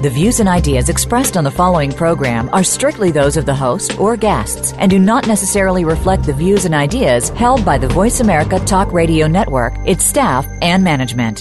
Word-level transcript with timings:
The 0.00 0.10
views 0.10 0.38
and 0.38 0.48
ideas 0.48 0.88
expressed 0.90 1.36
on 1.36 1.42
the 1.42 1.50
following 1.50 1.90
program 1.90 2.48
are 2.52 2.62
strictly 2.62 3.10
those 3.10 3.36
of 3.36 3.46
the 3.46 3.54
host 3.54 3.98
or 3.98 4.16
guests 4.16 4.72
and 4.74 4.88
do 4.88 4.96
not 4.96 5.26
necessarily 5.26 5.84
reflect 5.84 6.22
the 6.22 6.32
views 6.32 6.66
and 6.66 6.72
ideas 6.72 7.30
held 7.30 7.64
by 7.64 7.78
the 7.78 7.88
Voice 7.88 8.20
America 8.20 8.60
Talk 8.60 8.92
Radio 8.92 9.26
Network, 9.26 9.74
its 9.84 10.04
staff, 10.04 10.46
and 10.62 10.84
management. 10.84 11.40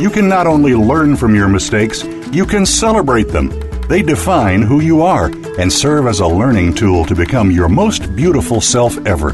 You 0.00 0.10
can 0.10 0.28
not 0.28 0.46
only 0.46 0.76
learn 0.76 1.16
from 1.16 1.34
your 1.34 1.48
mistakes, 1.48 2.04
you 2.30 2.46
can 2.46 2.66
celebrate 2.66 3.30
them. 3.30 3.48
They 3.88 4.02
define 4.02 4.62
who 4.62 4.80
you 4.80 5.02
are 5.02 5.32
and 5.58 5.72
serve 5.72 6.06
as 6.06 6.20
a 6.20 6.26
learning 6.26 6.74
tool 6.74 7.04
to 7.06 7.14
become 7.14 7.50
your 7.50 7.68
most 7.68 8.14
beautiful 8.14 8.60
self 8.60 8.98
ever. 9.06 9.32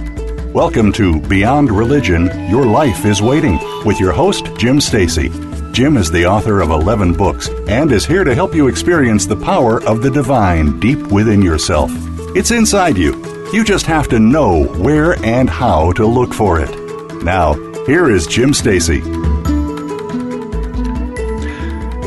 Welcome 0.52 0.92
to 0.92 1.20
Beyond 1.22 1.70
Religion 1.70 2.26
Your 2.48 2.64
Life 2.64 3.04
is 3.04 3.20
Waiting 3.20 3.58
with 3.84 3.98
your 3.98 4.12
host, 4.12 4.46
Jim 4.56 4.80
Stacey. 4.80 5.30
Jim 5.72 5.96
is 5.96 6.10
the 6.10 6.26
author 6.26 6.60
of 6.60 6.70
11 6.70 7.14
books 7.14 7.48
and 7.66 7.90
is 7.90 8.04
here 8.04 8.22
to 8.22 8.34
help 8.34 8.54
you 8.54 8.68
experience 8.68 9.26
the 9.26 9.36
power 9.36 9.82
of 9.84 10.02
the 10.02 10.10
divine 10.10 10.78
deep 10.78 10.98
within 11.06 11.42
yourself. 11.42 11.90
It's 12.36 12.50
inside 12.50 12.96
you. 12.96 13.16
You 13.52 13.64
just 13.64 13.86
have 13.86 14.08
to 14.08 14.18
know 14.18 14.64
where 14.78 15.14
and 15.24 15.50
how 15.50 15.92
to 15.92 16.06
look 16.06 16.32
for 16.32 16.60
it. 16.60 16.70
Now, 17.24 17.54
here 17.86 18.10
is 18.10 18.26
Jim 18.26 18.54
Stacey. 18.54 19.00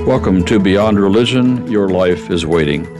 Welcome 0.05 0.45
to 0.45 0.59
Beyond 0.59 0.99
Religion 0.99 1.65
Your 1.69 1.89
Life 1.89 2.29
is 2.29 2.45
Waiting. 2.45 2.94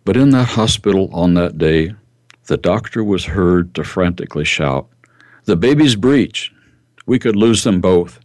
But 0.06 0.16
in 0.16 0.30
that 0.30 0.48
hospital 0.48 1.10
on 1.14 1.34
that 1.34 1.58
day, 1.58 1.94
the 2.46 2.58
doctor 2.58 3.04
was 3.04 3.26
heard 3.26 3.76
to 3.76 3.84
frantically 3.84 4.46
shout, 4.46 4.88
The 5.44 5.58
baby's 5.58 5.98
breech! 5.98 6.54
We 7.06 7.20
could 7.20 7.36
lose 7.36 7.64
them 7.64 7.82
both. 7.82 8.20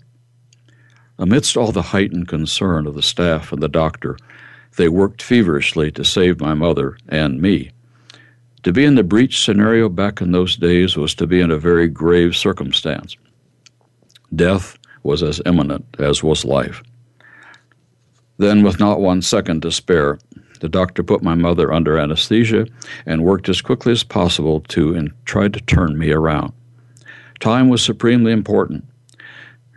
Amidst 1.19 1.57
all 1.57 1.73
the 1.73 1.83
heightened 1.83 2.29
concern 2.29 2.87
of 2.87 2.95
the 2.95 3.03
staff 3.03 3.53
and 3.53 3.61
the 3.61 3.69
doctor, 3.69 4.17
they 4.77 4.89
worked 4.89 5.21
feverishly 5.21 5.91
to 5.93 6.05
save 6.05 6.41
my 6.41 6.55
mother 6.55 6.97
and 7.09 7.43
me. 7.43 7.73
To 8.63 8.73
be 8.73 8.85
in 8.85 8.95
the 8.95 9.03
breech 9.03 9.41
scenario 9.41 9.89
back 9.89 10.21
in 10.21 10.31
those 10.31 10.57
days 10.57 10.97
was 10.97 11.15
to 11.17 11.27
be 11.27 11.41
in 11.41 11.51
a 11.51 11.59
very 11.59 11.89
grave 11.89 12.37
circumstance. 12.37 13.17
Death 14.35 14.79
was 15.03 15.23
as 15.23 15.41
imminent 15.47 15.85
as 15.99 16.23
was 16.23 16.45
life. 16.45 16.83
Then, 18.39 18.63
with 18.63 18.81
not 18.81 19.01
one 19.01 19.23
second 19.23 19.63
to 19.63 19.71
spare, 19.71 20.19
the 20.61 20.69
doctor 20.69 21.03
put 21.03 21.23
my 21.23 21.35
mother 21.35 21.73
under 21.73 21.99
anesthesia 21.99 22.67
and 23.05 23.25
worked 23.25 23.49
as 23.49 23.61
quickly 23.61 23.93
as 23.93 24.05
possible 24.05 24.61
to 24.69 24.95
and 24.95 25.13
tried 25.25 25.53
to 25.55 25.61
turn 25.61 25.99
me 25.99 26.13
around. 26.13 26.53
Time 27.41 27.69
was 27.69 27.83
supremely 27.83 28.33
important. 28.33 28.85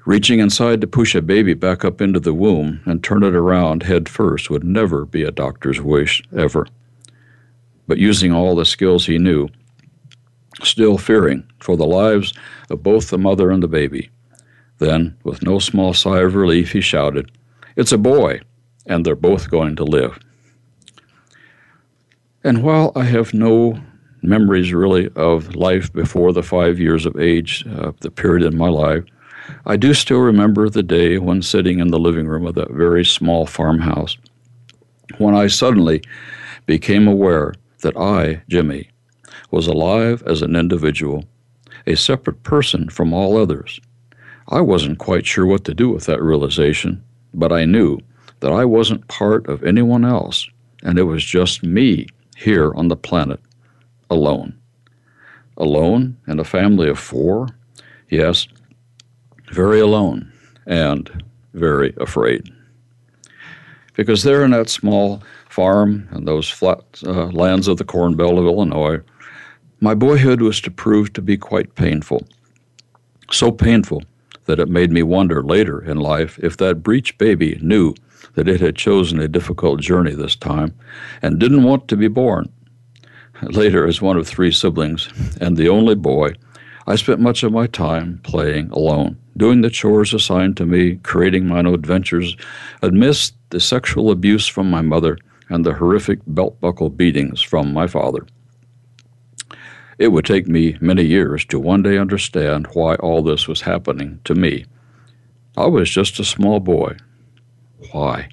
Reaching 0.05 0.37
inside 0.39 0.81
to 0.81 0.87
push 0.87 1.15
a 1.15 1.21
baby 1.21 1.55
back 1.55 1.83
up 1.83 1.99
into 1.99 2.19
the 2.19 2.33
womb 2.33 2.81
and 2.85 3.03
turn 3.03 3.23
it 3.23 3.33
around 3.33 3.81
head 3.81 4.07
first 4.07 4.51
would 4.51 4.63
never 4.63 5.05
be 5.05 5.23
a 5.23 5.31
doctor's 5.31 5.81
wish, 5.81 6.21
ever. 6.37 6.67
But 7.87 7.97
using 7.97 8.31
all 8.31 8.55
the 8.55 8.65
skills 8.65 9.07
he 9.07 9.17
knew, 9.17 9.49
still 10.61 10.99
fearing 10.99 11.49
for 11.59 11.75
the 11.75 11.87
lives 11.87 12.33
of 12.69 12.83
both 12.83 13.09
the 13.09 13.17
mother 13.17 13.49
and 13.49 13.63
the 13.63 13.67
baby, 13.67 14.11
then, 14.77 15.17
with 15.23 15.41
no 15.41 15.59
small 15.59 15.93
sigh 15.93 16.19
of 16.19 16.35
relief, 16.35 16.71
he 16.71 16.81
shouted, 16.81 17.31
It's 17.75 17.91
a 17.91 17.97
boy, 17.97 18.41
and 18.85 19.05
they're 19.05 19.15
both 19.15 19.49
going 19.49 19.75
to 19.77 19.83
live. 19.83 20.19
And 22.43 22.61
while 22.61 22.91
I 22.95 23.05
have 23.05 23.33
no 23.33 23.81
memories 24.21 24.73
really 24.73 25.09
of 25.15 25.55
life 25.55 25.91
before 25.93 26.33
the 26.33 26.43
five 26.43 26.79
years 26.79 27.05
of 27.05 27.19
age, 27.19 27.65
uh, 27.67 27.91
the 28.01 28.11
period 28.11 28.45
in 28.45 28.57
my 28.57 28.69
life, 28.69 29.03
I 29.65 29.77
do 29.77 29.93
still 29.93 30.19
remember 30.19 30.69
the 30.69 30.83
day 30.83 31.17
when 31.17 31.41
sitting 31.41 31.79
in 31.79 31.89
the 31.89 31.99
living 31.99 32.27
room 32.27 32.45
of 32.45 32.55
that 32.55 32.71
very 32.71 33.05
small 33.05 33.45
farmhouse, 33.45 34.17
when 35.17 35.35
I 35.35 35.47
suddenly 35.47 36.01
became 36.65 37.07
aware 37.07 37.53
that 37.81 37.95
I, 37.95 38.41
Jimmy, 38.49 38.89
was 39.51 39.67
alive 39.67 40.23
as 40.25 40.41
an 40.41 40.55
individual, 40.55 41.25
a 41.87 41.95
separate 41.95 42.43
person 42.43 42.89
from 42.89 43.13
all 43.13 43.37
others. 43.37 43.79
I 44.49 44.61
wasn't 44.61 44.99
quite 44.99 45.25
sure 45.25 45.47
what 45.47 45.63
to 45.65 45.73
do 45.73 45.89
with 45.89 46.05
that 46.05 46.21
realization, 46.21 47.03
but 47.33 47.51
I 47.51 47.65
knew 47.65 47.99
that 48.41 48.51
I 48.51 48.63
wasn't 48.63 49.07
part 49.07 49.47
of 49.47 49.63
anyone 49.63 50.05
else, 50.05 50.47
and 50.83 50.99
it 50.99 51.03
was 51.03 51.25
just 51.25 51.63
me 51.63 52.05
here 52.37 52.71
on 52.75 52.89
the 52.89 52.95
planet, 52.95 53.39
alone. 54.11 54.55
Alone 55.57 56.17
in 56.27 56.39
a 56.39 56.43
family 56.43 56.87
of 56.89 56.99
four? 56.99 57.47
Yes, 58.09 58.47
very 59.51 59.79
alone 59.79 60.31
and 60.67 61.23
very 61.53 61.95
afraid. 61.97 62.47
Because 63.93 64.21
there 64.21 64.43
in 64.45 64.51
that 64.51 64.69
small 64.69 65.23
farm 65.49 66.07
and 66.11 66.27
those 66.27 66.47
flat 66.47 66.83
uh, 67.03 67.27
lands 67.27 67.67
of 67.67 67.77
the 67.77 67.85
Corn 67.85 68.15
Belt 68.15 68.37
of 68.37 68.45
Illinois, 68.45 68.99
my 69.79 69.95
boyhood 69.95 70.41
was 70.41 70.61
to 70.61 70.69
prove 70.69 71.13
to 71.13 71.21
be 71.21 71.37
quite 71.37 71.73
painful. 71.73 72.27
So 73.31 73.51
painful 73.51 74.03
that 74.45 74.59
it 74.59 74.69
made 74.69 74.91
me 74.91 75.03
wonder 75.03 75.43
later 75.43 75.83
in 75.83 75.97
life 75.97 76.39
if 76.39 76.57
that 76.57 76.83
breech 76.83 77.17
baby 77.17 77.59
knew 77.61 77.93
that 78.35 78.47
it 78.47 78.61
had 78.61 78.75
chosen 78.75 79.19
a 79.19 79.27
difficult 79.27 79.81
journey 79.81 80.13
this 80.13 80.35
time 80.35 80.73
and 81.21 81.39
didn't 81.39 81.63
want 81.63 81.87
to 81.87 81.97
be 81.97 82.07
born. 82.07 82.51
Later, 83.41 83.85
as 83.85 84.01
one 84.01 84.17
of 84.17 84.27
three 84.27 84.51
siblings 84.51 85.09
and 85.41 85.57
the 85.57 85.69
only 85.69 85.95
boy, 85.95 86.33
I 86.87 86.95
spent 86.95 87.19
much 87.19 87.43
of 87.43 87.51
my 87.51 87.67
time 87.67 88.19
playing 88.23 88.69
alone, 88.69 89.17
doing 89.35 89.61
the 89.61 89.69
chores 89.69 90.13
assigned 90.13 90.55
to 90.57 90.65
me, 90.65 90.97
creating 90.97 91.47
my 91.47 91.59
own 91.59 91.67
adventures 91.67 92.37
amidst 92.81 93.35
the 93.49 93.59
sexual 93.59 94.11
abuse 94.11 94.47
from 94.47 94.69
my 94.69 94.81
mother 94.81 95.17
and 95.49 95.65
the 95.65 95.73
horrific 95.73 96.19
belt 96.27 96.59
buckle 96.61 96.89
beatings 96.89 97.41
from 97.41 97.73
my 97.73 97.87
father. 97.87 98.25
It 99.97 100.09
would 100.09 100.25
take 100.25 100.47
me 100.47 100.77
many 100.81 101.03
years 101.03 101.45
to 101.45 101.59
one 101.59 101.81
day 101.81 101.97
understand 101.97 102.67
why 102.73 102.95
all 102.95 103.21
this 103.21 103.47
was 103.47 103.61
happening 103.61 104.19
to 104.25 104.35
me. 104.35 104.65
I 105.55 105.67
was 105.67 105.89
just 105.89 106.19
a 106.19 106.25
small 106.25 106.59
boy. 106.59 106.97
Why? 107.91 108.29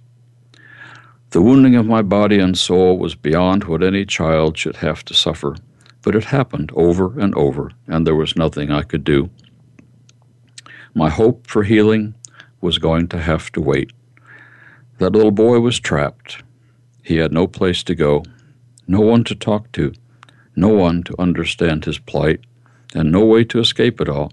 The 1.30 1.40
wounding 1.40 1.76
of 1.76 1.86
my 1.86 2.02
body 2.02 2.38
and 2.38 2.58
soul 2.58 2.98
was 2.98 3.14
beyond 3.14 3.64
what 3.64 3.82
any 3.82 4.04
child 4.04 4.58
should 4.58 4.76
have 4.76 5.04
to 5.04 5.14
suffer, 5.14 5.56
but 6.02 6.16
it 6.16 6.24
happened 6.24 6.72
over 6.74 7.18
and 7.18 7.34
over, 7.36 7.70
and 7.86 8.06
there 8.06 8.16
was 8.16 8.36
nothing 8.36 8.70
I 8.70 8.82
could 8.82 9.04
do. 9.04 9.30
My 10.94 11.08
hope 11.08 11.46
for 11.46 11.62
healing 11.62 12.14
was 12.60 12.78
going 12.78 13.08
to 13.08 13.18
have 13.18 13.50
to 13.52 13.60
wait. 13.60 13.92
That 14.98 15.12
little 15.12 15.30
boy 15.30 15.60
was 15.60 15.80
trapped. 15.80 16.42
He 17.02 17.16
had 17.16 17.32
no 17.32 17.46
place 17.46 17.82
to 17.84 17.94
go, 17.94 18.24
no 18.86 19.00
one 19.00 19.24
to 19.24 19.34
talk 19.34 19.72
to, 19.72 19.94
no 20.54 20.69
one 20.69 21.02
to 21.04 21.20
understand 21.20 21.84
his 21.84 21.99
plight, 21.99 22.40
and 22.94 23.10
no 23.10 23.25
way 23.25 23.44
to 23.44 23.58
escape 23.58 24.00
it 24.00 24.08
all. 24.08 24.32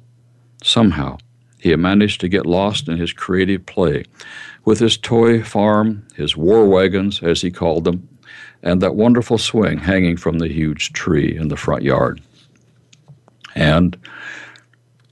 Somehow, 0.64 1.18
he 1.60 1.70
had 1.70 1.80
managed 1.80 2.22
to 2.22 2.30
get 2.30 2.46
lost 2.46 2.88
in 2.88 2.98
his 2.98 3.14
creative 3.14 3.66
play 3.66 4.06
with 4.66 4.80
his 4.80 4.98
toy 4.98 5.44
farm, 5.44 6.06
his 6.16 6.36
war 6.36 6.66
wagons, 6.66 7.24
as 7.24 7.42
he 7.42 7.52
called 7.52 7.86
them, 7.86 8.08
and 8.62 8.82
that 8.82 8.96
wonderful 8.96 9.38
swing 9.38 9.78
hanging 9.78 10.18
from 10.18 10.40
the 10.40 10.50
huge 10.50 10.94
tree 10.94 11.36
in 11.36 11.48
the 11.48 11.58
front 11.58 11.84
yard. 11.84 12.22
And 13.56 13.98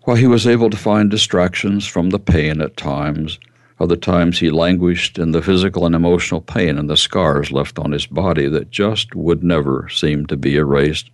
while 0.03 0.17
he 0.17 0.27
was 0.27 0.47
able 0.47 0.69
to 0.69 0.77
find 0.77 1.09
distractions 1.09 1.85
from 1.85 2.11
the 2.11 2.19
pain 2.19 2.61
at 2.61 2.77
times, 2.77 3.39
other 3.79 3.95
times 3.95 4.39
he 4.39 4.49
languished 4.49 5.19
in 5.19 5.31
the 5.31 5.41
physical 5.41 5.85
and 5.85 5.93
emotional 5.93 6.41
pain 6.41 6.77
and 6.77 6.89
the 6.89 6.97
scars 6.97 7.51
left 7.51 7.77
on 7.77 7.91
his 7.91 8.07
body 8.07 8.47
that 8.47 8.71
just 8.71 9.13
would 9.13 9.43
never 9.43 9.87
seem 9.89 10.25
to 10.25 10.37
be 10.37 10.55
erased. 10.55 11.11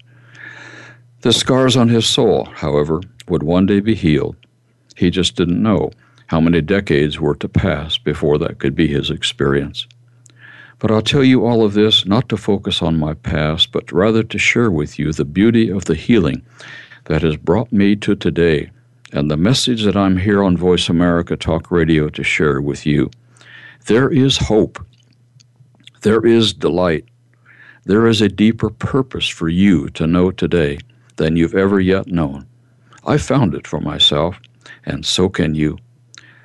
The 1.21 1.33
scars 1.33 1.75
on 1.75 1.89
his 1.89 2.05
soul, 2.05 2.45
however, 2.45 3.01
would 3.27 3.43
one 3.43 3.65
day 3.65 3.79
be 3.79 3.95
healed. 3.95 4.35
He 4.95 5.09
just 5.09 5.35
didn't 5.35 5.61
know 5.61 5.91
how 6.27 6.39
many 6.39 6.61
decades 6.61 7.19
were 7.19 7.35
to 7.35 7.49
pass 7.49 7.97
before 7.97 8.37
that 8.39 8.59
could 8.59 8.75
be 8.75 8.87
his 8.87 9.09
experience. 9.09 9.87
But 10.79 10.91
I'll 10.91 11.01
tell 11.01 11.23
you 11.23 11.45
all 11.45 11.63
of 11.63 11.73
this 11.73 12.05
not 12.05 12.27
to 12.29 12.37
focus 12.37 12.81
on 12.81 12.99
my 12.99 13.13
past, 13.13 13.71
but 13.71 13.91
rather 13.91 14.23
to 14.23 14.37
share 14.37 14.71
with 14.71 14.97
you 14.99 15.11
the 15.11 15.25
beauty 15.25 15.69
of 15.69 15.85
the 15.85 15.95
healing 15.95 16.43
that 17.05 17.21
has 17.21 17.37
brought 17.37 17.71
me 17.71 17.95
to 17.97 18.15
today 18.15 18.69
and 19.13 19.29
the 19.29 19.37
message 19.37 19.83
that 19.83 19.95
I'm 19.95 20.17
here 20.17 20.43
on 20.43 20.57
Voice 20.57 20.89
America 20.89 21.37
Talk 21.37 21.69
Radio 21.69 22.09
to 22.09 22.23
share 22.23 22.59
with 22.59 22.83
you. 22.83 23.11
There 23.85 24.09
is 24.09 24.37
hope. 24.37 24.83
There 26.01 26.25
is 26.25 26.51
delight. 26.51 27.05
There 27.85 28.07
is 28.07 28.21
a 28.21 28.27
deeper 28.27 28.71
purpose 28.71 29.27
for 29.29 29.49
you 29.49 29.89
to 29.89 30.07
know 30.07 30.31
today 30.31 30.79
than 31.17 31.35
you've 31.35 31.53
ever 31.53 31.79
yet 31.79 32.07
known. 32.07 32.47
I 33.05 33.17
found 33.19 33.53
it 33.53 33.67
for 33.67 33.79
myself, 33.79 34.39
and 34.83 35.05
so 35.05 35.29
can 35.29 35.53
you. 35.53 35.77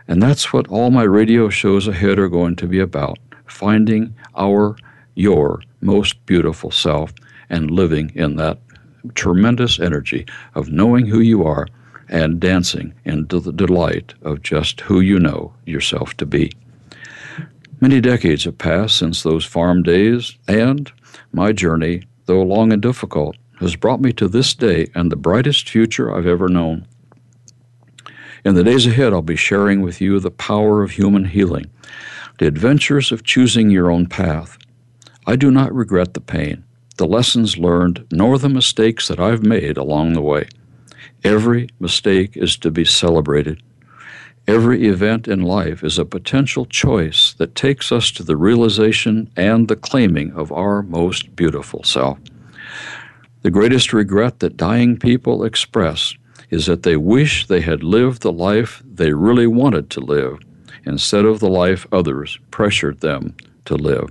And 0.07 0.23
that's 0.23 0.53
what 0.53 0.69
all 0.69 0.91
my 0.91 1.05
radio 1.05 1.49
shows 1.49 1.89
ahead 1.89 2.19
are 2.19 2.29
going 2.29 2.57
to 2.57 2.67
be 2.67 2.81
about 2.81 3.19
finding 3.47 4.15
our, 4.37 4.77
your 5.15 5.63
most 5.81 6.25
beautiful 6.27 6.71
self 6.71 7.15
and 7.49 7.71
living 7.71 8.13
in 8.15 8.37
that 8.37 8.59
tremendous 9.15 9.81
energy 9.81 10.27
of 10.55 10.71
knowing 10.71 11.07
who 11.07 11.21
you 11.21 11.47
are 11.47 11.67
and 12.09 12.41
dancing 12.41 12.95
into 13.05 13.41
the 13.41 13.53
delight 13.53 14.15
of 14.23 14.43
just 14.43 14.81
who 14.83 15.01
you 15.01 15.19
know 15.19 15.53
yourself 15.67 16.17
to 16.17 16.27
be. 16.27 16.53
Many 17.81 18.01
decades 18.01 18.45
have 18.45 18.59
passed 18.59 18.97
since 18.97 19.23
those 19.23 19.45
farm 19.45 19.83
days, 19.83 20.37
and 20.49 20.91
my 21.33 21.53
journey, 21.53 22.03
though 22.27 22.43
long 22.43 22.73
and 22.73 22.83
difficult, 22.83 23.37
has 23.61 23.77
brought 23.77 24.01
me 24.01 24.13
to 24.15 24.29
this 24.29 24.55
day 24.55 24.89
and 24.95 25.11
the 25.11 25.17
brightest 25.17 25.69
future 25.69 26.15
I've 26.15 26.27
ever 26.27 26.49
known. 26.49 26.87
In 28.45 28.55
the 28.55 28.65
days 28.65 28.87
ahead, 28.87 29.13
I'll 29.13 29.23
be 29.23 29.37
sharing 29.37 29.83
with 29.83 30.01
you 30.01 30.21
the 30.21 30.31
power 30.31 30.83
of 30.83 30.93
human 30.93 31.27
healing, 31.27 31.71
the 32.39 32.47
adventures 32.47 33.13
of 33.13 33.25
choosing 33.25 33.71
your 33.71 33.91
own 33.91 34.07
path. 34.07 34.59
I 35.27 35.37
do 35.37 35.51
not 35.51 35.75
regret 35.75 36.15
the 36.15 36.21
pain, 36.21 36.65
the 36.97 37.07
lessons 37.07 37.59
learned, 37.59 38.07
nor 38.11 38.39
the 38.39 38.49
mistakes 38.49 39.09
that 39.09 39.21
I've 39.21 39.43
made 39.45 39.77
along 39.77 40.13
the 40.13 40.23
way. 40.23 40.49
Every 41.25 41.69
mistake 41.81 42.37
is 42.37 42.57
to 42.59 42.71
be 42.71 42.85
celebrated. 42.85 43.63
Every 44.47 44.87
event 44.87 45.29
in 45.29 45.43
life 45.43 45.83
is 45.83 45.99
a 45.99 46.05
potential 46.05 46.65
choice 46.65 47.35
that 47.35 47.55
takes 47.55 47.93
us 47.93 48.11
to 48.13 48.23
the 48.23 48.37
realization 48.37 49.31
and 49.37 49.69
the 49.69 49.77
claiming 49.77 50.33
of 50.33 50.53
our 50.53 50.83
most 50.83 51.35
beautiful 51.37 51.83
self. 51.83 52.19
The 53.43 53.51
greatest 53.51 53.93
regret 53.93 54.39
that 54.39 54.57
dying 54.57 54.97
people 54.97 55.45
express 55.45 56.15
is 56.51 56.67
that 56.67 56.83
they 56.83 56.97
wish 56.97 57.47
they 57.47 57.61
had 57.61 57.83
lived 57.83 58.23
the 58.23 58.33
life 58.33 58.83
they 58.85 59.13
really 59.13 59.47
wanted 59.47 59.91
to 59.91 60.01
live 60.01 60.39
instead 60.85 61.25
of 61.25 61.41
the 61.41 61.51
life 61.51 61.87
others 61.93 62.39
pressured 62.51 63.01
them 63.01 63.37
to 63.67 63.75
live. 63.75 64.09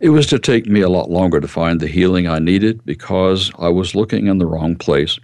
It 0.00 0.10
was 0.10 0.28
to 0.28 0.38
take 0.38 0.66
me 0.66 0.80
a 0.80 0.88
lot 0.88 1.10
longer 1.10 1.40
to 1.40 1.48
find 1.48 1.80
the 1.80 1.88
healing 1.88 2.28
I 2.28 2.38
needed 2.38 2.84
because 2.84 3.50
I 3.58 3.68
was 3.68 3.96
looking 3.96 4.28
in 4.28 4.38
the 4.38 4.46
wrong 4.46 4.76
place. 4.76 5.18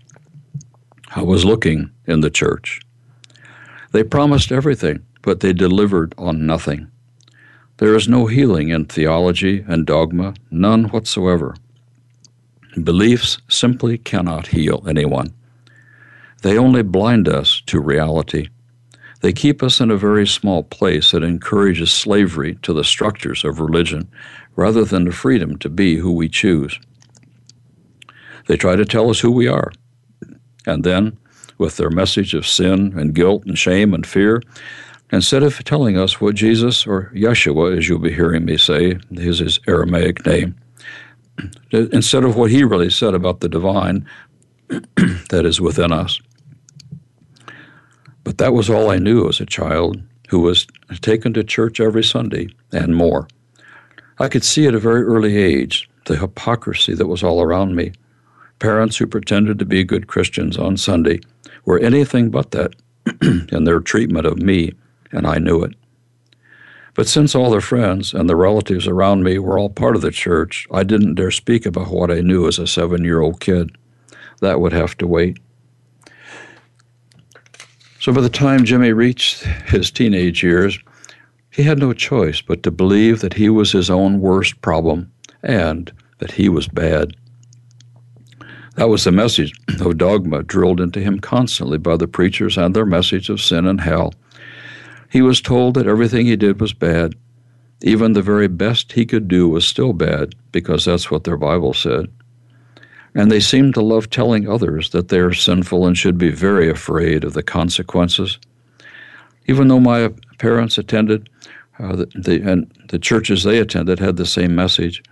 I 1.15 1.23
was 1.23 1.45
looking 1.45 1.91
in 2.07 2.21
the 2.21 2.31
church. 2.31 2.81
They 3.93 4.03
promised 4.03 4.51
everything, 4.51 5.07
but 5.23 5.39
they 5.39 5.53
delivered 5.53 6.13
on 6.19 6.45
nothing. 6.45 6.91
There 7.77 7.95
is 7.95 8.09
no 8.09 8.27
healing 8.27 8.71
in 8.71 8.87
theology 8.87 9.65
and 9.69 9.87
dogma, 9.87 10.35
none 10.51 10.85
whatsoever. 10.87 11.55
Beliefs 12.83 13.39
simply 13.49 13.97
cannot 13.97 14.49
heal 14.49 14.85
anyone. 14.89 15.33
They 16.43 16.59
only 16.59 16.83
blind 16.83 17.29
us 17.29 17.63
to 17.67 17.81
reality. 17.81 18.49
They 19.21 19.33
keep 19.33 19.63
us 19.63 19.81
in 19.81 19.91
a 19.91 19.97
very 19.97 20.27
small 20.27 20.65
place 20.65 21.13
that 21.13 21.23
encourages 21.23 21.93
slavery 21.93 22.57
to 22.63 22.73
the 22.73 22.85
structures 22.85 23.45
of 23.45 23.61
religion 23.61 24.11
rather 24.57 24.85
than 24.85 25.05
the 25.05 25.13
freedom 25.13 25.59
to 25.59 25.69
be 25.69 25.97
who 25.97 26.13
we 26.13 26.29
choose. 26.29 26.79
They 28.47 28.57
try 28.57 28.77
to 28.77 28.85
tell 28.85 29.11
us 29.11 29.21
who 29.21 29.31
we 29.31 29.49
are. 29.49 29.73
And 30.67 30.85
then, 30.85 31.17
with 31.59 31.77
their 31.77 31.91
message 31.91 32.35
of 32.35 32.47
sin 32.47 32.99
and 32.99 33.15
guilt 33.15 33.45
and 33.47 33.59
shame 33.59 33.95
and 33.95 34.07
fear, 34.07 34.43
instead 35.13 35.43
of 35.43 35.63
telling 35.65 35.97
us 35.97 36.21
what 36.21 36.35
Jesus, 36.35 36.87
or 36.87 37.11
Yeshua, 37.15 37.77
as 37.77 37.89
you'll 37.89 37.99
be 37.99 38.13
hearing 38.13 38.45
me 38.45 38.57
say, 38.57 38.99
is 39.13 39.39
his 39.39 39.61
Aramaic 39.67 40.25
name, 40.27 40.57
instead 41.73 42.25
of 42.25 42.37
what 42.37 42.51
he 42.51 42.65
really 42.65 42.91
said 42.91 43.15
about 43.15 43.41
the 43.41 43.49
divine 43.49 44.07
that 44.69 45.45
is 45.45 45.61
within 45.61 45.93
us. 45.93 46.21
But 48.25 48.39
that 48.39 48.55
was 48.55 48.71
all 48.71 48.91
I 48.91 48.99
knew 48.99 49.29
as 49.29 49.41
a 49.41 49.47
child 49.47 50.01
who 50.29 50.41
was 50.41 50.67
taken 51.03 51.35
to 51.35 51.45
church 51.45 51.79
every 51.79 52.03
Sunday 52.03 52.49
and 52.73 52.97
more. 52.97 53.29
I 54.19 54.29
could 54.29 54.45
see 54.45 54.67
at 54.67 54.75
a 54.75 54.79
very 54.79 55.03
early 55.03 55.37
age 55.37 55.89
the 56.07 56.17
hypocrisy 56.17 56.95
that 56.95 57.07
was 57.07 57.23
all 57.23 57.43
around 57.43 57.75
me. 57.75 57.93
Parents 58.59 58.97
who 58.97 59.07
pretended 59.07 59.59
to 59.59 59.65
be 59.65 59.83
good 59.83 60.07
Christians 60.07 60.57
on 60.57 60.77
Sunday 60.77 61.21
were 61.65 61.79
anything 61.79 62.31
but 62.31 62.53
that 62.53 62.75
in 63.53 63.65
their 63.65 63.81
treatment 63.81 64.27
of 64.27 64.41
me, 64.41 64.73
and 65.11 65.27
I 65.27 65.39
knew 65.39 65.63
it. 65.63 65.75
But 66.95 67.09
since 67.09 67.35
all 67.35 67.51
their 67.51 67.61
friends 67.61 68.15
and 68.15 68.29
the 68.29 68.37
relatives 68.37 68.87
around 68.87 69.25
me 69.25 69.39
were 69.39 69.59
all 69.59 69.69
part 69.69 69.97
of 69.97 70.03
the 70.03 70.13
church, 70.13 70.67
I 70.71 70.85
didn't 70.85 71.17
dare 71.17 71.33
speak 71.33 71.67
about 71.67 71.91
what 71.91 72.11
I 72.11 72.21
knew 72.21 72.47
as 72.47 72.59
a 72.59 72.69
seven 72.69 73.05
year 73.05 73.21
old 73.21 73.41
kid. 73.41 73.77
That 74.41 74.61
would 74.61 74.73
have 74.73 74.97
to 74.99 75.07
wait. 75.07 75.39
So 77.99 78.13
by 78.13 78.21
the 78.21 78.29
time 78.29 78.65
Jimmy 78.65 78.93
reached 78.93 79.43
his 79.43 79.91
teenage 79.91 80.43
years, 80.43 80.79
he 81.55 81.63
had 81.63 81.79
no 81.79 81.93
choice 81.93 82.43
but 82.43 82.65
to 82.65 82.71
believe 82.73 83.21
that 83.21 83.35
he 83.35 83.49
was 83.49 83.71
his 83.71 83.89
own 83.89 84.21
worst 84.21 84.61
problem 84.61 85.13
and 85.41 85.93
that 86.19 86.33
he 86.33 86.49
was 86.49 86.67
bad. 86.67 87.15
That 88.75 88.89
was 88.89 89.05
the 89.05 89.13
message 89.13 89.53
of 89.81 89.97
dogma 89.97 90.43
drilled 90.43 90.81
into 90.81 90.99
him 90.99 91.21
constantly 91.21 91.79
by 91.79 91.97
the 91.97 92.09
preachers 92.09 92.59
and 92.59 92.75
their 92.75 92.85
message 92.85 93.31
of 93.31 93.41
sin 93.41 93.69
and 93.69 93.81
hell. 93.81 94.15
He 95.13 95.23
was 95.23 95.41
told 95.41 95.75
that 95.75 95.87
everything 95.87 96.27
he 96.27 96.35
did 96.35 96.61
was 96.61 96.73
bad. 96.73 97.15
Even 97.83 98.15
the 98.15 98.23
very 98.23 98.49
best 98.49 98.91
he 98.91 99.07
could 99.07 99.29
do 99.29 99.49
was 99.49 99.65
still 99.65 99.93
bad 99.93 100.35
because 100.51 100.85
that's 100.85 101.09
what 101.09 101.23
their 101.23 101.37
Bible 101.37 101.73
said. 101.73 102.09
And 103.15 103.31
they 103.31 103.39
seemed 103.39 103.75
to 103.75 103.81
love 103.81 104.11
telling 104.11 104.49
others 104.49 104.91
that 104.91 105.07
they 105.07 105.21
are 105.21 105.33
sinful 105.33 105.87
and 105.87 105.97
should 105.97 106.19
be 106.19 106.31
very 106.31 106.69
afraid 106.69 107.23
of 107.23 107.35
the 107.35 107.45
consequences. 107.45 108.41
Even 109.47 109.69
though 109.69 109.79
my 109.79 110.11
parents 110.39 110.79
attended 110.79 111.29
uh, 111.79 111.97
the, 111.97 112.07
the, 112.15 112.51
and 112.51 112.71
the 112.89 112.99
churches 112.99 113.43
they 113.43 113.59
attended 113.59 113.99
had 113.99 114.17
the 114.17 114.27
same 114.27 114.55
message. 114.55 115.03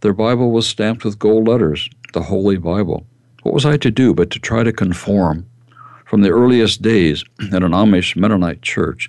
Their 0.00 0.12
Bible 0.12 0.50
was 0.50 0.66
stamped 0.66 1.04
with 1.04 1.18
gold 1.18 1.48
letters, 1.48 1.88
the 2.12 2.22
Holy 2.22 2.56
Bible. 2.56 3.06
What 3.42 3.54
was 3.54 3.64
I 3.64 3.76
to 3.78 3.90
do 3.90 4.14
but 4.14 4.30
to 4.30 4.38
try 4.38 4.62
to 4.62 4.72
conform? 4.72 5.46
From 6.06 6.22
the 6.22 6.30
earliest 6.30 6.82
days 6.82 7.24
in 7.40 7.62
an 7.62 7.72
Amish 7.72 8.16
Mennonite 8.16 8.62
church 8.62 9.08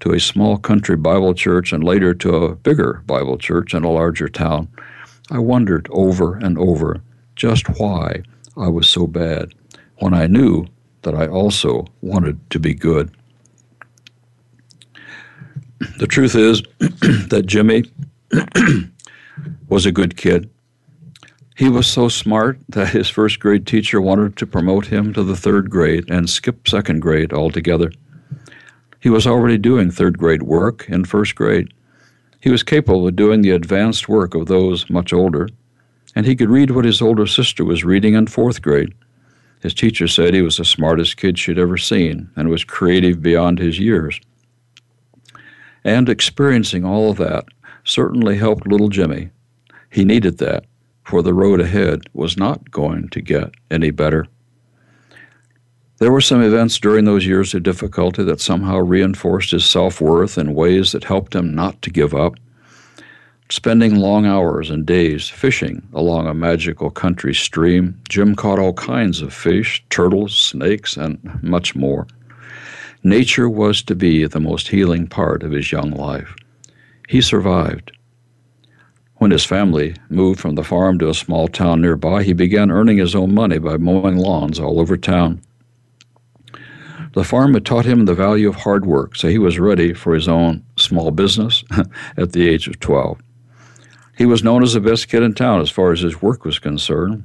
to 0.00 0.12
a 0.12 0.20
small 0.20 0.58
country 0.58 0.96
Bible 0.96 1.32
church 1.32 1.72
and 1.72 1.82
later 1.82 2.12
to 2.14 2.34
a 2.34 2.56
bigger 2.56 3.02
Bible 3.06 3.38
church 3.38 3.72
in 3.72 3.84
a 3.84 3.90
larger 3.90 4.28
town, 4.28 4.68
I 5.30 5.38
wondered 5.38 5.88
over 5.90 6.36
and 6.36 6.58
over 6.58 7.00
just 7.36 7.66
why 7.78 8.22
I 8.56 8.68
was 8.68 8.88
so 8.88 9.06
bad 9.06 9.54
when 9.96 10.12
I 10.12 10.26
knew 10.26 10.66
that 11.02 11.14
I 11.14 11.26
also 11.26 11.86
wanted 12.00 12.38
to 12.50 12.58
be 12.58 12.74
good. 12.74 13.10
The 15.98 16.06
truth 16.06 16.34
is 16.34 16.62
that 17.28 17.44
Jimmy 17.46 17.84
was 19.68 19.86
a 19.86 19.92
good 19.92 20.16
kid. 20.16 20.48
He 21.56 21.68
was 21.68 21.86
so 21.86 22.08
smart 22.08 22.58
that 22.68 22.90
his 22.90 23.08
first 23.08 23.40
grade 23.40 23.66
teacher 23.66 24.00
wanted 24.00 24.36
to 24.36 24.46
promote 24.46 24.86
him 24.86 25.12
to 25.12 25.22
the 25.22 25.36
third 25.36 25.70
grade 25.70 26.08
and 26.08 26.28
skip 26.30 26.68
second 26.68 27.00
grade 27.00 27.32
altogether. 27.32 27.92
He 29.00 29.10
was 29.10 29.26
already 29.26 29.58
doing 29.58 29.90
third 29.90 30.18
grade 30.18 30.44
work 30.44 30.88
in 30.88 31.04
first 31.04 31.34
grade. 31.34 31.72
He 32.40 32.50
was 32.50 32.62
capable 32.62 33.06
of 33.06 33.16
doing 33.16 33.42
the 33.42 33.50
advanced 33.50 34.08
work 34.08 34.34
of 34.34 34.46
those 34.46 34.88
much 34.88 35.12
older, 35.12 35.48
and 36.14 36.26
he 36.26 36.36
could 36.36 36.48
read 36.48 36.70
what 36.70 36.84
his 36.84 37.02
older 37.02 37.26
sister 37.26 37.64
was 37.64 37.84
reading 37.84 38.14
in 38.14 38.26
fourth 38.28 38.62
grade. 38.62 38.94
His 39.60 39.74
teacher 39.74 40.08
said 40.08 40.34
he 40.34 40.42
was 40.42 40.56
the 40.56 40.64
smartest 40.64 41.16
kid 41.16 41.38
she'd 41.38 41.58
ever 41.58 41.76
seen 41.76 42.30
and 42.36 42.48
was 42.48 42.64
creative 42.64 43.22
beyond 43.22 43.58
his 43.58 43.78
years. 43.78 44.20
And 45.84 46.08
experiencing 46.08 46.84
all 46.84 47.10
of 47.10 47.16
that 47.18 47.44
certainly 47.84 48.36
helped 48.36 48.66
little 48.66 48.88
Jimmy. 48.88 49.30
He 49.90 50.04
needed 50.04 50.38
that, 50.38 50.64
for 51.04 51.22
the 51.22 51.34
road 51.34 51.60
ahead 51.60 52.02
was 52.12 52.36
not 52.36 52.70
going 52.70 53.08
to 53.10 53.20
get 53.20 53.50
any 53.70 53.90
better. 53.90 54.26
There 55.98 56.12
were 56.12 56.20
some 56.20 56.42
events 56.42 56.80
during 56.80 57.04
those 57.04 57.26
years 57.26 57.54
of 57.54 57.62
difficulty 57.62 58.24
that 58.24 58.40
somehow 58.40 58.78
reinforced 58.78 59.52
his 59.52 59.64
self 59.64 60.00
worth 60.00 60.36
in 60.36 60.54
ways 60.54 60.92
that 60.92 61.04
helped 61.04 61.34
him 61.34 61.54
not 61.54 61.80
to 61.82 61.90
give 61.90 62.14
up. 62.14 62.34
Spending 63.50 63.96
long 63.96 64.24
hours 64.24 64.70
and 64.70 64.86
days 64.86 65.28
fishing 65.28 65.86
along 65.92 66.26
a 66.26 66.34
magical 66.34 66.90
country 66.90 67.34
stream, 67.34 68.00
Jim 68.08 68.34
caught 68.34 68.58
all 68.58 68.72
kinds 68.72 69.20
of 69.20 69.32
fish, 69.32 69.84
turtles, 69.90 70.36
snakes, 70.36 70.96
and 70.96 71.20
much 71.42 71.76
more. 71.76 72.06
Nature 73.04 73.48
was 73.48 73.82
to 73.82 73.96
be 73.96 74.26
the 74.26 74.38
most 74.38 74.68
healing 74.68 75.08
part 75.08 75.42
of 75.42 75.50
his 75.50 75.72
young 75.72 75.90
life. 75.90 76.36
He 77.08 77.20
survived. 77.20 77.90
When 79.16 79.32
his 79.32 79.44
family 79.44 79.96
moved 80.08 80.38
from 80.38 80.54
the 80.54 80.62
farm 80.62 80.98
to 81.00 81.08
a 81.08 81.14
small 81.14 81.48
town 81.48 81.80
nearby, 81.80 82.22
he 82.22 82.32
began 82.32 82.70
earning 82.70 82.98
his 82.98 83.16
own 83.16 83.34
money 83.34 83.58
by 83.58 83.76
mowing 83.76 84.16
lawns 84.16 84.60
all 84.60 84.78
over 84.80 84.96
town. 84.96 85.40
The 87.14 87.24
farm 87.24 87.54
had 87.54 87.66
taught 87.66 87.84
him 87.84 88.04
the 88.04 88.14
value 88.14 88.48
of 88.48 88.54
hard 88.56 88.86
work, 88.86 89.16
so 89.16 89.28
he 89.28 89.38
was 89.38 89.58
ready 89.58 89.92
for 89.92 90.14
his 90.14 90.28
own 90.28 90.64
small 90.76 91.10
business 91.10 91.64
at 92.16 92.32
the 92.32 92.48
age 92.48 92.68
of 92.68 92.78
12. 92.78 93.20
He 94.16 94.26
was 94.26 94.44
known 94.44 94.62
as 94.62 94.74
the 94.74 94.80
best 94.80 95.08
kid 95.08 95.22
in 95.22 95.34
town 95.34 95.60
as 95.60 95.70
far 95.70 95.90
as 95.92 96.00
his 96.00 96.22
work 96.22 96.44
was 96.44 96.58
concerned. 96.58 97.24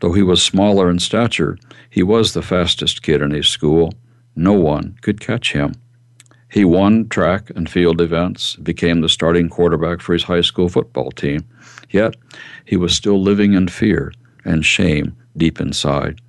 Though 0.00 0.12
he 0.12 0.22
was 0.22 0.42
smaller 0.42 0.88
in 0.88 1.00
stature, 1.00 1.58
he 1.90 2.02
was 2.02 2.32
the 2.32 2.42
fastest 2.42 3.02
kid 3.02 3.20
in 3.20 3.32
his 3.32 3.48
school. 3.48 3.92
No 4.36 4.52
one 4.52 4.98
could 5.00 5.18
catch 5.18 5.52
him. 5.52 5.74
He 6.50 6.64
won 6.64 7.08
track 7.08 7.50
and 7.56 7.68
field 7.68 8.00
events, 8.00 8.56
became 8.56 9.00
the 9.00 9.08
starting 9.08 9.48
quarterback 9.48 10.00
for 10.00 10.12
his 10.12 10.24
high 10.24 10.42
school 10.42 10.68
football 10.68 11.10
team. 11.10 11.44
Yet, 11.90 12.16
he 12.64 12.76
was 12.76 12.94
still 12.94 13.20
living 13.20 13.54
in 13.54 13.68
fear 13.68 14.12
and 14.44 14.64
shame 14.64 15.16
deep 15.36 15.60
inside. 15.60 16.20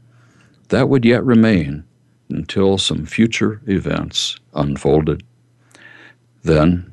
That 0.69 0.89
would 0.89 1.05
yet 1.05 1.23
remain 1.23 1.83
until 2.29 2.77
some 2.77 3.05
future 3.05 3.61
events 3.67 4.37
unfolded. 4.53 5.23
Then, 6.43 6.91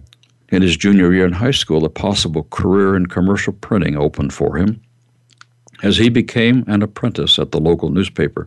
in 0.51 0.63
his 0.63 0.77
junior 0.77 1.13
year 1.13 1.27
in 1.27 1.33
high 1.33 1.51
school, 1.51 1.85
a 1.85 1.89
possible 1.89 2.45
career 2.51 2.95
in 2.95 3.07
commercial 3.07 3.53
printing 3.53 3.97
opened 3.97 4.33
for 4.33 4.57
him. 4.57 4.81
As 5.83 5.97
he 5.97 6.09
became 6.09 6.65
an 6.67 6.83
apprentice 6.83 7.39
at 7.39 7.51
the 7.51 7.61
local 7.61 7.91
newspaper, 7.91 8.47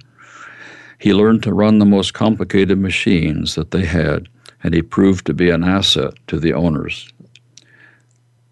he 0.99 1.13
learned 1.13 1.43
to 1.43 1.53
run 1.53 1.79
the 1.79 1.85
most 1.85 2.13
complicated 2.13 2.79
machines 2.79 3.55
that 3.55 3.71
they 3.71 3.85
had, 3.85 4.27
and 4.63 4.73
he 4.73 4.81
proved 4.81 5.25
to 5.25 5.33
be 5.33 5.49
an 5.49 5.63
asset 5.63 6.13
to 6.27 6.39
the 6.39 6.53
owners. 6.53 7.11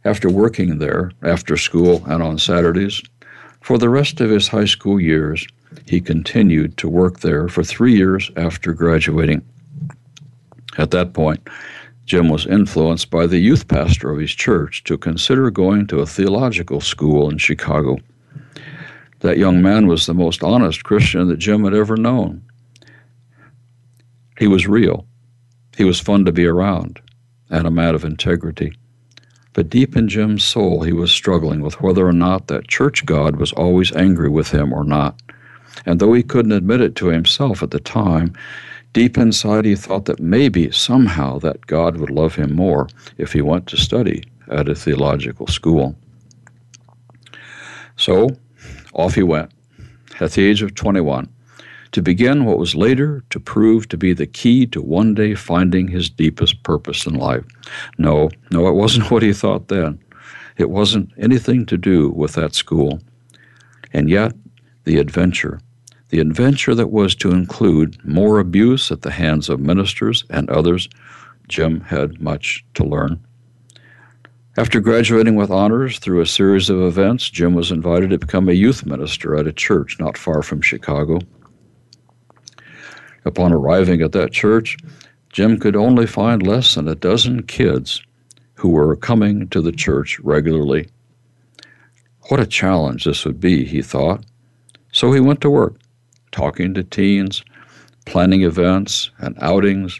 After 0.03 0.29
working 0.29 0.77
there, 0.77 1.11
after 1.23 1.57
school 1.57 2.03
and 2.05 2.21
on 2.21 2.37
Saturdays, 2.37 3.01
for 3.61 3.79
the 3.79 3.89
rest 3.89 4.21
of 4.21 4.29
his 4.29 4.47
high 4.47 4.65
school 4.65 4.99
years, 4.99 5.47
he 5.87 5.99
continued 5.99 6.77
to 6.77 6.87
work 6.87 7.21
there 7.21 7.47
for 7.47 7.63
three 7.63 7.95
years 7.95 8.29
after 8.37 8.73
graduating. 8.73 9.43
At 10.77 10.91
that 10.91 11.13
point, 11.13 11.47
Jim 12.05 12.29
was 12.29 12.45
influenced 12.45 13.09
by 13.09 13.25
the 13.25 13.39
youth 13.39 13.67
pastor 13.67 14.11
of 14.11 14.19
his 14.19 14.31
church 14.31 14.83
to 14.83 14.97
consider 14.97 15.49
going 15.49 15.87
to 15.87 16.01
a 16.01 16.05
theological 16.05 16.79
school 16.79 17.29
in 17.29 17.39
Chicago. 17.39 17.97
That 19.25 19.39
young 19.39 19.59
man 19.59 19.87
was 19.87 20.05
the 20.05 20.13
most 20.13 20.43
honest 20.43 20.83
Christian 20.83 21.29
that 21.29 21.39
Jim 21.39 21.63
had 21.63 21.73
ever 21.73 21.97
known. 21.97 22.43
He 24.37 24.45
was 24.45 24.67
real. 24.67 25.07
He 25.75 25.83
was 25.83 25.99
fun 25.99 26.25
to 26.25 26.31
be 26.31 26.45
around 26.45 27.01
and 27.49 27.65
a 27.65 27.71
man 27.71 27.95
of 27.95 28.05
integrity. 28.05 28.77
But 29.53 29.71
deep 29.71 29.97
in 29.97 30.09
Jim's 30.09 30.43
soul, 30.43 30.83
he 30.83 30.93
was 30.93 31.11
struggling 31.11 31.61
with 31.61 31.81
whether 31.81 32.07
or 32.07 32.13
not 32.13 32.45
that 32.49 32.67
church 32.67 33.03
God 33.07 33.37
was 33.37 33.51
always 33.53 33.91
angry 33.93 34.29
with 34.29 34.51
him 34.51 34.71
or 34.71 34.83
not. 34.83 35.19
And 35.87 35.99
though 35.99 36.13
he 36.13 36.21
couldn't 36.21 36.51
admit 36.51 36.81
it 36.81 36.95
to 36.97 37.07
himself 37.07 37.63
at 37.63 37.71
the 37.71 37.79
time, 37.79 38.31
deep 38.93 39.17
inside 39.17 39.65
he 39.65 39.75
thought 39.75 40.05
that 40.05 40.19
maybe 40.19 40.69
somehow 40.69 41.39
that 41.39 41.65
God 41.65 41.97
would 41.97 42.11
love 42.11 42.35
him 42.35 42.53
more 42.53 42.89
if 43.17 43.33
he 43.33 43.41
went 43.41 43.65
to 43.69 43.75
study 43.75 44.23
at 44.51 44.69
a 44.69 44.75
theological 44.75 45.47
school. 45.47 45.95
So 47.97 48.29
off 48.95 49.15
he 49.15 49.23
went 49.23 49.51
at 50.19 50.31
the 50.31 50.43
age 50.43 50.61
of 50.61 50.73
21 50.73 51.29
to 51.91 52.01
begin 52.01 52.43
what 52.43 52.57
was 52.57 52.75
later 52.75 53.23
to 53.29 53.39
prove 53.39 53.87
to 53.87 53.97
be 53.97 54.13
the 54.13 54.27
key 54.27 54.65
to 54.67 54.81
one 54.81 55.13
day 55.13 55.33
finding 55.33 55.87
his 55.87 56.09
deepest 56.09 56.61
purpose 56.63 57.05
in 57.05 57.13
life. 57.13 57.45
No, 57.97 58.29
no, 58.51 58.67
it 58.67 58.73
wasn't 58.73 59.11
what 59.11 59.23
he 59.23 59.31
thought 59.31 59.67
then. 59.67 59.99
It 60.57 60.69
wasn't 60.69 61.11
anything 61.17 61.65
to 61.67 61.77
do 61.77 62.09
with 62.09 62.33
that 62.33 62.55
school. 62.55 62.99
And 63.93 64.09
yet, 64.09 64.33
the 64.83 64.97
adventure, 64.97 65.59
the 66.09 66.19
adventure 66.19 66.75
that 66.75 66.91
was 66.91 67.15
to 67.15 67.31
include 67.31 67.97
more 68.05 68.39
abuse 68.39 68.91
at 68.91 69.01
the 69.01 69.11
hands 69.11 69.49
of 69.49 69.59
ministers 69.59 70.25
and 70.29 70.49
others, 70.49 70.89
Jim 71.47 71.81
had 71.81 72.21
much 72.21 72.65
to 72.73 72.83
learn. 72.83 73.25
After 74.57 74.79
graduating 74.79 75.35
with 75.35 75.51
honors 75.51 75.99
through 75.99 76.21
a 76.21 76.25
series 76.25 76.69
of 76.69 76.79
events, 76.79 77.29
Jim 77.29 77.55
was 77.55 77.71
invited 77.71 78.11
to 78.11 78.17
become 78.17 78.47
a 78.47 78.53
youth 78.53 78.85
minister 78.85 79.35
at 79.35 79.47
a 79.47 79.51
church 79.51 79.99
not 79.99 80.17
far 80.17 80.41
from 80.41 80.61
Chicago. 80.61 81.19
Upon 83.25 83.51
arriving 83.51 84.01
at 84.01 84.13
that 84.13 84.31
church, 84.31 84.77
Jim 85.29 85.59
could 85.59 85.75
only 85.75 86.07
find 86.07 86.47
less 86.47 86.75
than 86.75 86.87
a 86.87 86.95
dozen 86.95 87.43
kids 87.43 88.01
who 88.53 88.69
were 88.69 88.95
coming 88.95 89.49
to 89.49 89.59
the 89.59 89.73
church 89.73 90.21
regularly. 90.21 90.87
What 92.29 92.39
a 92.39 92.45
challenge 92.45 93.03
this 93.03 93.25
would 93.25 93.41
be, 93.41 93.65
he 93.65 93.81
thought. 93.81 94.23
So 94.93 95.11
he 95.11 95.19
went 95.19 95.41
to 95.41 95.49
work, 95.49 95.75
talking 96.31 96.73
to 96.75 96.83
teens, 96.83 97.43
planning 98.05 98.43
events 98.43 99.11
and 99.17 99.37
outings, 99.41 99.99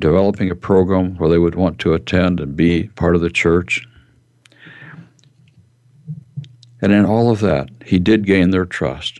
developing 0.00 0.50
a 0.50 0.56
program 0.56 1.16
where 1.16 1.30
they 1.30 1.38
would 1.38 1.54
want 1.54 1.78
to 1.80 1.94
attend 1.94 2.40
and 2.40 2.56
be 2.56 2.84
part 2.96 3.14
of 3.14 3.20
the 3.20 3.30
church. 3.30 3.86
And 6.82 6.92
in 6.92 7.04
all 7.04 7.30
of 7.30 7.40
that, 7.40 7.68
he 7.84 7.98
did 7.98 8.26
gain 8.26 8.50
their 8.50 8.64
trust. 8.64 9.18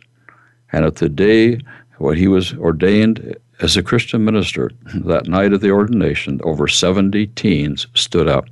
And 0.73 0.83
at 0.85 0.95
the 0.95 1.09
day 1.09 1.59
when 1.97 2.17
he 2.17 2.27
was 2.27 2.53
ordained 2.53 3.35
as 3.61 3.77
a 3.77 3.83
Christian 3.83 4.25
minister, 4.25 4.71
that 4.95 5.27
night 5.27 5.53
of 5.53 5.61
the 5.61 5.71
ordination, 5.71 6.41
over 6.43 6.67
70 6.67 7.27
teens 7.27 7.87
stood 7.93 8.27
up. 8.27 8.45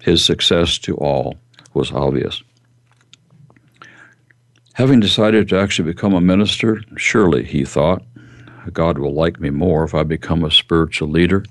His 0.00 0.24
success 0.24 0.78
to 0.78 0.96
all 0.96 1.36
was 1.74 1.90
obvious. 1.92 2.42
Having 4.74 5.00
decided 5.00 5.48
to 5.48 5.58
actually 5.58 5.90
become 5.90 6.14
a 6.14 6.20
minister, 6.20 6.82
surely, 6.96 7.44
he 7.44 7.64
thought, 7.64 8.02
God 8.72 8.98
will 8.98 9.14
like 9.14 9.40
me 9.40 9.50
more 9.50 9.84
if 9.84 9.94
I 9.94 10.02
become 10.02 10.44
a 10.44 10.50
spiritual 10.50 11.08
leader. 11.08 11.44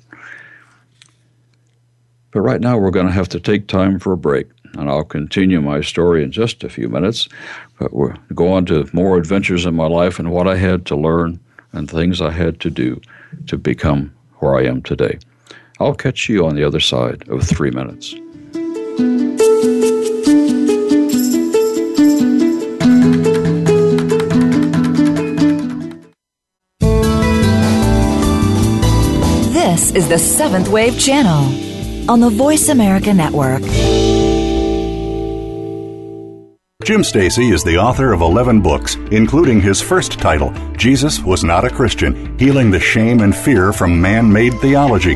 But 2.31 2.41
right 2.41 2.61
now, 2.61 2.77
we're 2.77 2.91
going 2.91 3.07
to 3.07 3.11
have 3.11 3.29
to 3.29 3.39
take 3.39 3.67
time 3.67 3.99
for 3.99 4.11
a 4.13 4.17
break, 4.17 4.47
and 4.73 4.89
I'll 4.89 5.03
continue 5.03 5.61
my 5.61 5.81
story 5.81 6.23
in 6.23 6.31
just 6.31 6.63
a 6.63 6.69
few 6.69 6.89
minutes. 6.89 7.27
But 7.79 7.93
we'll 7.93 8.13
go 8.33 8.51
on 8.51 8.65
to 8.67 8.89
more 8.93 9.17
adventures 9.17 9.65
in 9.65 9.75
my 9.75 9.87
life 9.87 10.19
and 10.19 10.31
what 10.31 10.47
I 10.47 10.55
had 10.55 10.85
to 10.87 10.95
learn 10.95 11.39
and 11.71 11.89
things 11.89 12.21
I 12.21 12.31
had 12.31 12.59
to 12.61 12.69
do 12.69 13.01
to 13.47 13.57
become 13.57 14.13
where 14.35 14.55
I 14.55 14.65
am 14.65 14.81
today. 14.81 15.19
I'll 15.79 15.95
catch 15.95 16.27
you 16.27 16.45
on 16.45 16.55
the 16.55 16.63
other 16.63 16.79
side 16.79 17.27
of 17.29 17.43
three 17.43 17.71
minutes. 17.71 18.15
This 29.88 30.03
is 30.03 30.10
the 30.10 30.20
Seventh 30.20 30.67
Wave 30.67 31.00
Channel 31.00 32.12
on 32.12 32.20
the 32.20 32.29
Voice 32.29 32.67
America 32.67 33.13
Network. 33.13 33.62
Jim 36.84 37.06
Stacey 37.06 37.51
is 37.51 37.63
the 37.63 37.77
author 37.77 38.12
of 38.12 38.20
11 38.20 38.60
books, 38.60 38.96
including 39.12 39.62
his 39.62 39.82
first 39.82 40.20
title, 40.20 40.53
Jesus 40.75 41.22
Was 41.22 41.46
Not 41.46 41.63
a 41.63 41.70
Christian 41.70 42.38
Healing 42.38 42.70
the 42.70 42.82
Shame 42.82 43.22
and 43.22 43.34
Fear 43.34 43.72
from 43.72 44.01
Man 44.01 44.29
Made 44.29 44.60
Theology. 44.60 45.15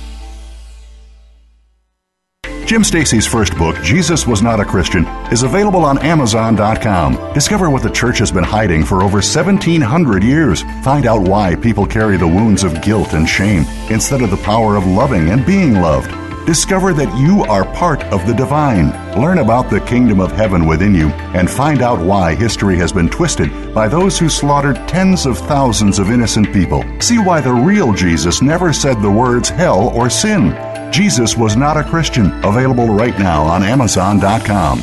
Jim 2.71 2.85
Stacey's 2.85 3.27
first 3.27 3.57
book, 3.57 3.75
Jesus 3.83 4.25
Was 4.25 4.41
Not 4.41 4.61
a 4.61 4.63
Christian, 4.63 5.05
is 5.29 5.43
available 5.43 5.83
on 5.83 5.97
Amazon.com. 5.97 7.33
Discover 7.33 7.69
what 7.69 7.83
the 7.83 7.89
church 7.89 8.17
has 8.19 8.31
been 8.31 8.45
hiding 8.45 8.85
for 8.85 9.03
over 9.03 9.17
1,700 9.17 10.23
years. 10.23 10.61
Find 10.81 11.05
out 11.05 11.27
why 11.27 11.55
people 11.55 11.85
carry 11.85 12.15
the 12.15 12.29
wounds 12.29 12.63
of 12.63 12.81
guilt 12.81 13.11
and 13.11 13.27
shame 13.27 13.65
instead 13.89 14.21
of 14.21 14.31
the 14.31 14.37
power 14.37 14.77
of 14.77 14.87
loving 14.87 15.31
and 15.31 15.45
being 15.45 15.81
loved. 15.81 16.11
Discover 16.45 16.93
that 16.93 17.13
you 17.19 17.43
are 17.43 17.65
part 17.75 18.05
of 18.05 18.25
the 18.25 18.33
divine. 18.33 18.91
Learn 19.19 19.39
about 19.39 19.69
the 19.69 19.81
kingdom 19.81 20.21
of 20.21 20.31
heaven 20.31 20.65
within 20.65 20.95
you 20.95 21.09
and 21.35 21.49
find 21.49 21.81
out 21.81 21.99
why 21.99 22.35
history 22.35 22.77
has 22.77 22.93
been 22.93 23.09
twisted 23.09 23.75
by 23.75 23.89
those 23.89 24.17
who 24.17 24.29
slaughtered 24.29 24.77
tens 24.87 25.25
of 25.25 25.37
thousands 25.37 25.99
of 25.99 26.09
innocent 26.09 26.53
people. 26.53 26.85
See 27.01 27.17
why 27.17 27.41
the 27.41 27.51
real 27.51 27.91
Jesus 27.91 28.41
never 28.41 28.71
said 28.71 29.01
the 29.01 29.11
words 29.11 29.49
hell 29.49 29.89
or 29.89 30.09
sin. 30.09 30.70
Jesus 30.91 31.37
was 31.37 31.55
not 31.55 31.77
a 31.77 31.83
Christian. 31.83 32.31
Available 32.43 32.87
right 32.87 33.17
now 33.17 33.43
on 33.43 33.63
Amazon.com. 33.63 34.81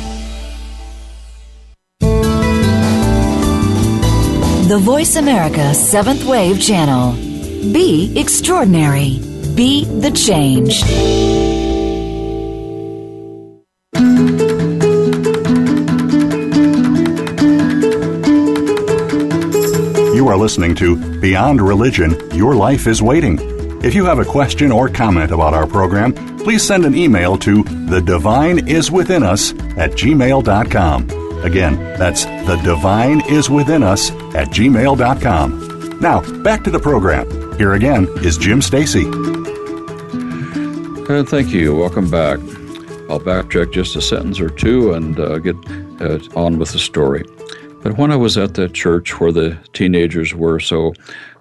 The 4.67 4.77
Voice 4.79 5.15
America 5.15 5.73
Seventh 5.73 6.25
Wave 6.25 6.61
Channel. 6.61 7.13
Be 7.73 8.13
extraordinary. 8.15 9.19
Be 9.55 9.85
the 9.85 10.11
change. 10.11 10.83
You 20.15 20.27
are 20.27 20.37
listening 20.37 20.75
to 20.75 21.19
Beyond 21.19 21.61
Religion 21.61 22.15
Your 22.33 22.55
Life 22.55 22.85
is 22.85 23.01
Waiting. 23.01 23.58
If 23.81 23.95
you 23.95 24.03
have 24.05 24.19
a 24.19 24.25
question 24.25 24.73
or 24.73 24.89
comment 24.89 25.31
about 25.31 25.53
our 25.53 25.65
program, 25.65 26.13
please 26.39 26.67
send 26.67 26.85
an 26.85 26.93
email 26.95 27.37
to 27.37 27.63
the 27.63 28.01
divine 28.01 28.67
is 28.67 28.91
within 28.91 29.23
us 29.23 29.53
at 29.77 29.91
gmail.com. 29.91 31.09
Again, 31.45 31.77
that's 31.97 32.25
the 32.25 32.59
divine 32.61 33.21
is 33.29 33.49
within 33.49 33.81
us 33.81 34.11
at 34.35 34.49
gmail.com. 34.49 35.99
Now, 36.01 36.19
back 36.43 36.65
to 36.65 36.71
the 36.71 36.79
program. 36.79 37.57
Here 37.57 37.73
again 37.73 38.09
is 38.17 38.37
Jim 38.37 38.61
Stacey. 38.61 39.05
And 41.09 41.27
thank 41.27 41.51
you. 41.51 41.73
Welcome 41.73 42.11
back. 42.11 42.39
I'll 43.09 43.21
backtrack 43.21 43.71
just 43.71 43.95
a 43.95 44.01
sentence 44.01 44.41
or 44.41 44.49
two 44.49 44.91
and 44.91 45.17
uh, 45.17 45.39
get 45.39 45.55
uh, 46.01 46.19
on 46.35 46.59
with 46.59 46.73
the 46.73 46.79
story. 46.79 47.23
But 47.81 47.97
when 47.97 48.11
I 48.11 48.17
was 48.17 48.37
at 48.37 48.55
that 48.55 48.73
church 48.73 49.21
where 49.21 49.31
the 49.31 49.57
teenagers 49.71 50.35
were 50.35 50.59
so 50.59 50.93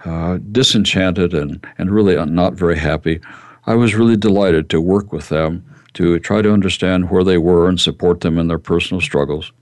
uh, 0.04 0.38
disenchanted 0.52 1.34
and, 1.34 1.66
and 1.78 1.90
really 1.90 2.16
not 2.26 2.54
very 2.54 2.78
happy, 2.78 3.20
I 3.66 3.74
was 3.74 3.94
really 3.94 4.16
delighted 4.16 4.70
to 4.70 4.80
work 4.80 5.12
with 5.12 5.28
them 5.28 5.64
to 5.94 6.18
try 6.20 6.42
to 6.42 6.52
understand 6.52 7.10
where 7.10 7.24
they 7.24 7.38
were 7.38 7.68
and 7.68 7.80
support 7.80 8.20
them 8.20 8.38
in 8.38 8.48
their 8.48 8.58
personal 8.58 9.00
struggles. 9.00 9.52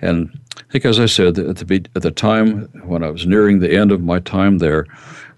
And 0.00 0.30
I 0.56 0.72
think, 0.72 0.84
as 0.84 1.00
I 1.00 1.06
said, 1.06 1.38
at 1.38 1.56
the, 1.56 1.86
at 1.94 2.02
the 2.02 2.10
time 2.10 2.68
when 2.84 3.02
I 3.02 3.10
was 3.10 3.26
nearing 3.26 3.58
the 3.58 3.74
end 3.74 3.90
of 3.90 4.02
my 4.02 4.20
time 4.20 4.58
there, 4.58 4.86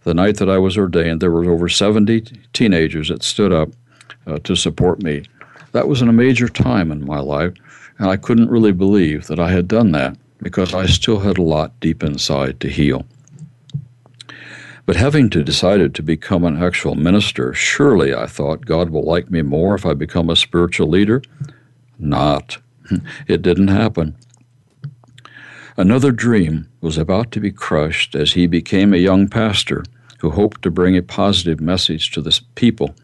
the 0.04 0.14
night 0.14 0.36
that 0.36 0.48
I 0.48 0.58
was 0.58 0.78
ordained, 0.78 1.20
there 1.20 1.30
were 1.30 1.50
over 1.50 1.68
70 1.68 2.20
teenagers 2.52 3.08
that 3.08 3.22
stood 3.22 3.52
up 3.52 3.70
uh, 4.26 4.38
to 4.44 4.54
support 4.54 5.02
me. 5.02 5.24
That 5.72 5.88
was 5.88 6.00
a 6.02 6.06
major 6.06 6.48
time 6.48 6.92
in 6.92 7.04
my 7.04 7.18
life, 7.18 7.54
and 7.98 8.08
I 8.08 8.16
couldn't 8.16 8.50
really 8.50 8.72
believe 8.72 9.26
that 9.26 9.40
I 9.40 9.50
had 9.50 9.68
done 9.68 9.92
that 9.92 10.16
because 10.42 10.74
I 10.74 10.86
still 10.86 11.18
had 11.18 11.38
a 11.38 11.42
lot 11.42 11.78
deep 11.80 12.02
inside 12.02 12.60
to 12.60 12.68
heal. 12.68 13.04
But 14.86 14.96
having 14.96 15.30
to 15.30 15.42
decided 15.42 15.94
to 15.94 16.02
become 16.02 16.44
an 16.44 16.62
actual 16.62 16.94
minister, 16.94 17.52
surely 17.52 18.14
I 18.14 18.26
thought 18.26 18.66
God 18.66 18.90
will 18.90 19.02
like 19.02 19.30
me 19.30 19.42
more 19.42 19.74
if 19.74 19.84
I 19.84 19.94
become 19.94 20.30
a 20.30 20.36
spiritual 20.36 20.88
leader. 20.88 21.22
Not. 21.98 22.58
It 23.26 23.42
didn't 23.42 23.68
happen. 23.68 24.16
Another 25.76 26.12
dream 26.12 26.68
was 26.80 26.96
about 26.96 27.32
to 27.32 27.40
be 27.40 27.50
crushed 27.50 28.14
as 28.14 28.32
he 28.32 28.46
became 28.46 28.94
a 28.94 28.98
young 28.98 29.26
pastor 29.28 29.82
who 30.20 30.30
hoped 30.30 30.62
to 30.62 30.70
bring 30.70 30.96
a 30.96 31.02
positive 31.02 31.60
message 31.60 32.12
to 32.12 32.22
the 32.22 32.40
people. 32.54 32.94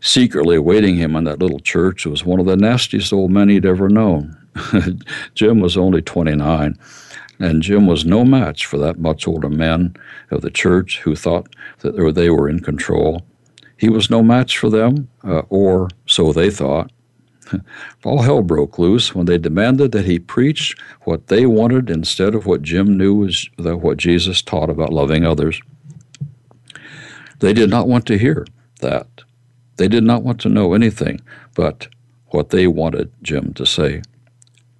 Secretly 0.00 0.56
awaiting 0.56 0.96
him 0.96 1.16
in 1.16 1.24
that 1.24 1.38
little 1.38 1.58
church 1.58 2.04
was 2.04 2.24
one 2.24 2.38
of 2.38 2.46
the 2.46 2.56
nastiest 2.56 3.12
old 3.12 3.30
men 3.30 3.48
he'd 3.48 3.64
ever 3.64 3.88
known. 3.88 4.36
Jim 5.34 5.60
was 5.60 5.76
only 5.76 6.02
29, 6.02 6.78
and 7.38 7.62
Jim 7.62 7.86
was 7.86 8.04
no 8.04 8.24
match 8.24 8.66
for 8.66 8.78
that 8.78 8.98
much 8.98 9.26
older 9.26 9.48
man 9.48 9.94
of 10.30 10.42
the 10.42 10.50
church 10.50 11.00
who 11.00 11.14
thought 11.14 11.54
that 11.80 12.14
they 12.14 12.30
were 12.30 12.48
in 12.48 12.60
control. 12.60 13.22
He 13.76 13.88
was 13.88 14.10
no 14.10 14.22
match 14.22 14.56
for 14.56 14.70
them, 14.70 15.08
uh, 15.22 15.42
or 15.50 15.88
so 16.06 16.32
they 16.32 16.50
thought. 16.50 16.90
All 18.04 18.22
hell 18.22 18.42
broke 18.42 18.78
loose 18.78 19.14
when 19.14 19.26
they 19.26 19.38
demanded 19.38 19.92
that 19.92 20.06
he 20.06 20.18
preach 20.18 20.76
what 21.02 21.28
they 21.28 21.46
wanted 21.46 21.90
instead 21.90 22.34
of 22.34 22.46
what 22.46 22.62
Jim 22.62 22.96
knew 22.96 23.14
was 23.14 23.48
what 23.56 23.98
Jesus 23.98 24.42
taught 24.42 24.70
about 24.70 24.92
loving 24.92 25.24
others. 25.24 25.60
They 27.40 27.52
did 27.52 27.70
not 27.70 27.86
want 27.86 28.06
to 28.06 28.18
hear 28.18 28.46
that. 28.80 29.06
They 29.76 29.88
did 29.88 30.04
not 30.04 30.22
want 30.22 30.40
to 30.40 30.48
know 30.48 30.72
anything 30.72 31.20
but 31.54 31.88
what 32.28 32.50
they 32.50 32.66
wanted 32.66 33.10
Jim 33.22 33.52
to 33.54 33.66
say. 33.66 34.02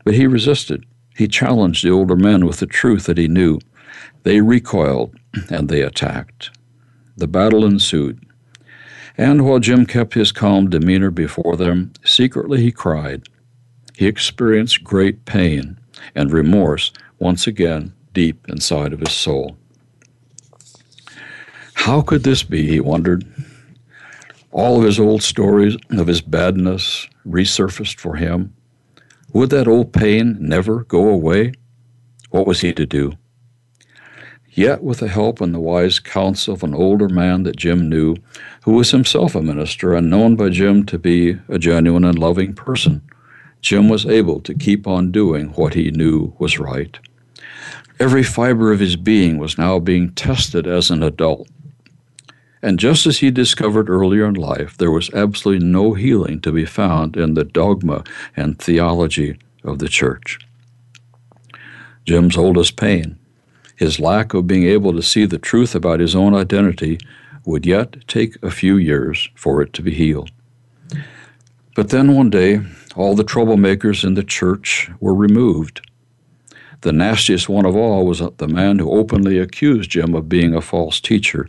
But 0.05 0.15
he 0.15 0.27
resisted. 0.27 0.85
He 1.17 1.29
challenged 1.29 1.83
the 1.83 1.91
older 1.91 2.17
men 2.17 2.47
with 2.47 2.59
the 2.59 2.67
truth 2.67 3.07
that 3.07 3.19
he 3.19 3.29
knew. 3.29 3.59
They 4.23 4.41
recoiled 4.41 5.15
and 5.49 5.69
they 5.69 5.81
attacked. 5.83 6.51
The 7.17 7.27
battle 7.27 7.65
ensued. 7.65 8.23
And 9.17 9.47
while 9.47 9.59
Jim 9.59 9.87
kept 9.87 10.15
his 10.15 10.31
calm 10.33 10.69
demeanor 10.69 11.11
before 11.11 11.57
them, 11.57 11.93
secretly 12.05 12.61
he 12.61 12.71
cried. 12.71 13.29
He 13.97 14.07
experienced 14.07 14.85
great 14.85 15.25
pain 15.25 15.79
and 16.15 16.31
remorse 16.31 16.93
once 17.19 17.47
again 17.47 17.95
deep 18.13 18.47
inside 18.49 18.93
of 18.93 19.01
his 19.01 19.13
soul. 19.13 19.57
How 21.75 22.03
could 22.03 22.25
this 22.25 22.43
be, 22.43 22.67
he 22.67 22.81
wondered? 22.81 23.25
All 24.51 24.79
of 24.79 24.85
his 24.85 24.99
old 24.99 25.23
stories 25.23 25.77
of 25.91 26.07
his 26.07 26.21
badness 26.21 27.09
resurfaced 27.27 28.01
for 28.01 28.17
him. 28.17 28.56
Would 29.37 29.51
that 29.51 29.69
old 29.69 29.93
pain 29.93 30.39
never 30.41 30.85
go 30.85 31.11
away? 31.11 31.53
What 32.31 32.47
was 32.47 32.63
he 32.63 32.73
to 32.73 32.87
do? 32.87 33.19
Yet, 34.51 34.83
with 34.83 35.01
the 35.01 35.09
help 35.09 35.43
and 35.43 35.55
the 35.55 35.61
wise 35.61 35.99
counsel 35.99 36.55
of 36.55 36.63
an 36.63 36.73
older 36.73 37.11
man 37.11 37.43
that 37.43 37.57
Jim 37.57 37.91
knew, 37.91 38.17
who 38.63 38.73
was 38.73 38.93
himself 38.93 39.35
a 39.35 39.43
minister 39.43 39.93
and 39.93 40.09
known 40.09 40.37
by 40.37 40.49
Jim 40.49 40.87
to 40.87 40.99
be 40.99 41.39
a 41.51 41.59
genuine 41.59 42.03
and 42.03 42.19
loving 42.19 42.55
person, 42.55 43.03
Jim 43.61 43.91
was 43.91 44.07
able 44.07 44.41
to 44.41 44.55
keep 44.55 44.87
on 44.87 45.13
doing 45.13 45.49
what 45.49 45.75
he 45.75 45.91
knew 45.91 46.35
was 46.39 46.59
right. 46.59 46.99
Every 48.01 48.23
fiber 48.23 48.73
of 48.73 48.81
his 48.81 48.97
being 48.97 49.37
was 49.37 49.59
now 49.59 49.79
being 49.79 50.15
tested 50.15 50.67
as 50.67 50.91
an 50.91 51.03
adult 51.03 51.47
and 52.67 52.81
just 52.81 53.07
as 53.07 53.19
he 53.19 53.31
discovered 53.31 53.89
earlier 53.89 54.27
in 54.27 54.35
life, 54.35 54.77
there 54.77 54.91
was 54.91 55.09
absolutely 55.15 55.65
no 55.65 55.95
healing 55.95 56.41
to 56.41 56.51
be 56.51 56.65
found 56.65 57.17
in 57.17 57.35
the 57.35 57.45
dogma 57.45 58.03
and 58.37 58.59
theology 58.59 59.39
of 59.63 59.79
the 59.79 59.87
church. 59.87 60.41
Jim's 62.05 62.37
oldest 62.37 62.77
pain, 62.77 63.21
his 63.77 64.01
lack 64.01 64.35
of 64.35 64.49
being 64.49 64.65
able 64.65 64.93
to 64.95 65.01
see 65.01 65.27
the 65.27 65.39
truth 65.39 65.77
about 65.77 66.01
his 66.01 66.17
own 66.17 66.35
identity, 66.35 66.99
would 67.45 67.65
yet 67.65 68.05
take 68.09 68.37
a 68.43 68.51
few 68.51 68.77
years 68.77 69.29
for 69.37 69.63
it 69.63 69.73
to 69.75 69.81
be 69.81 69.95
healed. 69.95 70.33
But 71.77 71.91
then 71.91 72.17
one 72.17 72.31
day, 72.31 72.63
all 72.97 73.15
the 73.15 73.23
troublemakers 73.23 74.03
in 74.03 74.15
the 74.15 74.25
church 74.25 74.91
were 74.99 75.15
removed 75.15 75.83
the 76.87 76.93
nastiest 76.93 77.49
one 77.49 77.67
of 77.67 77.75
all 77.75 78.07
was 78.07 78.21
that 78.21 78.39
the 78.39 78.47
man 78.47 78.79
who 78.79 78.93
openly 78.93 79.41
accused 79.41 79.91
Jim 79.91 80.15
of 80.15 80.29
being 80.29 80.55
a 80.55 80.61
false 80.61 81.01
teacher, 81.01 81.45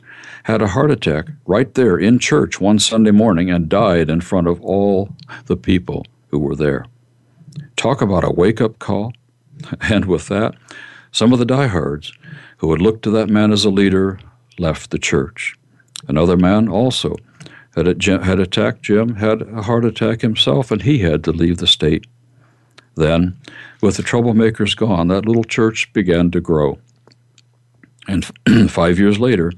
had 0.45 0.63
a 0.63 0.69
heart 0.69 0.89
attack 0.89 1.27
right 1.45 1.75
there 1.75 1.95
in 1.95 2.17
church 2.17 2.59
one 2.59 2.79
Sunday 2.79 3.11
morning 3.11 3.51
and 3.51 3.69
died 3.69 4.09
in 4.09 4.19
front 4.19 4.47
of 4.47 4.59
all 4.61 5.15
the 5.45 5.55
people 5.55 6.07
who 6.29 6.39
were 6.39 6.55
there. 6.55 6.87
Talk 7.75 8.01
about 8.01 8.23
a 8.23 8.31
wake 8.31 8.59
up 8.59 8.79
call. 8.79 9.13
And 9.81 10.05
with 10.05 10.27
that, 10.27 10.55
some 11.11 11.31
of 11.31 11.37
the 11.37 11.45
diehards 11.45 12.13
who 12.57 12.71
had 12.71 12.81
looked 12.81 13.03
to 13.03 13.11
that 13.11 13.29
man 13.29 13.51
as 13.51 13.63
a 13.63 13.69
leader 13.69 14.19
left 14.57 14.89
the 14.89 14.97
church. 14.97 15.53
Another 16.07 16.35
man 16.35 16.67
also 16.67 17.15
had, 17.75 17.85
had 17.85 18.39
attacked 18.39 18.81
Jim, 18.81 19.15
had 19.15 19.43
a 19.43 19.61
heart 19.61 19.85
attack 19.85 20.21
himself, 20.21 20.71
and 20.71 20.81
he 20.81 20.97
had 20.99 21.23
to 21.25 21.31
leave 21.31 21.57
the 21.57 21.67
state 21.67 22.07
Then, 22.97 23.37
with 23.79 23.95
the 23.95 24.03
troublemakers 24.03 24.75
gone, 24.75 25.07
that 25.07 25.25
little 25.25 25.43
church 25.43 25.93
began 25.93 26.31
to 26.31 26.41
grow. 26.41 26.79
And 28.07 28.25
five 28.69 28.99
years 28.99 29.19
later, 29.19 29.53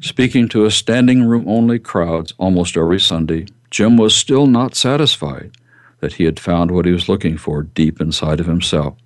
speaking 0.00 0.48
to 0.50 0.64
a 0.64 0.70
standing 0.70 1.24
room 1.24 1.44
only 1.46 1.78
crowd 1.78 2.32
almost 2.38 2.76
every 2.76 3.00
Sunday, 3.00 3.46
Jim 3.70 3.96
was 3.96 4.14
still 4.14 4.46
not 4.46 4.74
satisfied 4.74 5.52
that 5.98 6.14
he 6.14 6.24
had 6.24 6.40
found 6.40 6.70
what 6.70 6.86
he 6.86 6.92
was 6.92 7.08
looking 7.08 7.36
for 7.36 7.62
deep 7.62 8.00
inside 8.00 8.40
of 8.40 8.46
himself. 8.46 8.96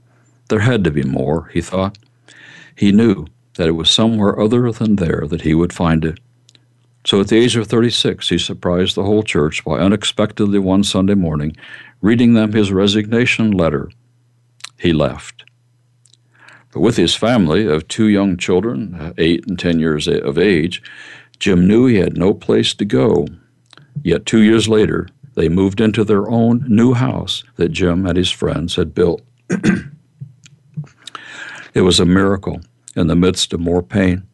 There 0.48 0.60
had 0.60 0.84
to 0.84 0.90
be 0.90 1.02
more, 1.02 1.50
he 1.52 1.60
thought. 1.60 1.98
He 2.76 2.92
knew 2.92 3.26
that 3.54 3.68
it 3.68 3.72
was 3.72 3.90
somewhere 3.90 4.38
other 4.38 4.70
than 4.70 4.96
there 4.96 5.24
that 5.28 5.42
he 5.42 5.54
would 5.54 5.72
find 5.72 6.04
it. 6.04 6.20
So 7.04 7.20
at 7.20 7.28
the 7.28 7.36
age 7.36 7.56
of 7.56 7.66
36, 7.66 8.28
he 8.30 8.38
surprised 8.38 8.94
the 8.94 9.04
whole 9.04 9.22
church 9.22 9.64
by 9.64 9.78
unexpectedly 9.78 10.58
one 10.58 10.84
Sunday 10.84 11.14
morning 11.14 11.56
reading 12.00 12.34
them 12.34 12.52
his 12.52 12.72
resignation 12.72 13.50
letter. 13.50 13.90
He 14.78 14.92
left. 14.92 15.44
But 16.72 16.80
with 16.80 16.96
his 16.96 17.14
family 17.14 17.66
of 17.66 17.88
two 17.88 18.08
young 18.08 18.36
children, 18.36 19.14
eight 19.16 19.46
and 19.46 19.58
ten 19.58 19.78
years 19.78 20.08
of 20.08 20.38
age, 20.38 20.82
Jim 21.38 21.66
knew 21.66 21.86
he 21.86 21.96
had 21.96 22.16
no 22.16 22.34
place 22.34 22.74
to 22.74 22.84
go. 22.84 23.26
Yet 24.02 24.26
two 24.26 24.42
years 24.42 24.68
later, 24.68 25.08
they 25.34 25.48
moved 25.48 25.80
into 25.80 26.04
their 26.04 26.28
own 26.28 26.64
new 26.68 26.94
house 26.94 27.44
that 27.56 27.70
Jim 27.70 28.06
and 28.06 28.16
his 28.16 28.30
friends 28.30 28.76
had 28.76 28.94
built. 28.94 29.22
it 31.74 31.82
was 31.82 32.00
a 32.00 32.04
miracle 32.04 32.60
in 32.96 33.06
the 33.06 33.16
midst 33.16 33.52
of 33.52 33.60
more 33.60 33.82
pain. 33.82 34.26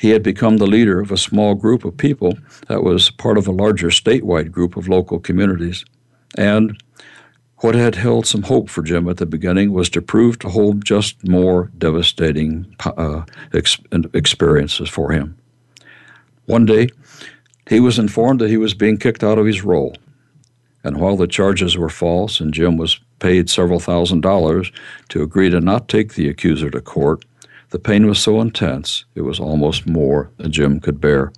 He 0.00 0.10
had 0.10 0.22
become 0.22 0.56
the 0.56 0.66
leader 0.66 0.98
of 0.98 1.12
a 1.12 1.18
small 1.18 1.54
group 1.54 1.84
of 1.84 1.94
people 1.94 2.38
that 2.68 2.82
was 2.82 3.10
part 3.10 3.36
of 3.36 3.46
a 3.46 3.52
larger 3.52 3.88
statewide 3.88 4.50
group 4.50 4.78
of 4.78 4.88
local 4.88 5.20
communities. 5.20 5.84
And 6.38 6.82
what 7.58 7.74
had 7.74 7.96
held 7.96 8.26
some 8.26 8.44
hope 8.44 8.70
for 8.70 8.82
Jim 8.82 9.06
at 9.10 9.18
the 9.18 9.26
beginning 9.26 9.72
was 9.72 9.90
to 9.90 10.00
prove 10.00 10.38
to 10.38 10.48
hold 10.48 10.86
just 10.86 11.28
more 11.28 11.70
devastating 11.76 12.74
uh, 12.82 13.24
ex- 13.52 13.76
experiences 14.14 14.88
for 14.88 15.12
him. 15.12 15.36
One 16.46 16.64
day, 16.64 16.88
he 17.68 17.78
was 17.78 17.98
informed 17.98 18.40
that 18.40 18.48
he 18.48 18.56
was 18.56 18.72
being 18.72 18.96
kicked 18.96 19.22
out 19.22 19.36
of 19.36 19.44
his 19.44 19.62
role. 19.62 19.94
And 20.82 20.98
while 20.98 21.18
the 21.18 21.26
charges 21.26 21.76
were 21.76 21.90
false 21.90 22.40
and 22.40 22.54
Jim 22.54 22.78
was 22.78 22.98
paid 23.18 23.50
several 23.50 23.80
thousand 23.80 24.22
dollars 24.22 24.72
to 25.10 25.22
agree 25.22 25.50
to 25.50 25.60
not 25.60 25.88
take 25.88 26.14
the 26.14 26.30
accuser 26.30 26.70
to 26.70 26.80
court, 26.80 27.22
the 27.70 27.78
pain 27.78 28.06
was 28.06 28.18
so 28.18 28.40
intense 28.40 29.04
it 29.14 29.22
was 29.22 29.40
almost 29.40 29.86
more 29.86 30.30
than 30.36 30.52
Jim 30.52 30.80
could 30.80 31.00
bear. 31.00 31.32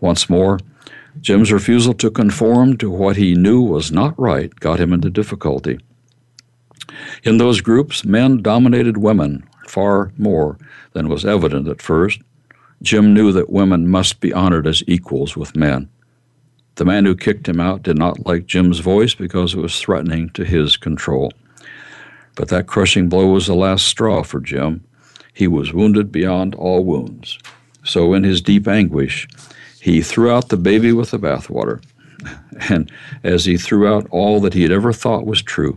Once 0.00 0.28
more, 0.28 0.58
Jim's 1.20 1.52
refusal 1.52 1.94
to 1.94 2.10
conform 2.10 2.76
to 2.78 2.90
what 2.90 3.16
he 3.16 3.34
knew 3.34 3.62
was 3.62 3.92
not 3.92 4.18
right 4.18 4.54
got 4.56 4.80
him 4.80 4.92
into 4.92 5.10
difficulty. 5.10 5.78
In 7.22 7.38
those 7.38 7.60
groups, 7.60 8.04
men 8.04 8.42
dominated 8.42 8.98
women 8.98 9.44
far 9.68 10.12
more 10.18 10.58
than 10.92 11.08
was 11.08 11.24
evident 11.24 11.68
at 11.68 11.80
first. 11.80 12.20
Jim 12.82 13.14
knew 13.14 13.32
that 13.32 13.50
women 13.50 13.88
must 13.88 14.20
be 14.20 14.32
honored 14.32 14.66
as 14.66 14.82
equals 14.86 15.36
with 15.36 15.56
men. 15.56 15.88
The 16.74 16.84
man 16.84 17.04
who 17.04 17.14
kicked 17.14 17.48
him 17.48 17.60
out 17.60 17.82
did 17.82 17.96
not 17.96 18.26
like 18.26 18.46
Jim's 18.46 18.80
voice 18.80 19.14
because 19.14 19.54
it 19.54 19.60
was 19.60 19.80
threatening 19.80 20.30
to 20.30 20.44
his 20.44 20.76
control. 20.76 21.32
But 22.34 22.48
that 22.48 22.66
crushing 22.66 23.08
blow 23.08 23.28
was 23.28 23.46
the 23.46 23.54
last 23.54 23.86
straw 23.86 24.24
for 24.24 24.40
Jim. 24.40 24.84
He 25.34 25.48
was 25.48 25.72
wounded 25.72 26.10
beyond 26.10 26.54
all 26.54 26.84
wounds. 26.84 27.38
So, 27.84 28.14
in 28.14 28.24
his 28.24 28.40
deep 28.40 28.66
anguish, 28.66 29.28
he 29.80 30.00
threw 30.00 30.30
out 30.30 30.48
the 30.48 30.56
baby 30.56 30.92
with 30.92 31.10
the 31.10 31.18
bathwater. 31.18 31.84
And 32.70 32.90
as 33.24 33.44
he 33.44 33.58
threw 33.58 33.86
out 33.92 34.06
all 34.10 34.40
that 34.40 34.54
he 34.54 34.62
had 34.62 34.70
ever 34.70 34.92
thought 34.92 35.26
was 35.26 35.42
true, 35.42 35.76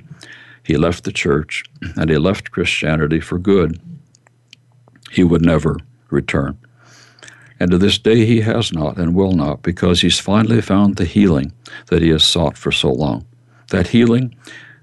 he 0.63 0.78
left 0.78 1.04
the 1.04 1.12
church 1.12 1.63
and 1.96 2.10
he 2.10 2.17
left 2.17 2.52
Christianity 2.52 3.20
for 3.20 3.39
good. 3.39 3.82
He 5.12 5.24
would 5.24 5.41
never 5.41 5.78
return. 6.10 6.58
And 7.60 7.72
to 7.72 7.78
this 7.78 7.98
day, 7.98 8.26
he 8.26 8.41
has 8.41 8.72
not 8.72 8.98
and 8.98 9.15
will 9.15 9.32
not 9.32 9.63
because 9.63 10.02
he's 10.02 10.20
finally 10.20 10.62
found 10.62 10.96
the 10.96 11.06
healing 11.06 11.52
that 11.88 12.02
he 12.02 12.10
has 12.10 12.24
sought 12.24 12.58
for 12.58 12.72
so 12.72 12.91
long. 12.91 13.26
That 13.70 13.88
healing, 13.88 14.36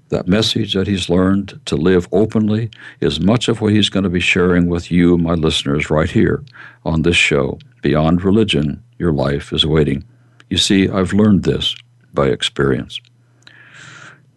that 0.09 0.27
message 0.27 0.73
that 0.73 0.87
he's 0.87 1.09
learned 1.09 1.59
to 1.65 1.75
live 1.75 2.07
openly, 2.11 2.69
is 2.99 3.19
much 3.19 3.47
of 3.47 3.61
what 3.61 3.73
he's 3.73 3.89
going 3.89 4.03
to 4.03 4.09
be 4.09 4.19
sharing 4.19 4.67
with 4.67 4.91
you, 4.91 5.17
my 5.17 5.33
listeners, 5.33 5.89
right 5.89 6.09
here 6.09 6.43
on 6.85 7.01
this 7.01 7.15
show, 7.15 7.59
Beyond 7.81 8.23
Religion 8.23 8.83
your 8.97 9.11
life 9.11 9.51
is 9.51 9.65
waiting. 9.65 10.03
You 10.49 10.57
see, 10.57 10.89
I've 10.89 11.13
learned 11.13 11.43
this 11.43 11.75
by 12.13 12.27
experience. 12.27 12.99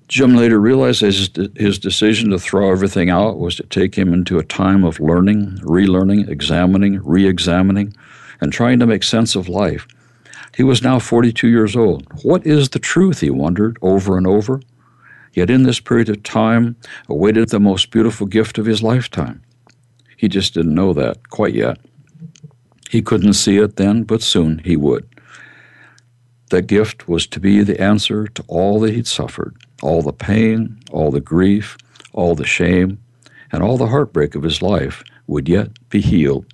Jim 0.09 0.35
later 0.35 0.59
realized 0.59 1.03
his, 1.03 1.31
his 1.55 1.79
decision 1.79 2.31
to 2.31 2.39
throw 2.39 2.73
everything 2.73 3.11
out 3.11 3.39
was 3.39 3.57
to 3.57 3.63
take 3.65 3.95
him 3.95 4.15
into 4.15 4.39
a 4.39 4.45
time 4.45 4.83
of 4.83 5.01
learning, 5.01 5.59
relearning, 5.59 6.29
examining, 6.29 7.01
re 7.05 7.29
examining, 7.29 7.93
and 8.41 8.53
trying 8.53 8.79
to 8.79 8.87
make 8.87 9.03
sense 9.03 9.37
of 9.37 9.49
life. 9.49 9.87
He 10.57 10.63
was 10.63 10.83
now 10.83 10.99
42 10.99 11.49
years 11.49 11.77
old. 11.77 12.07
What 12.25 12.47
is 12.47 12.71
the 12.71 12.79
truth, 12.79 13.21
he 13.21 13.31
wondered 13.31 13.79
over 13.83 14.17
and 14.17 14.27
over. 14.27 14.61
Yet 15.33 15.51
in 15.51 15.63
this 15.63 15.81
period 15.81 16.09
of 16.09 16.23
time 16.23 16.77
awaited 17.09 17.49
the 17.49 17.61
most 17.61 17.91
beautiful 17.91 18.27
gift 18.27 18.59
of 18.59 18.67
his 18.67 18.83
lifetime. 18.83 19.43
He 20.17 20.29
just 20.29 20.55
didn't 20.55 20.75
know 20.75 20.93
that 20.95 21.29
quite 21.31 21.55
yet. 21.55 21.79
He 22.91 23.03
couldn't 23.03 23.35
see 23.35 23.59
it 23.59 23.77
then, 23.77 24.03
but 24.03 24.23
soon 24.23 24.61
he 24.65 24.77
would. 24.77 25.07
That 26.51 26.67
gift 26.67 27.09
was 27.09 27.27
to 27.29 27.41
be 27.41 27.63
the 27.63 27.81
answer 27.81 28.27
to 28.27 28.45
all 28.49 28.81
that 28.81 28.95
he'd 28.95 29.07
suffered 29.07 29.57
all 29.83 30.03
the 30.03 30.13
pain, 30.13 30.79
all 30.91 31.11
the 31.11 31.21
grief, 31.21 31.77
all 32.13 32.35
the 32.35 32.45
shame, 32.45 32.99
and 33.53 33.63
all 33.63 33.77
the 33.77 33.87
heartbreak 33.87 34.35
of 34.35 34.43
his 34.43 34.61
life 34.61 35.05
would 35.27 35.49
yet 35.49 35.71
be 35.89 36.01
healed, 36.01 36.47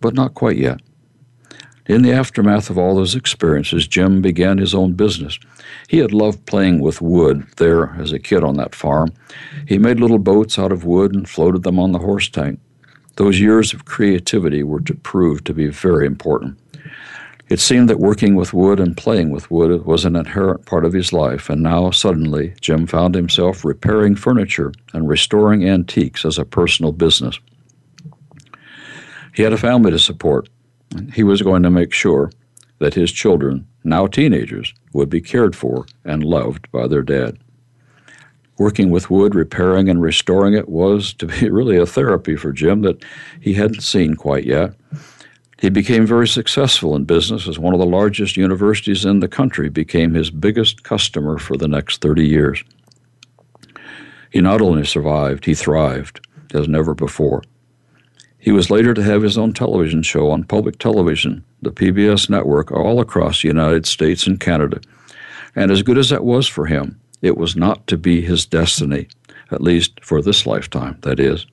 but 0.00 0.14
not 0.14 0.34
quite 0.34 0.56
yet. 0.56 0.80
In 1.90 2.02
the 2.02 2.12
aftermath 2.12 2.70
of 2.70 2.78
all 2.78 2.94
those 2.94 3.16
experiences, 3.16 3.88
Jim 3.88 4.22
began 4.22 4.58
his 4.58 4.76
own 4.76 4.92
business. 4.92 5.40
He 5.88 5.98
had 5.98 6.12
loved 6.12 6.46
playing 6.46 6.78
with 6.78 7.02
wood 7.02 7.44
there 7.56 7.96
as 7.98 8.12
a 8.12 8.20
kid 8.20 8.44
on 8.44 8.54
that 8.58 8.76
farm. 8.76 9.08
He 9.66 9.76
made 9.76 9.98
little 9.98 10.20
boats 10.20 10.56
out 10.56 10.70
of 10.70 10.84
wood 10.84 11.16
and 11.16 11.28
floated 11.28 11.64
them 11.64 11.80
on 11.80 11.90
the 11.90 11.98
horse 11.98 12.28
tank. 12.28 12.60
Those 13.16 13.40
years 13.40 13.74
of 13.74 13.86
creativity 13.86 14.62
were 14.62 14.82
to 14.82 14.94
prove 14.94 15.42
to 15.42 15.52
be 15.52 15.66
very 15.66 16.06
important. 16.06 16.56
It 17.48 17.58
seemed 17.58 17.90
that 17.90 17.98
working 17.98 18.36
with 18.36 18.54
wood 18.54 18.78
and 18.78 18.96
playing 18.96 19.30
with 19.30 19.50
wood 19.50 19.84
was 19.84 20.04
an 20.04 20.14
inherent 20.14 20.66
part 20.66 20.84
of 20.84 20.92
his 20.92 21.12
life, 21.12 21.50
and 21.50 21.60
now 21.60 21.90
suddenly 21.90 22.54
Jim 22.60 22.86
found 22.86 23.16
himself 23.16 23.64
repairing 23.64 24.14
furniture 24.14 24.72
and 24.92 25.08
restoring 25.08 25.68
antiques 25.68 26.24
as 26.24 26.38
a 26.38 26.44
personal 26.44 26.92
business. 26.92 27.40
He 29.34 29.42
had 29.42 29.52
a 29.52 29.58
family 29.58 29.90
to 29.90 29.98
support. 29.98 30.48
He 31.12 31.22
was 31.22 31.42
going 31.42 31.62
to 31.62 31.70
make 31.70 31.92
sure 31.92 32.30
that 32.78 32.94
his 32.94 33.12
children, 33.12 33.66
now 33.84 34.06
teenagers, 34.06 34.74
would 34.92 35.10
be 35.10 35.20
cared 35.20 35.54
for 35.54 35.86
and 36.04 36.24
loved 36.24 36.70
by 36.72 36.88
their 36.88 37.02
dad 37.02 37.38
working 38.60 38.90
with 38.90 39.08
wood, 39.08 39.34
repairing 39.34 39.88
and 39.88 40.02
restoring 40.02 40.52
it 40.52 40.68
was 40.68 41.14
to 41.14 41.26
be 41.26 41.48
really 41.50 41.78
a 41.78 41.86
therapy 41.86 42.36
for 42.36 42.52
Jim 42.52 42.82
that 42.82 43.02
he 43.40 43.54
hadn't 43.54 43.80
seen 43.80 44.14
quite 44.14 44.44
yet. 44.44 44.74
He 45.58 45.70
became 45.70 46.06
very 46.06 46.28
successful 46.28 46.94
in 46.94 47.04
business 47.04 47.48
as 47.48 47.58
one 47.58 47.72
of 47.72 47.80
the 47.80 47.86
largest 47.86 48.36
universities 48.36 49.06
in 49.06 49.20
the 49.20 49.28
country 49.28 49.70
became 49.70 50.12
his 50.12 50.30
biggest 50.30 50.84
customer 50.84 51.38
for 51.38 51.56
the 51.56 51.68
next 51.68 52.02
30 52.02 52.26
years. 52.26 52.62
He 54.30 54.42
not 54.42 54.60
only 54.60 54.84
survived, 54.84 55.46
he 55.46 55.54
thrived 55.54 56.26
as 56.52 56.68
never 56.68 56.94
before. 56.94 57.42
He 58.40 58.52
was 58.52 58.70
later 58.70 58.94
to 58.94 59.02
have 59.02 59.22
his 59.22 59.36
own 59.36 59.52
television 59.52 60.02
show 60.02 60.30
on 60.30 60.44
public 60.44 60.78
television, 60.78 61.44
the 61.60 61.70
PBS 61.70 62.30
network, 62.30 62.72
all 62.72 62.98
across 63.00 63.42
the 63.42 63.48
United 63.48 63.84
States 63.86 64.26
and 64.26 64.40
Canada. 64.40 64.80
And 65.54 65.70
as 65.70 65.82
good 65.82 65.98
as 65.98 66.08
that 66.08 66.24
was 66.24 66.48
for 66.48 66.66
him, 66.66 66.98
it 67.20 67.36
was 67.36 67.54
not 67.54 67.86
to 67.88 67.98
be 67.98 68.22
his 68.22 68.46
destiny, 68.46 69.08
at 69.50 69.60
least 69.60 70.02
for 70.02 70.22
this 70.22 70.46
lifetime, 70.46 70.98
that 71.02 71.20
is. 71.20 71.46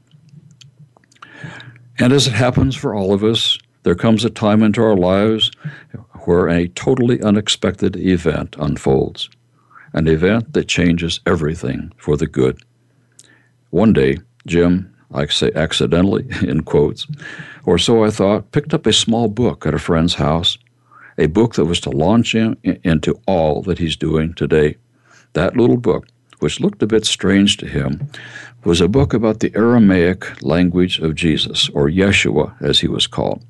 And 1.99 2.13
as 2.13 2.27
it 2.27 2.33
happens 2.33 2.75
for 2.75 2.95
all 2.95 3.13
of 3.13 3.23
us, 3.23 3.57
there 3.83 3.95
comes 3.95 4.23
a 4.23 4.29
time 4.29 4.63
into 4.63 4.81
our 4.81 4.95
lives 4.95 5.51
where 6.25 6.47
a 6.47 6.67
totally 6.69 7.21
unexpected 7.21 7.95
event 7.97 8.55
unfolds, 8.59 9.29
an 9.93 10.07
event 10.07 10.53
that 10.53 10.67
changes 10.67 11.19
everything 11.25 11.91
for 11.97 12.15
the 12.15 12.27
good. 12.27 12.61
One 13.71 13.93
day, 13.93 14.17
Jim, 14.45 14.93
I 15.13 15.25
say 15.27 15.51
accidentally, 15.55 16.27
in 16.47 16.61
quotes, 16.63 17.07
or 17.65 17.77
so 17.77 18.03
I 18.03 18.09
thought, 18.09 18.51
picked 18.51 18.73
up 18.73 18.85
a 18.85 18.93
small 18.93 19.27
book 19.27 19.65
at 19.65 19.73
a 19.73 19.79
friend's 19.79 20.15
house, 20.15 20.57
a 21.17 21.27
book 21.27 21.55
that 21.55 21.65
was 21.65 21.79
to 21.81 21.89
launch 21.89 22.35
him 22.35 22.57
into 22.63 23.19
all 23.25 23.61
that 23.63 23.79
he's 23.79 23.95
doing 23.95 24.33
today. 24.33 24.77
That 25.33 25.57
little 25.57 25.77
book, 25.77 26.07
which 26.39 26.59
looked 26.59 26.83
a 26.83 26.87
bit 26.87 27.05
strange 27.05 27.57
to 27.57 27.67
him, 27.67 28.09
was 28.63 28.81
a 28.81 28.87
book 28.87 29.13
about 29.13 29.39
the 29.39 29.51
Aramaic 29.55 30.43
language 30.43 30.99
of 30.99 31.15
Jesus, 31.15 31.69
or 31.69 31.89
Yeshua 31.89 32.53
as 32.61 32.79
he 32.79 32.87
was 32.87 33.07
called. 33.07 33.43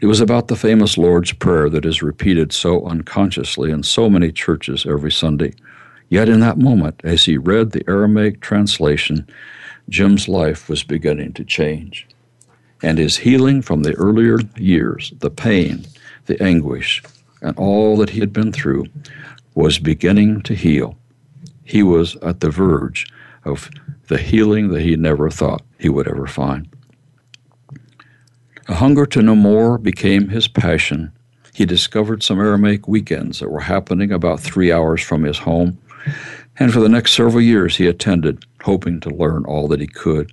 It 0.00 0.06
was 0.06 0.20
about 0.20 0.48
the 0.48 0.56
famous 0.56 0.98
Lord's 0.98 1.32
Prayer 1.32 1.68
that 1.70 1.86
is 1.86 2.02
repeated 2.02 2.52
so 2.52 2.86
unconsciously 2.86 3.70
in 3.70 3.82
so 3.82 4.08
many 4.10 4.30
churches 4.30 4.86
every 4.86 5.10
Sunday. 5.10 5.54
Yet 6.08 6.28
in 6.28 6.40
that 6.40 6.58
moment, 6.58 7.00
as 7.02 7.24
he 7.24 7.36
read 7.36 7.72
the 7.72 7.82
Aramaic 7.88 8.40
translation, 8.40 9.26
Jim's 9.88 10.28
life 10.28 10.68
was 10.68 10.82
beginning 10.82 11.32
to 11.34 11.44
change. 11.44 12.06
And 12.82 12.98
his 12.98 13.18
healing 13.18 13.62
from 13.62 13.82
the 13.82 13.94
earlier 13.94 14.38
years, 14.56 15.12
the 15.18 15.30
pain, 15.30 15.86
the 16.26 16.40
anguish, 16.42 17.02
and 17.40 17.56
all 17.56 17.96
that 17.98 18.10
he 18.10 18.20
had 18.20 18.32
been 18.32 18.52
through, 18.52 18.86
was 19.54 19.78
beginning 19.78 20.42
to 20.42 20.54
heal. 20.54 20.98
He 21.64 21.82
was 21.82 22.16
at 22.16 22.40
the 22.40 22.50
verge 22.50 23.06
of 23.44 23.70
the 24.08 24.18
healing 24.18 24.68
that 24.68 24.82
he 24.82 24.96
never 24.96 25.30
thought 25.30 25.62
he 25.78 25.88
would 25.88 26.08
ever 26.08 26.26
find. 26.26 26.68
A 28.68 28.74
hunger 28.74 29.06
to 29.06 29.22
know 29.22 29.36
more 29.36 29.78
became 29.78 30.28
his 30.28 30.48
passion. 30.48 31.12
He 31.54 31.64
discovered 31.64 32.22
some 32.22 32.40
Aramaic 32.40 32.86
weekends 32.88 33.38
that 33.38 33.50
were 33.50 33.60
happening 33.60 34.10
about 34.12 34.40
three 34.40 34.72
hours 34.72 35.00
from 35.00 35.22
his 35.22 35.38
home, 35.38 35.78
and 36.58 36.72
for 36.72 36.80
the 36.80 36.88
next 36.88 37.12
several 37.12 37.40
years 37.40 37.76
he 37.76 37.86
attended, 37.86 38.44
hoping 38.62 39.00
to 39.00 39.10
learn 39.10 39.44
all 39.44 39.68
that 39.68 39.80
he 39.80 39.86
could. 39.86 40.32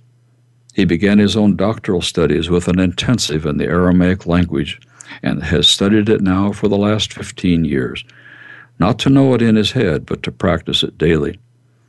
He 0.74 0.84
began 0.84 1.18
his 1.18 1.36
own 1.36 1.56
doctoral 1.56 2.02
studies 2.02 2.50
with 2.50 2.66
an 2.66 2.80
intensive 2.80 3.46
in 3.46 3.58
the 3.58 3.66
Aramaic 3.66 4.26
language 4.26 4.80
and 5.22 5.42
has 5.42 5.68
studied 5.68 6.08
it 6.08 6.20
now 6.20 6.52
for 6.52 6.68
the 6.68 6.76
last 6.76 7.12
15 7.12 7.64
years, 7.64 8.04
not 8.78 8.98
to 9.00 9.10
know 9.10 9.34
it 9.34 9.42
in 9.42 9.56
his 9.56 9.72
head, 9.72 10.04
but 10.06 10.22
to 10.24 10.32
practice 10.32 10.82
it 10.82 10.98
daily. 10.98 11.38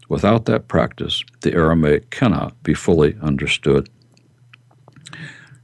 Without 0.07 0.45
that 0.45 0.67
practice, 0.67 1.23
the 1.41 1.53
Aramaic 1.53 2.11
cannot 2.11 2.61
be 2.61 2.75
fully 2.75 3.17
understood. 3.21 3.89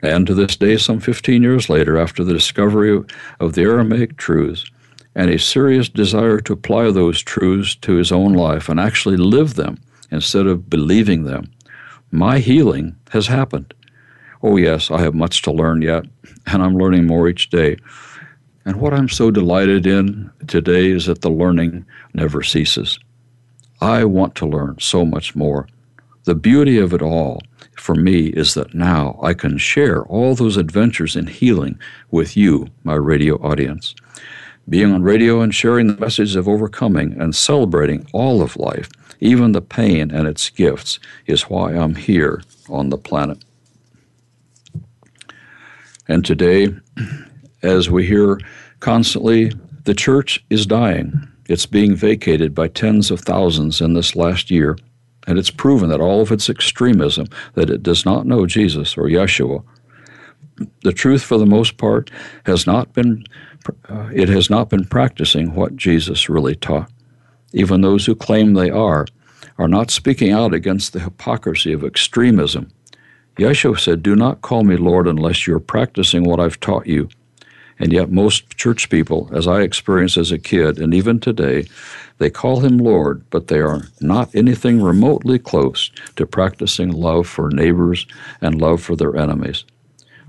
And 0.01 0.25
to 0.25 0.33
this 0.33 0.55
day, 0.55 0.77
some 0.77 0.99
15 0.99 1.43
years 1.43 1.69
later, 1.69 1.97
after 1.97 2.23
the 2.23 2.33
discovery 2.33 3.03
of 3.39 3.53
the 3.53 3.61
Aramaic 3.61 4.17
truths 4.17 4.70
and 5.15 5.29
a 5.29 5.39
serious 5.39 5.89
desire 5.89 6.39
to 6.39 6.53
apply 6.53 6.91
those 6.91 7.21
truths 7.21 7.75
to 7.75 7.93
his 7.95 8.11
own 8.11 8.33
life 8.33 8.69
and 8.69 8.79
actually 8.79 9.17
live 9.17 9.55
them 9.55 9.77
instead 10.11 10.47
of 10.47 10.69
believing 10.69 11.23
them, 11.23 11.51
my 12.11 12.39
healing 12.39 12.95
has 13.11 13.27
happened. 13.27 13.73
Oh, 14.43 14.57
yes, 14.57 14.89
I 14.91 15.01
have 15.01 15.13
much 15.13 15.41
to 15.43 15.51
learn 15.51 15.81
yet, 15.81 16.05
and 16.47 16.63
I'm 16.63 16.77
learning 16.77 17.07
more 17.07 17.27
each 17.29 17.49
day. 17.49 17.77
And 18.65 18.77
what 18.77 18.93
I'm 18.93 19.09
so 19.09 19.31
delighted 19.31 19.85
in 19.85 20.31
today 20.47 20.91
is 20.91 21.05
that 21.05 21.21
the 21.21 21.29
learning 21.29 21.85
never 22.13 22.43
ceases. 22.43 22.99
I 23.81 24.03
want 24.05 24.35
to 24.35 24.45
learn 24.45 24.77
so 24.79 25.05
much 25.05 25.35
more. 25.35 25.67
The 26.25 26.35
beauty 26.35 26.77
of 26.77 26.93
it 26.93 27.01
all 27.01 27.41
for 27.77 27.95
me 27.95 28.27
is 28.27 28.53
that 28.53 28.75
now 28.75 29.19
I 29.23 29.33
can 29.33 29.57
share 29.57 30.03
all 30.03 30.35
those 30.35 30.57
adventures 30.57 31.15
in 31.15 31.27
healing 31.27 31.79
with 32.11 32.37
you, 32.37 32.67
my 32.83 32.93
radio 32.93 33.35
audience. 33.37 33.95
Being 34.69 34.91
on 34.93 35.03
radio 35.03 35.41
and 35.41 35.53
sharing 35.53 35.87
the 35.87 35.97
message 35.97 36.35
of 36.35 36.47
overcoming 36.47 37.19
and 37.19 37.35
celebrating 37.35 38.07
all 38.13 38.41
of 38.41 38.55
life, 38.55 38.89
even 39.19 39.51
the 39.51 39.61
pain 39.61 40.11
and 40.11 40.27
its 40.27 40.49
gifts, 40.49 40.99
is 41.25 41.49
why 41.49 41.73
I'm 41.73 41.95
here 41.95 42.41
on 42.69 42.89
the 42.89 42.97
planet. 42.97 43.43
And 46.07 46.25
today, 46.25 46.75
as 47.63 47.89
we 47.89 48.05
hear 48.05 48.39
constantly, 48.79 49.51
the 49.83 49.93
church 49.93 50.43
is 50.49 50.65
dying. 50.65 51.27
It's 51.47 51.65
being 51.65 51.95
vacated 51.95 52.55
by 52.55 52.67
tens 52.67 53.11
of 53.11 53.21
thousands 53.21 53.81
in 53.81 53.93
this 53.93 54.15
last 54.15 54.51
year, 54.51 54.77
and 55.27 55.37
it's 55.37 55.51
proven 55.51 55.89
that 55.89 56.01
all 56.01 56.21
of 56.21 56.31
its 56.31 56.49
extremism, 56.49 57.27
that 57.55 57.69
it 57.69 57.83
does 57.83 58.05
not 58.05 58.25
know 58.25 58.45
Jesus 58.45 58.97
or 58.97 59.03
Yeshua. 59.03 59.63
The 60.83 60.93
truth, 60.93 61.23
for 61.23 61.37
the 61.37 61.45
most 61.45 61.77
part, 61.77 62.11
has 62.45 62.67
not 62.67 62.93
been 62.93 63.25
uh, 63.89 64.09
it 64.13 64.27
has 64.29 64.49
not 64.49 64.69
been 64.69 64.85
practicing 64.85 65.53
what 65.53 65.75
Jesus 65.75 66.29
really 66.29 66.55
taught. 66.55 66.89
Even 67.53 67.81
those 67.81 68.05
who 68.05 68.15
claim 68.15 68.53
they 68.53 68.69
are 68.71 69.05
are 69.59 69.67
not 69.67 69.91
speaking 69.91 70.31
out 70.31 70.53
against 70.53 70.93
the 70.93 70.99
hypocrisy 70.99 71.73
of 71.73 71.83
extremism. 71.83 72.69
Yeshua 73.37 73.79
said, 73.79 74.03
"Do 74.03 74.15
not 74.15 74.41
call 74.41 74.63
me 74.63 74.77
Lord 74.77 75.07
unless 75.07 75.45
you're 75.45 75.59
practicing 75.59 76.23
what 76.23 76.39
I've 76.39 76.59
taught 76.59 76.87
you." 76.87 77.09
And 77.79 77.91
yet, 77.91 78.11
most 78.11 78.57
church 78.57 78.89
people, 78.89 79.29
as 79.33 79.47
I 79.47 79.61
experienced 79.61 80.17
as 80.17 80.31
a 80.31 80.37
kid, 80.37 80.79
and 80.79 80.93
even 80.93 81.19
today, 81.19 81.65
they 82.19 82.29
call 82.29 82.59
him 82.59 82.77
Lord, 82.77 83.23
but 83.31 83.47
they 83.47 83.59
are 83.59 83.81
not 83.99 84.35
anything 84.35 84.81
remotely 84.81 85.39
close 85.39 85.89
to 86.15 86.27
practicing 86.27 86.91
love 86.91 87.27
for 87.27 87.49
neighbors 87.49 88.05
and 88.39 88.61
love 88.61 88.83
for 88.83 88.95
their 88.95 89.15
enemies. 89.17 89.65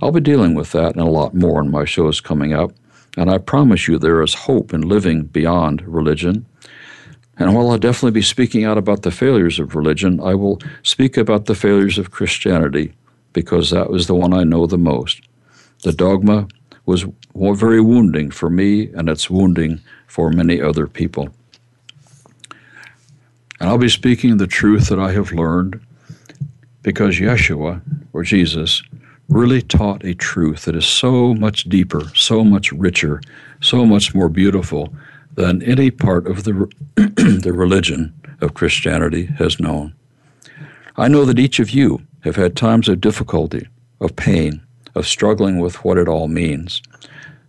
I'll 0.03 0.11
be 0.11 0.21
dealing 0.21 0.55
with 0.57 0.73
that 0.73 0.97
and 0.97 1.01
a 1.01 1.05
lot 1.05 1.33
more 1.33 1.62
in 1.62 1.71
my 1.71 1.85
shows 1.85 2.21
coming 2.21 2.53
up, 2.53 2.73
and 3.17 3.31
I 3.31 3.38
promise 3.38 3.87
you 3.87 3.99
there 3.99 4.21
is 4.21 4.35
hope 4.35 4.75
in 4.75 4.81
living 4.81 5.23
beyond 5.23 5.81
religion. 5.83 6.45
And 7.38 7.55
while 7.55 7.71
I'll 7.71 7.79
definitely 7.79 8.11
be 8.11 8.23
speaking 8.23 8.65
out 8.65 8.77
about 8.77 9.03
the 9.03 9.12
failures 9.12 9.61
of 9.61 9.77
religion, 9.77 10.21
I 10.21 10.35
will 10.35 10.61
speak 10.83 11.17
about 11.17 11.47
the 11.47 11.55
failures 11.55 11.99
of 11.99 12.11
Christianity 12.11 12.95
because 13.33 13.71
that 13.71 13.91
was 13.91 14.09
the 14.09 14.17
one 14.17 14.35
I 14.35 14.43
know 14.43 14.67
the 14.67 14.77
most. 14.77 15.23
The 15.85 15.93
dogma 15.93 16.49
was 16.85 17.07
very 17.37 17.81
wounding 17.81 18.33
for 18.33 18.51
me, 18.51 18.88
and 18.88 19.09
it's 19.09 19.31
wounding 19.31 19.81
for 20.09 20.31
many 20.31 20.61
other 20.61 20.88
people. 20.88 21.29
And 23.61 23.71
I'll 23.71 23.79
be 23.79 23.88
speaking 23.88 24.37
the 24.37 24.49
truth 24.49 24.88
that 24.88 24.99
I 24.99 25.12
have 25.12 25.31
learned 25.31 25.81
because 26.83 27.21
Yeshua, 27.21 27.81
or 28.12 28.25
Jesus, 28.25 28.83
really 29.33 29.62
taught 29.62 30.05
a 30.05 30.14
truth 30.14 30.66
that 30.66 30.77
is 30.77 30.85
so 30.85 31.33
much 31.35 31.64
deeper, 31.64 32.03
so 32.14 32.45
much 32.45 32.71
richer, 32.73 33.21
so 33.62 33.87
much 33.87 34.14
more 34.14 34.29
beautiful 34.29 34.95
than 35.35 35.62
any 35.62 35.90
part 35.90 36.27
of 36.27 36.45
the, 36.45 36.71
the 36.97 37.53
religion 37.55 38.12
of 38.42 38.53
Christianity 38.53 39.27
has 39.38 39.59
known. 39.59 39.95
I 40.97 41.09
know 41.09 41.25
that 41.25 41.38
each 41.38 41.59
of 41.59 41.71
you 41.71 42.03
have 42.21 42.37
had 42.37 42.55
times 42.57 42.88
of 42.88 43.01
difficulty, 43.01 43.66
of 44.01 44.14
pain, 44.16 44.61
of 44.95 45.07
struggling 45.07 45.59
with 45.59 45.83
what 45.83 45.97
it 45.97 46.09
all 46.09 46.29
means, 46.29 46.83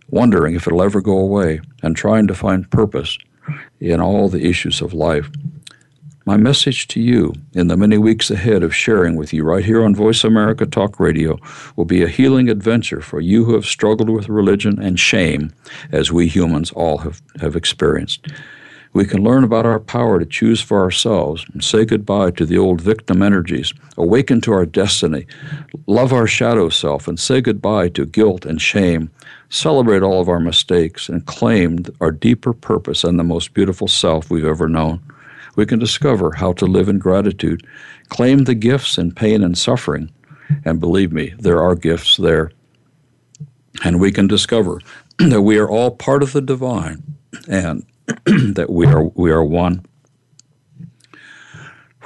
wondering 0.08 0.54
if 0.54 0.66
it'll 0.66 0.82
ever 0.82 1.02
go 1.02 1.18
away, 1.18 1.60
and 1.82 1.94
trying 1.94 2.26
to 2.28 2.34
find 2.34 2.70
purpose 2.70 3.18
in 3.80 4.00
all 4.00 4.30
the 4.30 4.48
issues 4.48 4.80
of 4.80 4.94
life. 4.94 5.30
My 6.26 6.38
message 6.38 6.88
to 6.88 7.02
you 7.02 7.34
in 7.52 7.66
the 7.66 7.76
many 7.76 7.98
weeks 7.98 8.30
ahead 8.30 8.62
of 8.62 8.74
sharing 8.74 9.16
with 9.16 9.34
you 9.34 9.44
right 9.44 9.62
here 9.62 9.84
on 9.84 9.94
Voice 9.94 10.24
America 10.24 10.64
Talk 10.64 10.98
Radio 10.98 11.38
will 11.76 11.84
be 11.84 12.02
a 12.02 12.08
healing 12.08 12.48
adventure 12.48 13.02
for 13.02 13.20
you 13.20 13.44
who 13.44 13.52
have 13.52 13.66
struggled 13.66 14.08
with 14.08 14.30
religion 14.30 14.80
and 14.80 14.98
shame, 14.98 15.52
as 15.92 16.10
we 16.10 16.26
humans 16.26 16.72
all 16.72 16.96
have, 16.98 17.20
have 17.42 17.54
experienced. 17.54 18.26
We 18.94 19.04
can 19.04 19.22
learn 19.22 19.44
about 19.44 19.66
our 19.66 19.78
power 19.78 20.18
to 20.18 20.24
choose 20.24 20.62
for 20.62 20.80
ourselves 20.80 21.44
and 21.52 21.62
say 21.62 21.84
goodbye 21.84 22.30
to 22.30 22.46
the 22.46 22.56
old 22.56 22.80
victim 22.80 23.20
energies, 23.20 23.74
awaken 23.98 24.40
to 24.42 24.52
our 24.54 24.64
destiny, 24.64 25.26
love 25.86 26.14
our 26.14 26.26
shadow 26.26 26.70
self, 26.70 27.06
and 27.06 27.20
say 27.20 27.42
goodbye 27.42 27.90
to 27.90 28.06
guilt 28.06 28.46
and 28.46 28.62
shame, 28.62 29.10
celebrate 29.50 30.02
all 30.02 30.22
of 30.22 30.30
our 30.30 30.40
mistakes, 30.40 31.10
and 31.10 31.26
claim 31.26 31.84
our 32.00 32.10
deeper 32.10 32.54
purpose 32.54 33.04
and 33.04 33.18
the 33.18 33.24
most 33.24 33.52
beautiful 33.52 33.88
self 33.88 34.30
we've 34.30 34.46
ever 34.46 34.70
known. 34.70 35.02
We 35.56 35.66
can 35.66 35.78
discover 35.78 36.32
how 36.32 36.52
to 36.54 36.66
live 36.66 36.88
in 36.88 36.98
gratitude, 36.98 37.66
claim 38.08 38.44
the 38.44 38.54
gifts 38.54 38.98
in 38.98 39.12
pain 39.12 39.42
and 39.42 39.56
suffering, 39.56 40.10
and 40.64 40.80
believe 40.80 41.12
me, 41.12 41.34
there 41.38 41.62
are 41.62 41.74
gifts 41.74 42.16
there. 42.16 42.50
And 43.84 44.00
we 44.00 44.12
can 44.12 44.26
discover 44.26 44.80
that 45.18 45.42
we 45.42 45.58
are 45.58 45.68
all 45.68 45.90
part 45.90 46.22
of 46.22 46.32
the 46.32 46.40
divine 46.40 47.02
and 47.48 47.84
that 48.26 48.70
we 48.70 48.86
are 48.86 49.04
we 49.14 49.30
are 49.30 49.44
one. 49.44 49.84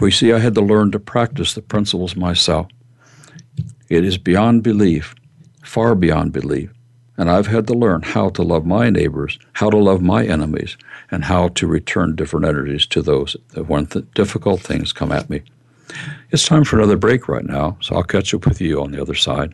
We 0.01 0.11
see 0.11 0.33
I 0.33 0.39
had 0.39 0.55
to 0.55 0.61
learn 0.61 0.93
to 0.93 1.01
practice 1.01 1.55
the 1.55 1.63
principles 1.63 2.15
myself. 2.15 2.69
It 3.89 4.05
is 4.05 4.17
beyond 4.19 4.63
belief, 4.63 5.15
far 5.65 5.95
beyond 5.95 6.33
belief. 6.33 6.71
And 7.19 7.29
I've 7.31 7.49
had 7.49 7.67
to 7.67 7.75
learn 7.75 8.03
how 8.03 8.31
to 8.31 8.43
love 8.43 8.65
my 8.65 8.91
neighbors, 8.91 9.39
how 9.55 9.71
to 9.71 9.77
love 9.77 10.01
my 10.01 10.25
enemies, 10.25 10.77
and 11.11 11.25
how 11.25 11.49
to 11.49 11.67
return 11.67 12.15
different 12.15 12.47
energies 12.47 12.87
to 12.87 13.03
those 13.03 13.37
when 13.67 13.87
difficult 14.15 14.61
things 14.61 14.93
come 14.93 15.11
at 15.11 15.29
me. 15.29 15.43
It's 16.31 16.47
time 16.47 16.65
for 16.65 16.79
another 16.79 16.97
break 16.97 17.29
right 17.29 17.45
now, 17.45 17.77
so 17.81 17.97
I'll 17.97 18.05
catch 18.05 18.33
up 18.35 18.47
with 18.47 18.61
you 18.61 18.81
on 18.81 18.93
the 18.93 19.03
other 19.03 19.15
side. 19.15 19.53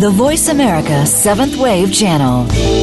The 0.00 0.10
Voice 0.10 0.48
America 0.48 1.06
Seventh 1.06 1.56
Wave 1.56 1.92
Channel. 1.92 2.81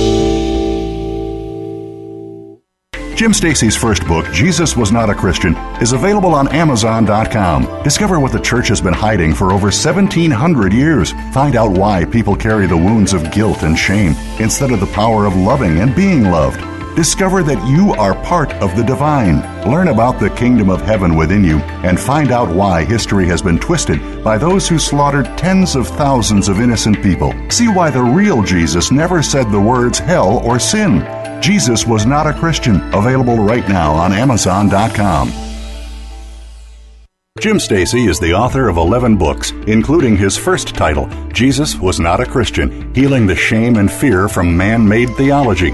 Jim 3.20 3.34
Stacey's 3.34 3.76
first 3.76 4.08
book, 4.08 4.26
Jesus 4.32 4.78
Was 4.78 4.94
Not 4.94 5.10
a 5.10 5.14
Christian, 5.14 5.54
is 5.82 5.92
available 5.92 6.34
on 6.34 6.48
Amazon.com. 6.56 7.84
Discover 7.84 8.18
what 8.18 8.32
the 8.32 8.40
church 8.40 8.70
has 8.70 8.80
been 8.80 8.94
hiding 8.94 9.34
for 9.34 9.52
over 9.52 9.66
1,700 9.66 10.72
years. 10.72 11.12
Find 11.34 11.58
out 11.58 11.78
why 11.78 12.06
people 12.06 12.34
carry 12.34 12.66
the 12.66 12.78
wounds 12.78 13.12
of 13.12 13.30
guilt 13.34 13.64
and 13.64 13.78
shame 13.78 14.14
instead 14.40 14.72
of 14.72 14.80
the 14.80 14.94
power 14.94 15.26
of 15.26 15.36
loving 15.36 15.80
and 15.80 15.94
being 15.94 16.32
loved. 16.32 16.62
Discover 16.96 17.44
that 17.44 17.68
you 17.68 17.92
are 17.96 18.16
part 18.24 18.54
of 18.64 18.74
the 18.78 18.86
divine. 18.86 19.42
Learn 19.70 19.90
about 19.90 20.18
the 20.22 20.30
kingdom 20.30 20.70
of 20.70 20.80
heaven 20.80 21.18
within 21.18 21.44
you 21.44 21.58
and 21.84 22.00
find 22.00 22.32
out 22.32 22.48
why 22.48 22.86
history 22.86 23.26
has 23.26 23.42
been 23.42 23.60
twisted 23.60 24.24
by 24.24 24.38
those 24.38 24.70
who 24.70 24.80
slaughtered 24.80 25.38
tens 25.38 25.76
of 25.76 25.90
thousands 25.90 26.48
of 26.48 26.62
innocent 26.62 27.04
people. 27.04 27.34
See 27.50 27.68
why 27.68 27.90
the 27.90 28.02
real 28.02 28.44
Jesus 28.44 28.94
never 28.94 29.22
said 29.22 29.52
the 29.52 29.60
words 29.60 30.00
hell 30.00 30.40
or 30.46 30.58
sin. 30.58 31.19
Jesus 31.42 31.86
was 31.86 32.06
not 32.06 32.28
a 32.28 32.34
Christian. 32.34 32.82
Available 32.94 33.38
right 33.38 33.68
now 33.68 33.94
on 33.94 34.14
Amazon.com. 34.14 35.32
Jim 37.40 37.58
Stacey 37.58 38.08
is 38.08 38.20
the 38.20 38.34
author 38.34 38.68
of 38.68 38.76
11 38.76 39.16
books, 39.16 39.52
including 39.68 40.18
his 40.18 40.36
first 40.36 40.76
title, 40.76 41.10
Jesus 41.32 41.76
Was 41.76 41.98
Not 41.98 42.20
a 42.20 42.26
Christian 42.26 42.94
Healing 42.94 43.28
the 43.28 43.36
Shame 43.36 43.78
and 43.78 43.90
Fear 43.90 44.28
from 44.28 44.58
Man 44.58 44.86
Made 44.86 45.10
Theology. 45.16 45.74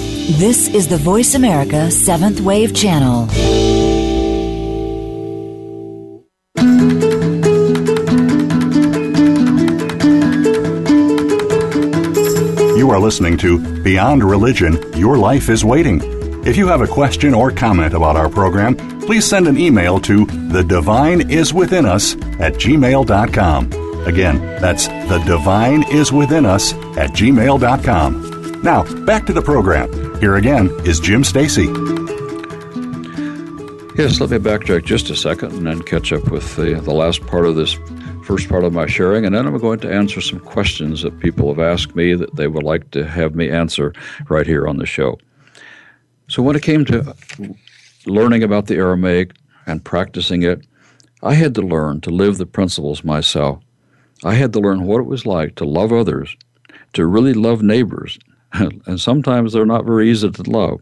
This 0.29 0.67
is 0.67 0.87
the 0.87 0.97
Voice 0.97 1.33
America 1.33 1.89
Seventh 1.89 2.41
Wave 2.41 2.75
Channel. 2.75 3.27
You 12.77 12.89
are 12.89 12.99
listening 12.99 13.37
to 13.37 13.59
Beyond 13.83 14.23
Religion 14.23 14.77
Your 14.95 15.17
Life 15.17 15.49
is 15.49 15.63
Waiting. 15.65 16.01
If 16.45 16.57
you 16.57 16.67
have 16.67 16.81
a 16.81 16.87
question 16.87 17.33
or 17.33 17.51
comment 17.51 17.93
about 17.93 18.15
our 18.15 18.29
program, 18.29 18.75
please 19.01 19.25
send 19.25 19.47
an 19.47 19.57
email 19.57 19.99
to 20.01 20.25
the 20.25 20.63
divine 20.63 21.29
is 21.29 21.53
within 21.53 21.85
us 21.85 22.15
at 22.39 22.53
gmail.com. 22.53 23.65
Again, 24.07 24.39
that's 24.61 24.87
the 24.87 25.21
divine 25.27 25.83
is 25.91 26.11
within 26.11 26.45
us 26.45 26.73
at 26.97 27.11
gmail.com. 27.11 28.61
Now, 28.63 29.05
back 29.05 29.25
to 29.27 29.33
the 29.33 29.41
program. 29.41 30.10
Here 30.21 30.35
again 30.35 30.69
is 30.85 30.99
Jim 30.99 31.23
Stacey. 31.23 31.65
Yes, 33.97 34.19
let 34.19 34.29
me 34.29 34.37
backtrack 34.37 34.85
just 34.85 35.09
a 35.09 35.15
second 35.15 35.53
and 35.53 35.65
then 35.65 35.81
catch 35.81 36.13
up 36.13 36.29
with 36.29 36.55
the, 36.57 36.75
the 36.75 36.93
last 36.93 37.25
part 37.25 37.47
of 37.47 37.55
this 37.55 37.73
first 38.23 38.47
part 38.47 38.63
of 38.63 38.71
my 38.71 38.85
sharing, 38.85 39.25
and 39.25 39.33
then 39.33 39.47
I'm 39.47 39.57
going 39.57 39.79
to 39.79 39.91
answer 39.91 40.21
some 40.21 40.39
questions 40.39 41.01
that 41.01 41.19
people 41.21 41.47
have 41.47 41.57
asked 41.57 41.95
me 41.95 42.13
that 42.13 42.35
they 42.35 42.45
would 42.45 42.61
like 42.61 42.91
to 42.91 43.03
have 43.03 43.33
me 43.33 43.49
answer 43.49 43.93
right 44.29 44.45
here 44.45 44.67
on 44.67 44.77
the 44.77 44.85
show. 44.85 45.17
So, 46.27 46.43
when 46.43 46.55
it 46.55 46.61
came 46.61 46.85
to 46.85 47.15
learning 48.05 48.43
about 48.43 48.67
the 48.67 48.75
Aramaic 48.75 49.31
and 49.65 49.83
practicing 49.83 50.43
it, 50.43 50.63
I 51.23 51.33
had 51.33 51.55
to 51.55 51.63
learn 51.63 51.99
to 52.01 52.11
live 52.11 52.37
the 52.37 52.45
principles 52.45 53.03
myself. 53.03 53.59
I 54.23 54.35
had 54.35 54.53
to 54.53 54.59
learn 54.59 54.85
what 54.85 55.01
it 55.01 55.07
was 55.07 55.25
like 55.25 55.55
to 55.55 55.65
love 55.65 55.91
others, 55.91 56.37
to 56.93 57.07
really 57.07 57.33
love 57.33 57.63
neighbors, 57.63 58.19
and 58.85 58.99
sometimes 58.99 59.53
they're 59.53 59.65
not 59.65 59.85
very 59.85 60.09
easy 60.09 60.29
to 60.29 60.49
love, 60.49 60.81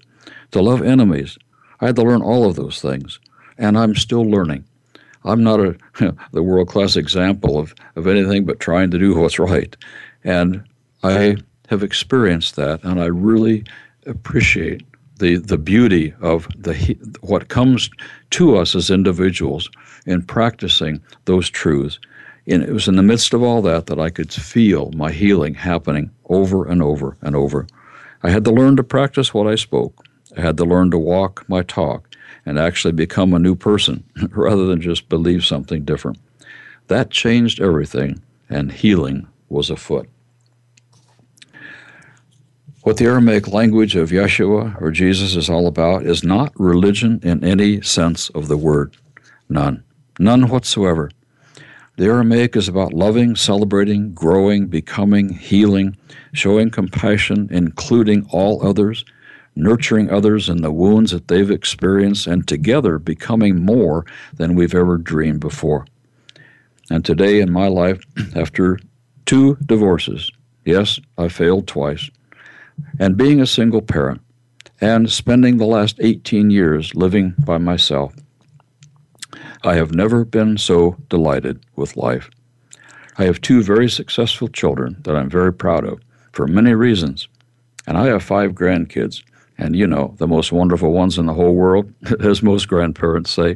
to 0.51 0.62
love 0.62 0.82
enemies. 0.82 1.38
I 1.82 1.88
had 1.88 1.95
to 1.97 2.03
learn 2.03 2.21
all 2.21 2.45
of 2.45 2.55
those 2.55 2.82
things, 2.82 3.19
and 3.58 3.77
I'm 3.77 3.95
still 3.95 4.23
learning. 4.23 4.65
I'm 5.25 5.43
not 5.43 5.60
a 5.60 5.77
the 6.32 6.43
world 6.43 6.69
class 6.69 6.95
example 6.95 7.58
of, 7.60 7.73
of 7.95 8.08
anything 8.08 8.45
but 8.45 8.60
trying 8.60 8.91
to 8.91 8.99
do 8.99 9.15
what's 9.15 9.39
right. 9.39 9.75
And 10.23 10.63
I 11.03 11.38
have 11.67 11.84
experienced 11.84 12.55
that, 12.55 12.84
and 12.84 12.99
I 12.99 13.05
really 13.05 13.63
appreciate 14.05 14.84
the, 15.19 15.38
the 15.38 15.58
beauty 15.58 16.13
of 16.21 16.47
the 16.58 16.97
what 17.21 17.49
comes 17.49 17.89
to 18.32 18.58
us 18.58 18.75
as 18.75 18.89
individuals 18.89 19.69
in 20.05 20.21
practicing 20.23 21.01
those 21.25 21.49
truths. 21.49 21.99
And 22.47 22.63
it 22.63 22.71
was 22.71 22.88
in 22.88 22.95
the 22.95 23.04
midst 23.04 23.34
of 23.34 23.43
all 23.43 23.62
that 23.63 23.86
that 23.88 23.99
I 23.99 24.10
could 24.10 24.34
feel 24.34 24.91
my 24.95 25.12
healing 25.12 25.54
happening 25.56 26.12
over 26.25 26.67
and 26.67 26.82
over 26.82 27.17
and 27.21 27.36
over. 27.36 27.67
I 28.23 28.32
had 28.32 28.43
to 28.45 28.52
learn 28.52 28.75
to 28.78 28.84
practice 28.84 29.34
what 29.34 29.47
I 29.47 29.56
spoke. 29.56 30.04
I 30.36 30.41
had 30.41 30.58
to 30.58 30.65
learn 30.65 30.91
to 30.91 30.97
walk 30.97 31.45
my 31.47 31.63
talk 31.63 32.10
and 32.45 32.60
actually 32.60 32.91
become 32.91 33.34
a 33.34 33.39
new 33.39 33.56
person 33.56 34.04
rather 34.32 34.65
than 34.65 34.82
just 34.82 35.10
believe 35.10 35.45
something 35.45 35.84
different. 35.84 36.19
That 36.88 37.12
changed 37.12 37.62
everything, 37.62 38.21
and 38.49 38.71
healing 38.71 39.28
was 39.47 39.69
afoot. 39.69 40.10
What 42.82 42.97
the 42.97 43.06
Aramaic 43.06 43.47
language 43.47 43.95
of 43.95 44.10
Yeshua 44.10 44.82
or 44.82 44.89
Jesus 44.89 45.36
is 45.36 45.49
all 45.49 45.67
about 45.67 46.06
is 46.06 46.23
not 46.23 46.60
religion 46.60 47.19
in 47.21 47.43
any 47.43 47.82
sense 47.82 48.30
of 48.30 48.47
the 48.47 48.58
word. 48.58 48.97
None. 49.49 49.84
None 50.17 50.47
whatsoever. 50.47 51.12
The 52.00 52.06
Aramaic 52.06 52.56
is 52.56 52.70
about 52.70 52.94
loving, 52.94 53.36
celebrating, 53.36 54.14
growing, 54.14 54.68
becoming, 54.68 55.34
healing, 55.34 55.98
showing 56.32 56.70
compassion, 56.70 57.50
including 57.52 58.26
all 58.32 58.66
others, 58.66 59.04
nurturing 59.58 60.10
others 60.10 60.48
in 60.48 60.62
the 60.62 60.72
wounds 60.72 61.12
that 61.12 61.28
they've 61.28 61.52
experienced, 61.52 62.26
and 62.26 62.48
together 62.48 63.00
becoming 63.00 63.66
more 63.66 64.06
than 64.34 64.56
we've 64.56 64.74
ever 64.74 64.98
dreamed 64.98 65.42
before. 65.42 65.88
And 66.90 67.04
today 67.04 67.42
in 67.42 67.52
my 67.52 67.68
life, 67.68 68.02
after 68.34 68.80
two 69.26 69.58
divorces, 69.66 70.32
yes, 70.64 71.02
I 71.18 71.28
failed 71.28 71.68
twice 71.68 72.10
and 72.98 73.18
being 73.18 73.42
a 73.42 73.46
single 73.46 73.82
parent 73.82 74.22
and 74.80 75.12
spending 75.12 75.58
the 75.58 75.66
last 75.66 75.98
18 76.00 76.50
years 76.50 76.96
living 76.96 77.36
by 77.40 77.58
myself, 77.58 78.16
I 79.63 79.76
have 79.76 79.93
never 79.93 80.24
been 80.24 80.58
so 80.58 80.95
delighted 81.10 81.62
with 81.76 81.98
life. 81.98 82.30
I 83.17 83.26
have 83.26 83.41
two 83.41 83.62
very 83.62 83.89
successful 83.89 84.48
children 84.48 84.98
that 85.02 85.15
I'm 85.15 85.30
very 85.30 85.52
proud 85.52 85.84
of 85.84 86.00
for 86.32 86.48
many 86.48 86.74
reasons, 86.74 87.28
and 87.86 87.98
I 87.98 88.06
have 88.06 88.24
five 88.24 88.54
grandkids, 88.54 89.22
and 89.58 89.76
you 89.76 89.86
know, 89.86 90.15
the 90.17 90.28
most 90.28 90.54
wonderful 90.54 90.93
ones 90.93 91.17
in 91.17 91.26
the 91.26 91.34
whole 91.34 91.56
world, 91.56 91.93
as 92.22 92.41
most 92.41 92.69
grandparents 92.69 93.32
say. 93.32 93.56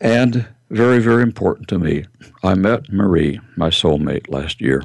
And 0.00 0.48
very, 0.70 0.98
very 0.98 1.22
important 1.22 1.68
to 1.68 1.78
me, 1.78 2.06
I 2.42 2.54
met 2.54 2.92
Marie, 2.92 3.40
my 3.56 3.68
soulmate, 3.68 4.28
last 4.28 4.60
year. 4.60 4.82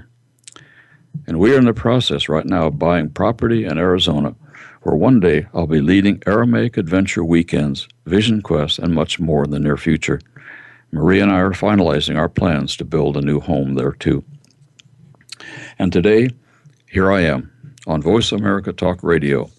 And 1.25 1.39
we 1.39 1.55
are 1.55 1.57
in 1.57 1.65
the 1.65 1.73
process 1.73 2.29
right 2.29 2.45
now 2.45 2.67
of 2.67 2.77
buying 2.77 3.10
property 3.10 3.65
in 3.65 3.79
Arizona, 3.79 4.36
where 4.81 4.95
one 4.95 5.19
day 5.19 5.45
I'll 5.53 5.67
be 5.67 5.79
leading 5.79 6.23
Aramaic 6.25 6.75
Adventure 6.75 7.23
weekends, 7.23 7.87
Vision 8.05 8.41
quests, 8.41 8.79
and 8.79 8.93
much 8.93 9.19
more 9.19 9.43
in 9.43 9.51
the 9.51 9.59
near 9.59 9.77
future. 9.77 10.19
Marie 10.91 11.19
and 11.19 11.31
I 11.31 11.39
are 11.39 11.51
finalizing 11.51 12.17
our 12.17 12.29
plans 12.29 12.75
to 12.77 12.85
build 12.85 13.15
a 13.15 13.21
new 13.21 13.39
home 13.39 13.75
there 13.75 13.91
too. 13.91 14.23
And 15.77 15.93
today, 15.93 16.29
here 16.89 17.11
I 17.11 17.21
am 17.21 17.51
on 17.85 18.01
Voice 18.01 18.31
America 18.31 18.73
Talk 18.73 19.03
Radio. 19.03 19.49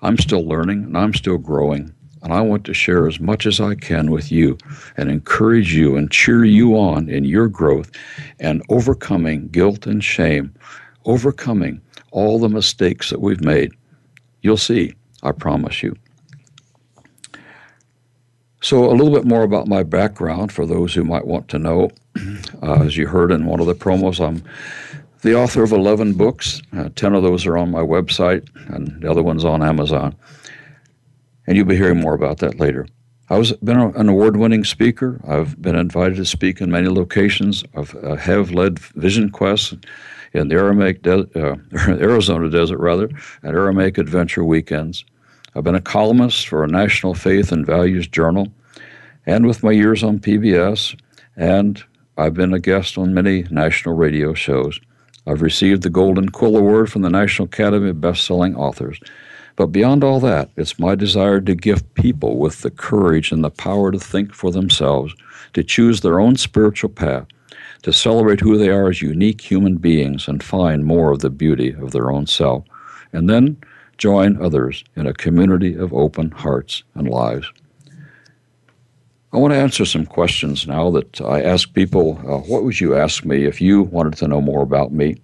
I'm 0.00 0.16
still 0.16 0.46
learning 0.46 0.84
and 0.84 0.96
I'm 0.96 1.12
still 1.12 1.38
growing, 1.38 1.92
and 2.22 2.32
I 2.32 2.40
want 2.40 2.64
to 2.66 2.74
share 2.74 3.08
as 3.08 3.18
much 3.18 3.46
as 3.46 3.60
I 3.60 3.74
can 3.74 4.12
with 4.12 4.30
you 4.30 4.58
and 4.96 5.10
encourage 5.10 5.74
you 5.74 5.96
and 5.96 6.10
cheer 6.10 6.44
you 6.44 6.78
on 6.78 7.08
in 7.08 7.24
your 7.24 7.48
growth 7.48 7.90
and 8.38 8.62
overcoming 8.68 9.48
guilt 9.48 9.86
and 9.86 10.02
shame, 10.04 10.54
overcoming 11.04 11.80
all 12.12 12.38
the 12.38 12.48
mistakes 12.48 13.10
that 13.10 13.20
we've 13.20 13.44
made. 13.44 13.72
You'll 14.46 14.56
see, 14.56 14.94
I 15.22 15.32
promise 15.32 15.82
you. 15.82 15.96
So, 18.62 18.90
a 18.90 18.94
little 18.94 19.12
bit 19.12 19.24
more 19.24 19.42
about 19.42 19.68
my 19.68 19.82
background 19.82 20.52
for 20.52 20.66
those 20.66 20.94
who 20.94 21.04
might 21.04 21.26
want 21.26 21.48
to 21.48 21.58
know. 21.58 21.90
Uh, 22.62 22.82
as 22.82 22.96
you 22.96 23.06
heard 23.06 23.30
in 23.30 23.44
one 23.44 23.60
of 23.60 23.66
the 23.66 23.74
promos, 23.74 24.18
I'm 24.18 24.42
the 25.20 25.34
author 25.34 25.62
of 25.62 25.72
11 25.72 26.14
books. 26.14 26.62
Uh, 26.74 26.88
10 26.96 27.14
of 27.14 27.22
those 27.22 27.44
are 27.46 27.58
on 27.58 27.70
my 27.70 27.82
website, 27.82 28.48
and 28.74 29.00
the 29.02 29.10
other 29.10 29.22
one's 29.22 29.44
on 29.44 29.62
Amazon 29.62 30.16
and 31.46 31.56
you'll 31.56 31.66
be 31.66 31.76
hearing 31.76 32.00
more 32.00 32.14
about 32.14 32.38
that 32.38 32.58
later. 32.58 32.86
I've 33.28 33.52
been 33.62 33.78
an 33.78 34.08
award-winning 34.08 34.64
speaker. 34.64 35.20
I've 35.26 35.60
been 35.60 35.74
invited 35.74 36.16
to 36.16 36.24
speak 36.24 36.60
in 36.60 36.70
many 36.70 36.88
locations. 36.88 37.64
I 37.74 37.80
uh, 37.80 38.16
have 38.16 38.52
led 38.52 38.78
Vision 38.78 39.30
Quest 39.30 39.74
in 40.32 40.48
the 40.48 40.54
Aramaic 40.54 41.02
de- 41.02 41.28
uh, 41.34 41.56
Arizona 41.88 42.50
desert, 42.50 42.78
rather, 42.78 43.08
at 43.42 43.54
Aramaic 43.54 43.98
Adventure 43.98 44.44
weekends. 44.44 45.04
I've 45.54 45.64
been 45.64 45.74
a 45.74 45.80
columnist 45.80 46.48
for 46.48 46.64
a 46.64 46.68
National 46.68 47.14
Faith 47.14 47.52
and 47.52 47.64
Values 47.64 48.06
Journal, 48.06 48.48
and 49.24 49.46
with 49.46 49.62
my 49.62 49.72
years 49.72 50.02
on 50.02 50.18
PBS, 50.18 50.98
and 51.36 51.82
I've 52.18 52.34
been 52.34 52.54
a 52.54 52.60
guest 52.60 52.98
on 52.98 53.14
many 53.14 53.44
national 53.50 53.94
radio 53.94 54.34
shows. 54.34 54.80
I've 55.26 55.42
received 55.42 55.82
the 55.82 55.90
Golden 55.90 56.28
Quill 56.28 56.56
Award 56.56 56.90
from 56.90 57.02
the 57.02 57.10
National 57.10 57.46
Academy 57.46 57.90
of 57.90 58.00
Best-Selling 58.00 58.54
Authors. 58.54 59.00
But 59.56 59.68
beyond 59.68 60.04
all 60.04 60.20
that, 60.20 60.50
it's 60.56 60.78
my 60.78 60.94
desire 60.94 61.40
to 61.40 61.54
give 61.54 61.94
people 61.94 62.38
with 62.38 62.60
the 62.60 62.70
courage 62.70 63.32
and 63.32 63.42
the 63.42 63.50
power 63.50 63.90
to 63.90 63.98
think 63.98 64.34
for 64.34 64.50
themselves, 64.50 65.14
to 65.54 65.64
choose 65.64 66.00
their 66.02 66.20
own 66.20 66.36
spiritual 66.36 66.90
path, 66.90 67.26
to 67.82 67.92
celebrate 67.92 68.40
who 68.40 68.56
they 68.56 68.68
are 68.68 68.88
as 68.88 69.02
unique 69.02 69.40
human 69.40 69.76
beings 69.76 70.28
and 70.28 70.42
find 70.42 70.84
more 70.84 71.12
of 71.12 71.20
the 71.20 71.30
beauty 71.30 71.74
of 71.74 71.92
their 71.92 72.10
own 72.10 72.26
self, 72.26 72.64
and 73.12 73.28
then 73.28 73.56
join 73.98 74.40
others 74.42 74.84
in 74.94 75.06
a 75.06 75.14
community 75.14 75.74
of 75.74 75.92
open 75.92 76.30
hearts 76.30 76.82
and 76.94 77.08
lives. 77.08 77.50
I 79.32 79.38
want 79.38 79.52
to 79.52 79.58
answer 79.58 79.84
some 79.84 80.06
questions 80.06 80.66
now 80.66 80.90
that 80.92 81.20
I 81.20 81.42
ask 81.42 81.72
people 81.74 82.18
uh, 82.26 82.38
what 82.38 82.64
would 82.64 82.80
you 82.80 82.96
ask 82.96 83.24
me 83.24 83.44
if 83.44 83.60
you 83.60 83.82
wanted 83.82 84.14
to 84.14 84.28
know 84.28 84.40
more 84.40 84.62
about 84.62 84.92
me? 84.92 85.16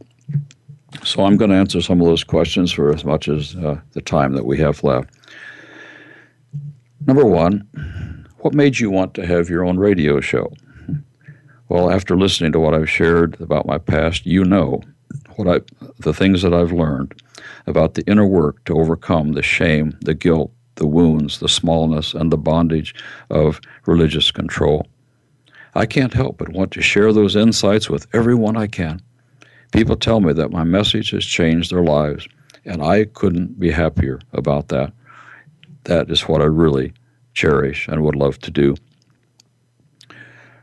So 1.04 1.24
I'm 1.24 1.36
going 1.36 1.50
to 1.50 1.56
answer 1.56 1.80
some 1.80 2.00
of 2.00 2.06
those 2.06 2.24
questions 2.24 2.72
for 2.72 2.92
as 2.92 3.04
much 3.04 3.28
as 3.28 3.56
uh, 3.56 3.80
the 3.92 4.02
time 4.02 4.34
that 4.34 4.44
we 4.44 4.58
have 4.58 4.84
left. 4.84 5.14
Number 7.06 7.24
one, 7.24 7.66
what 8.38 8.54
made 8.54 8.78
you 8.78 8.90
want 8.90 9.14
to 9.14 9.26
have 9.26 9.48
your 9.48 9.64
own 9.64 9.78
radio 9.78 10.20
show? 10.20 10.52
Well, 11.72 11.90
after 11.90 12.18
listening 12.18 12.52
to 12.52 12.60
what 12.60 12.74
I've 12.74 12.90
shared 12.90 13.40
about 13.40 13.64
my 13.64 13.78
past, 13.78 14.26
you 14.26 14.44
know 14.44 14.82
what 15.36 15.48
I, 15.48 15.86
the 16.00 16.12
things 16.12 16.42
that 16.42 16.52
I've 16.52 16.70
learned 16.70 17.14
about 17.66 17.94
the 17.94 18.06
inner 18.06 18.26
work 18.26 18.62
to 18.66 18.78
overcome 18.78 19.32
the 19.32 19.42
shame, 19.42 19.96
the 20.02 20.12
guilt, 20.12 20.52
the 20.74 20.86
wounds, 20.86 21.38
the 21.38 21.48
smallness, 21.48 22.12
and 22.12 22.30
the 22.30 22.36
bondage 22.36 22.94
of 23.30 23.58
religious 23.86 24.30
control. 24.30 24.86
I 25.74 25.86
can't 25.86 26.12
help 26.12 26.36
but 26.36 26.50
want 26.50 26.72
to 26.72 26.82
share 26.82 27.10
those 27.10 27.36
insights 27.36 27.88
with 27.88 28.06
everyone 28.12 28.58
I 28.58 28.66
can. 28.66 29.00
People 29.72 29.96
tell 29.96 30.20
me 30.20 30.34
that 30.34 30.50
my 30.50 30.64
message 30.64 31.12
has 31.12 31.24
changed 31.24 31.72
their 31.72 31.82
lives, 31.82 32.28
and 32.66 32.82
I 32.82 33.06
couldn't 33.06 33.58
be 33.58 33.70
happier 33.70 34.20
about 34.34 34.68
that. 34.68 34.92
That 35.84 36.10
is 36.10 36.28
what 36.28 36.42
I 36.42 36.44
really 36.44 36.92
cherish 37.32 37.88
and 37.88 38.02
would 38.02 38.14
love 38.14 38.38
to 38.40 38.50
do. 38.50 38.76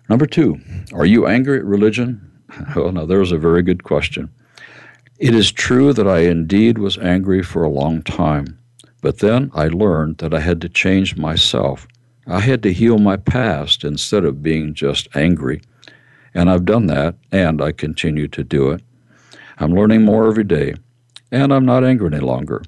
Number 0.10 0.26
two, 0.26 0.60
are 0.92 1.06
you 1.06 1.28
angry 1.28 1.60
at 1.60 1.66
religion? 1.66 2.26
Well, 2.76 2.92
now 2.92 3.06
there's 3.06 3.32
a 3.32 3.38
very 3.38 3.62
good 3.62 3.84
question. 3.84 4.32
It 5.20 5.36
is 5.36 5.52
true 5.52 5.94
that 5.94 6.08
I 6.08 6.22
indeed 6.22 6.80
was 6.80 6.98
angry 6.98 7.44
for 7.44 7.64
a 7.64 7.70
long 7.70 8.02
time, 8.02 8.58
but 9.02 9.20
then 9.20 9.52
I 9.54 9.68
learned 9.68 10.18
that 10.18 10.34
I 10.34 10.40
had 10.40 10.60
to 10.62 10.70
change 10.70 11.16
myself. 11.16 11.88
I 12.26 12.40
had 12.40 12.64
to 12.64 12.74
heal 12.74 12.98
my 12.98 13.18
past 13.18 13.84
instead 13.84 14.26
of 14.26 14.42
being 14.42 14.74
just 14.74 15.08
angry. 15.16 15.62
And 16.34 16.50
I've 16.50 16.66
done 16.66 16.88
that, 16.88 17.16
and 17.32 17.62
I 17.62 17.72
continue 17.72 18.28
to 18.30 18.44
do 18.44 18.72
it. 18.72 18.82
I'm 19.60 19.76
learning 19.76 20.06
more 20.06 20.28
every 20.28 20.44
day, 20.44 20.74
and 21.32 21.54
I'm 21.54 21.66
not 21.66 21.84
angry 21.84 22.08
any 22.08 22.20
longer. 22.20 22.64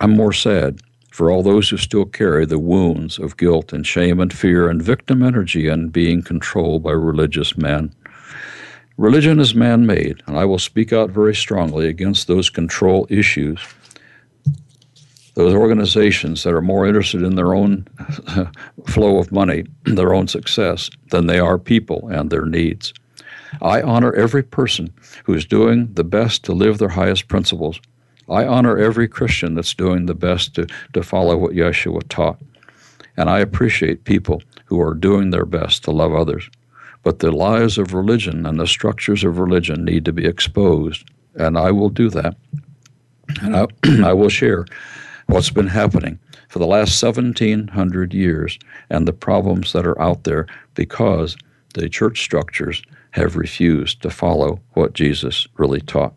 I'm 0.00 0.14
more 0.14 0.34
sad 0.34 0.80
for 1.18 1.32
all 1.32 1.42
those 1.42 1.68
who 1.68 1.76
still 1.76 2.04
carry 2.04 2.46
the 2.46 2.60
wounds 2.60 3.18
of 3.18 3.36
guilt 3.36 3.72
and 3.72 3.84
shame 3.84 4.20
and 4.20 4.32
fear 4.32 4.68
and 4.68 4.80
victim 4.80 5.20
energy 5.20 5.66
and 5.66 5.92
being 5.92 6.22
controlled 6.22 6.84
by 6.84 6.92
religious 6.92 7.58
men. 7.58 7.92
Religion 8.96 9.40
is 9.40 9.52
man 9.52 9.84
made, 9.84 10.22
and 10.28 10.38
I 10.38 10.44
will 10.44 10.60
speak 10.60 10.92
out 10.92 11.10
very 11.10 11.34
strongly 11.34 11.88
against 11.88 12.28
those 12.28 12.50
control 12.50 13.04
issues. 13.10 13.60
Those 15.34 15.54
organizations 15.54 16.44
that 16.44 16.54
are 16.54 16.62
more 16.62 16.86
interested 16.86 17.22
in 17.22 17.34
their 17.34 17.52
own 17.52 17.88
flow 18.86 19.18
of 19.18 19.32
money, 19.32 19.64
their 19.86 20.14
own 20.14 20.28
success, 20.28 20.88
than 21.10 21.26
they 21.26 21.40
are 21.40 21.58
people 21.58 22.08
and 22.12 22.30
their 22.30 22.46
needs. 22.46 22.94
I 23.60 23.82
honor 23.82 24.12
every 24.12 24.44
person 24.44 24.94
who 25.24 25.34
is 25.34 25.44
doing 25.44 25.92
the 25.94 26.04
best 26.04 26.44
to 26.44 26.52
live 26.52 26.78
their 26.78 26.90
highest 26.90 27.26
principles. 27.26 27.80
I 28.30 28.46
honor 28.46 28.76
every 28.76 29.08
Christian 29.08 29.54
that's 29.54 29.74
doing 29.74 30.06
the 30.06 30.14
best 30.14 30.54
to, 30.54 30.66
to 30.92 31.02
follow 31.02 31.36
what 31.36 31.54
Yeshua 31.54 32.06
taught. 32.08 32.38
And 33.16 33.28
I 33.28 33.40
appreciate 33.40 34.04
people 34.04 34.42
who 34.66 34.80
are 34.80 34.94
doing 34.94 35.30
their 35.30 35.46
best 35.46 35.84
to 35.84 35.90
love 35.90 36.14
others. 36.14 36.48
But 37.02 37.20
the 37.20 37.30
lies 37.30 37.78
of 37.78 37.94
religion 37.94 38.44
and 38.46 38.60
the 38.60 38.66
structures 38.66 39.24
of 39.24 39.38
religion 39.38 39.84
need 39.84 40.04
to 40.04 40.12
be 40.12 40.26
exposed. 40.26 41.08
And 41.34 41.56
I 41.56 41.70
will 41.70 41.88
do 41.88 42.10
that. 42.10 42.36
And 43.40 43.56
I, 43.56 43.66
I 44.08 44.12
will 44.12 44.28
share 44.28 44.66
what's 45.26 45.50
been 45.50 45.68
happening 45.68 46.18
for 46.48 46.58
the 46.58 46.66
last 46.66 47.02
1700 47.02 48.14
years 48.14 48.58
and 48.90 49.06
the 49.06 49.12
problems 49.12 49.72
that 49.72 49.86
are 49.86 50.00
out 50.00 50.24
there 50.24 50.46
because 50.74 51.36
the 51.74 51.88
church 51.88 52.22
structures 52.22 52.82
have 53.12 53.36
refused 53.36 54.02
to 54.02 54.10
follow 54.10 54.60
what 54.74 54.94
Jesus 54.94 55.46
really 55.56 55.80
taught. 55.80 56.14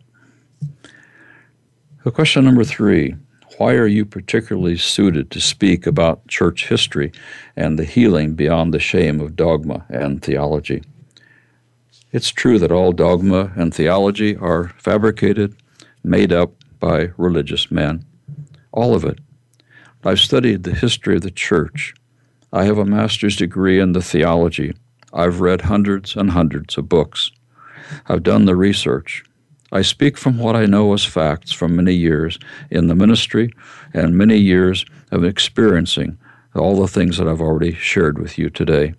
So 2.04 2.10
question 2.10 2.44
number 2.44 2.64
three 2.64 3.14
Why 3.58 3.74
are 3.74 3.86
you 3.86 4.04
particularly 4.04 4.76
suited 4.76 5.30
to 5.30 5.40
speak 5.40 5.86
about 5.86 6.26
church 6.26 6.68
history 6.68 7.12
and 7.54 7.78
the 7.78 7.84
healing 7.84 8.34
beyond 8.34 8.74
the 8.74 8.80
shame 8.80 9.20
of 9.20 9.36
dogma 9.36 9.86
and 9.88 10.20
theology? 10.20 10.82
It's 12.10 12.30
true 12.30 12.58
that 12.58 12.72
all 12.72 12.90
dogma 12.90 13.52
and 13.54 13.72
theology 13.72 14.36
are 14.36 14.70
fabricated, 14.78 15.54
made 16.02 16.32
up 16.32 16.52
by 16.80 17.10
religious 17.16 17.70
men. 17.70 18.04
All 18.72 18.96
of 18.96 19.04
it. 19.04 19.20
I've 20.04 20.18
studied 20.18 20.64
the 20.64 20.74
history 20.74 21.14
of 21.14 21.22
the 21.22 21.30
church. 21.30 21.94
I 22.52 22.64
have 22.64 22.78
a 22.78 22.84
master's 22.84 23.36
degree 23.36 23.78
in 23.78 23.92
the 23.92 24.02
theology 24.02 24.74
I've 25.14 25.40
read 25.40 25.60
hundreds 25.62 26.16
and 26.16 26.30
hundreds 26.30 26.76
of 26.78 26.88
books. 26.88 27.30
I've 28.08 28.22
done 28.22 28.46
the 28.46 28.56
research. 28.56 29.22
I 29.72 29.82
speak 29.82 30.16
from 30.16 30.38
what 30.38 30.54
I 30.54 30.66
know 30.66 30.92
as 30.92 31.04
facts 31.04 31.50
from 31.50 31.74
many 31.74 31.94
years 31.94 32.38
in 32.70 32.86
the 32.86 32.94
ministry 32.94 33.50
and 33.92 34.16
many 34.16 34.36
years 34.36 34.84
of 35.10 35.24
experiencing 35.24 36.18
all 36.54 36.80
the 36.80 36.86
things 36.86 37.16
that 37.16 37.26
I've 37.26 37.40
already 37.40 37.74
shared 37.74 38.18
with 38.18 38.38
you 38.38 38.50
today. 38.50 38.94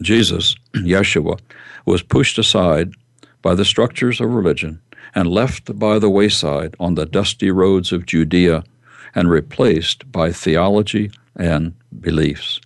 Jesus, 0.00 0.56
Yeshua, 0.74 1.38
was 1.84 2.02
pushed 2.02 2.38
aside 2.38 2.94
by 3.42 3.54
the 3.54 3.64
structures 3.64 4.20
of 4.20 4.32
religion 4.32 4.80
and 5.14 5.28
left 5.28 5.78
by 5.78 5.98
the 5.98 6.10
wayside 6.10 6.74
on 6.80 6.94
the 6.94 7.06
dusty 7.06 7.50
roads 7.50 7.92
of 7.92 8.06
Judea 8.06 8.64
and 9.14 9.30
replaced 9.30 10.10
by 10.10 10.32
theology 10.32 11.10
and 11.36 11.74
beliefs 12.00 12.60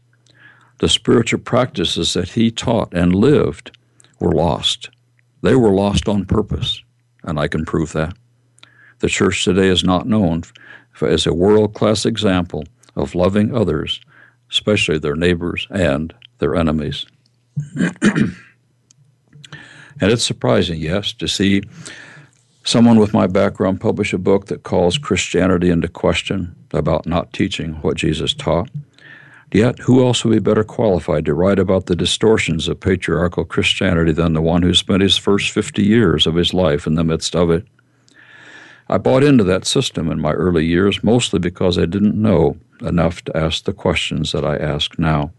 the 0.78 0.88
spiritual 0.88 1.40
practices 1.40 2.12
that 2.14 2.30
he 2.30 2.50
taught 2.50 2.92
and 2.92 3.14
lived 3.14 3.76
were 4.20 4.32
lost. 4.32 4.90
They 5.42 5.54
were 5.54 5.70
lost 5.70 6.08
on 6.08 6.24
purpose, 6.24 6.82
and 7.22 7.38
I 7.38 7.48
can 7.48 7.64
prove 7.64 7.92
that. 7.92 8.16
The 9.00 9.08
church 9.08 9.44
today 9.44 9.68
is 9.68 9.84
not 9.84 10.06
known 10.06 10.42
as 11.00 11.26
a 11.26 11.34
world 11.34 11.74
class 11.74 12.06
example 12.06 12.64
of 12.94 13.14
loving 13.14 13.54
others, 13.54 14.00
especially 14.50 14.98
their 14.98 15.16
neighbors 15.16 15.66
and 15.70 16.14
their 16.38 16.56
enemies. 16.56 17.06
and 17.76 18.34
it's 20.00 20.24
surprising, 20.24 20.80
yes, 20.80 21.12
to 21.14 21.28
see 21.28 21.62
someone 22.64 22.98
with 22.98 23.14
my 23.14 23.26
background 23.26 23.80
publish 23.80 24.12
a 24.12 24.18
book 24.18 24.46
that 24.46 24.62
calls 24.62 24.98
Christianity 24.98 25.70
into 25.70 25.88
question 25.88 26.56
about 26.72 27.06
not 27.06 27.32
teaching 27.32 27.74
what 27.74 27.96
Jesus 27.96 28.34
taught. 28.34 28.68
Yet, 29.52 29.78
who 29.80 30.04
else 30.04 30.24
would 30.24 30.32
be 30.32 30.40
better 30.40 30.64
qualified 30.64 31.24
to 31.26 31.34
write 31.34 31.58
about 31.58 31.86
the 31.86 31.94
distortions 31.94 32.66
of 32.66 32.80
patriarchal 32.80 33.44
Christianity 33.44 34.12
than 34.12 34.32
the 34.32 34.42
one 34.42 34.62
who 34.62 34.74
spent 34.74 35.02
his 35.02 35.16
first 35.16 35.50
50 35.50 35.84
years 35.84 36.26
of 36.26 36.34
his 36.34 36.52
life 36.52 36.86
in 36.86 36.94
the 36.94 37.04
midst 37.04 37.36
of 37.36 37.50
it? 37.50 37.64
I 38.88 38.98
bought 38.98 39.24
into 39.24 39.44
that 39.44 39.64
system 39.64 40.10
in 40.10 40.20
my 40.20 40.32
early 40.32 40.64
years 40.64 41.02
mostly 41.02 41.38
because 41.38 41.78
I 41.78 41.86
didn't 41.86 42.20
know 42.20 42.56
enough 42.80 43.22
to 43.24 43.36
ask 43.36 43.64
the 43.64 43.72
questions 43.72 44.32
that 44.32 44.44
I 44.44 44.56
ask 44.56 44.98
now. 44.98 45.32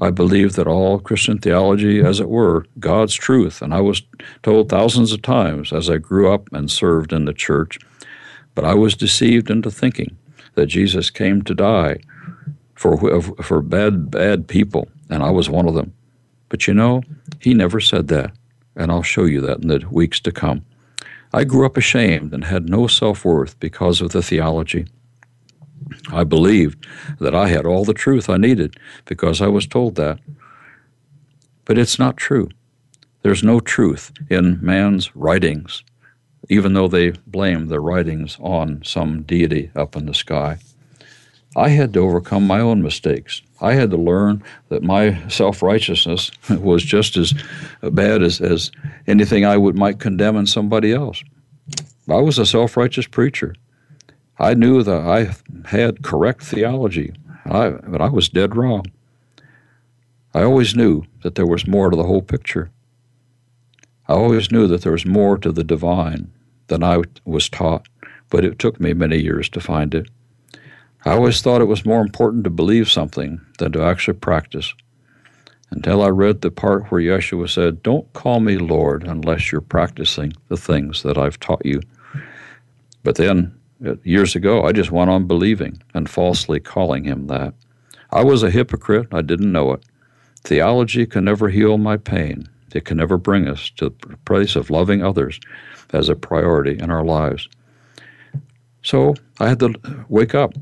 I 0.00 0.10
believed 0.10 0.54
that 0.56 0.66
all 0.66 0.98
Christian 0.98 1.38
theology, 1.38 2.00
as 2.00 2.20
it 2.20 2.28
were, 2.28 2.66
God's 2.78 3.14
truth, 3.14 3.60
and 3.60 3.74
I 3.74 3.80
was 3.80 4.02
told 4.42 4.68
thousands 4.68 5.12
of 5.12 5.22
times 5.22 5.72
as 5.72 5.90
I 5.90 5.98
grew 5.98 6.32
up 6.32 6.48
and 6.52 6.70
served 6.70 7.12
in 7.12 7.24
the 7.24 7.32
church. 7.32 7.78
But 8.54 8.64
I 8.64 8.74
was 8.74 8.94
deceived 8.94 9.50
into 9.50 9.70
thinking 9.70 10.16
that 10.54 10.66
Jesus 10.66 11.10
came 11.10 11.42
to 11.42 11.54
die 11.54 11.98
for 12.74 13.20
for 13.20 13.62
bad 13.62 14.10
bad 14.10 14.48
people, 14.48 14.88
and 15.10 15.22
I 15.22 15.30
was 15.30 15.48
one 15.48 15.68
of 15.68 15.74
them. 15.74 15.92
But 16.48 16.66
you 16.66 16.74
know, 16.74 17.02
he 17.40 17.54
never 17.54 17.80
said 17.80 18.08
that, 18.08 18.32
and 18.76 18.90
I'll 18.90 19.02
show 19.02 19.24
you 19.24 19.40
that 19.42 19.62
in 19.62 19.68
the 19.68 19.86
weeks 19.90 20.20
to 20.20 20.32
come. 20.32 20.64
I 21.32 21.44
grew 21.44 21.64
up 21.64 21.76
ashamed 21.76 22.34
and 22.34 22.44
had 22.44 22.68
no 22.68 22.86
self 22.86 23.24
worth 23.24 23.58
because 23.58 24.00
of 24.00 24.10
the 24.10 24.22
theology. 24.22 24.86
I 26.10 26.24
believed 26.24 26.86
that 27.18 27.34
I 27.34 27.48
had 27.48 27.66
all 27.66 27.84
the 27.84 27.94
truth 27.94 28.28
I 28.28 28.36
needed 28.36 28.76
because 29.04 29.40
I 29.40 29.48
was 29.48 29.66
told 29.66 29.94
that. 29.96 30.18
But 31.64 31.78
it's 31.78 31.98
not 31.98 32.16
true. 32.16 32.48
There's 33.22 33.42
no 33.42 33.60
truth 33.60 34.12
in 34.28 34.58
man's 34.60 35.14
writings, 35.14 35.84
even 36.48 36.74
though 36.74 36.88
they 36.88 37.10
blame 37.26 37.68
their 37.68 37.80
writings 37.80 38.36
on 38.40 38.82
some 38.84 39.22
deity 39.22 39.70
up 39.76 39.96
in 39.96 40.06
the 40.06 40.14
sky. 40.14 40.58
I 41.56 41.68
had 41.68 41.92
to 41.94 42.00
overcome 42.00 42.46
my 42.46 42.60
own 42.60 42.82
mistakes. 42.82 43.42
I 43.60 43.74
had 43.74 43.90
to 43.90 43.96
learn 43.96 44.42
that 44.68 44.82
my 44.82 45.26
self 45.28 45.62
righteousness 45.62 46.30
was 46.50 46.82
just 46.82 47.16
as 47.16 47.34
bad 47.82 48.22
as, 48.22 48.40
as 48.40 48.70
anything 49.06 49.44
I 49.44 49.56
would 49.56 49.76
might 49.76 50.00
condemn 50.00 50.36
in 50.36 50.46
somebody 50.46 50.92
else. 50.92 51.22
I 52.08 52.16
was 52.16 52.38
a 52.38 52.46
self 52.46 52.76
righteous 52.76 53.06
preacher. 53.06 53.54
I 54.38 54.54
knew 54.54 54.82
that 54.82 55.02
I 55.02 55.34
had 55.68 56.02
correct 56.02 56.42
theology, 56.42 57.14
I, 57.44 57.70
but 57.70 58.00
I 58.00 58.08
was 58.08 58.28
dead 58.28 58.56
wrong. 58.56 58.86
I 60.34 60.42
always 60.42 60.74
knew 60.74 61.04
that 61.22 61.34
there 61.34 61.46
was 61.46 61.66
more 61.66 61.90
to 61.90 61.96
the 61.96 62.04
whole 62.04 62.22
picture. 62.22 62.70
I 64.08 64.14
always 64.14 64.50
knew 64.50 64.66
that 64.66 64.82
there 64.82 64.92
was 64.92 65.06
more 65.06 65.38
to 65.38 65.52
the 65.52 65.62
divine 65.62 66.32
than 66.68 66.82
I 66.82 67.02
was 67.24 67.48
taught, 67.48 67.86
but 68.30 68.44
it 68.44 68.58
took 68.58 68.80
me 68.80 68.94
many 68.94 69.18
years 69.18 69.48
to 69.50 69.60
find 69.60 69.94
it. 69.94 70.08
I 71.04 71.12
always 71.12 71.40
thought 71.40 71.60
it 71.60 71.66
was 71.66 71.84
more 71.84 72.00
important 72.00 72.44
to 72.44 72.50
believe 72.50 72.90
something 72.90 73.40
than 73.58 73.72
to 73.72 73.82
actually 73.82 74.18
practice. 74.18 74.72
Until 75.70 76.02
I 76.02 76.08
read 76.08 76.42
the 76.42 76.50
part 76.50 76.90
where 76.90 77.00
Yeshua 77.00 77.48
said, 77.48 77.82
Don't 77.82 78.12
call 78.12 78.40
me 78.40 78.56
Lord 78.56 79.04
unless 79.04 79.50
you're 79.50 79.62
practicing 79.62 80.34
the 80.48 80.56
things 80.56 81.02
that 81.02 81.18
I've 81.18 81.40
taught 81.40 81.64
you. 81.64 81.80
But 83.02 83.16
then, 83.16 83.58
uh, 83.84 83.96
years 84.04 84.36
ago, 84.36 84.64
I 84.64 84.72
just 84.72 84.92
went 84.92 85.10
on 85.10 85.26
believing 85.26 85.82
and 85.94 86.08
falsely 86.08 86.60
calling 86.60 87.04
him 87.04 87.26
that. 87.28 87.54
I 88.10 88.22
was 88.22 88.42
a 88.42 88.50
hypocrite. 88.50 89.08
I 89.12 89.22
didn't 89.22 89.50
know 89.50 89.72
it. 89.72 89.84
Theology 90.44 91.06
can 91.06 91.24
never 91.24 91.48
heal 91.48 91.78
my 91.78 91.96
pain. 91.96 92.48
It 92.74 92.84
can 92.84 92.98
never 92.98 93.16
bring 93.16 93.48
us 93.48 93.70
to 93.76 93.88
the 93.88 94.16
place 94.24 94.54
of 94.54 94.70
loving 94.70 95.02
others 95.02 95.40
as 95.92 96.08
a 96.08 96.16
priority 96.16 96.78
in 96.78 96.90
our 96.90 97.04
lives. 97.04 97.48
So 98.82 99.14
I 99.40 99.48
had 99.48 99.60
to 99.60 99.74
wake 100.08 100.34
up. 100.34 100.54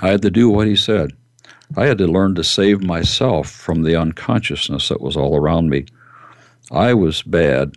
I 0.00 0.08
had 0.08 0.22
to 0.22 0.30
do 0.30 0.48
what 0.50 0.66
he 0.66 0.76
said. 0.76 1.12
I 1.76 1.86
had 1.86 1.98
to 1.98 2.06
learn 2.06 2.34
to 2.36 2.44
save 2.44 2.82
myself 2.82 3.50
from 3.50 3.82
the 3.82 3.96
unconsciousness 3.96 4.88
that 4.88 5.00
was 5.00 5.16
all 5.16 5.36
around 5.36 5.68
me. 5.68 5.86
I 6.70 6.94
was 6.94 7.22
bad, 7.22 7.74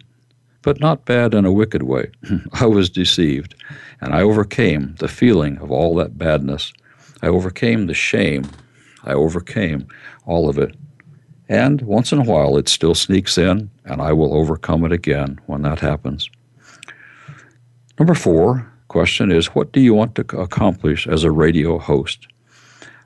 but 0.62 0.80
not 0.80 1.06
bad 1.06 1.34
in 1.34 1.46
a 1.46 1.52
wicked 1.52 1.84
way. 1.84 2.12
I 2.54 2.66
was 2.66 2.90
deceived, 2.90 3.56
and 4.00 4.14
I 4.14 4.22
overcame 4.22 4.96
the 5.00 5.08
feeling 5.08 5.58
of 5.58 5.72
all 5.72 5.96
that 5.96 6.18
badness. 6.18 6.72
I 7.22 7.28
overcame 7.28 7.88
the 7.88 7.94
shame. 7.94 8.50
I 9.04 9.14
overcame 9.14 9.88
all 10.26 10.50
of 10.50 10.58
it. 10.58 10.76
And 11.50 11.82
once 11.82 12.14
in 12.14 12.20
a 12.20 12.24
while, 12.24 12.58
it 12.58 12.70
still 12.70 12.96
sneaks 12.96 13.38
in, 13.38 13.70
and 13.84 14.02
I 14.02 14.14
will 14.14 14.34
overcome 14.34 14.86
it 14.86 14.94
again 14.94 15.40
when 15.48 15.64
that 15.64 15.80
happens. 15.80 16.30
Number 18.00 18.14
four 18.14 18.71
question 18.92 19.32
is 19.32 19.56
What 19.56 19.72
do 19.72 19.80
you 19.80 19.94
want 19.94 20.16
to 20.16 20.38
accomplish 20.38 21.08
as 21.08 21.24
a 21.24 21.32
radio 21.32 21.80
host? 21.80 22.28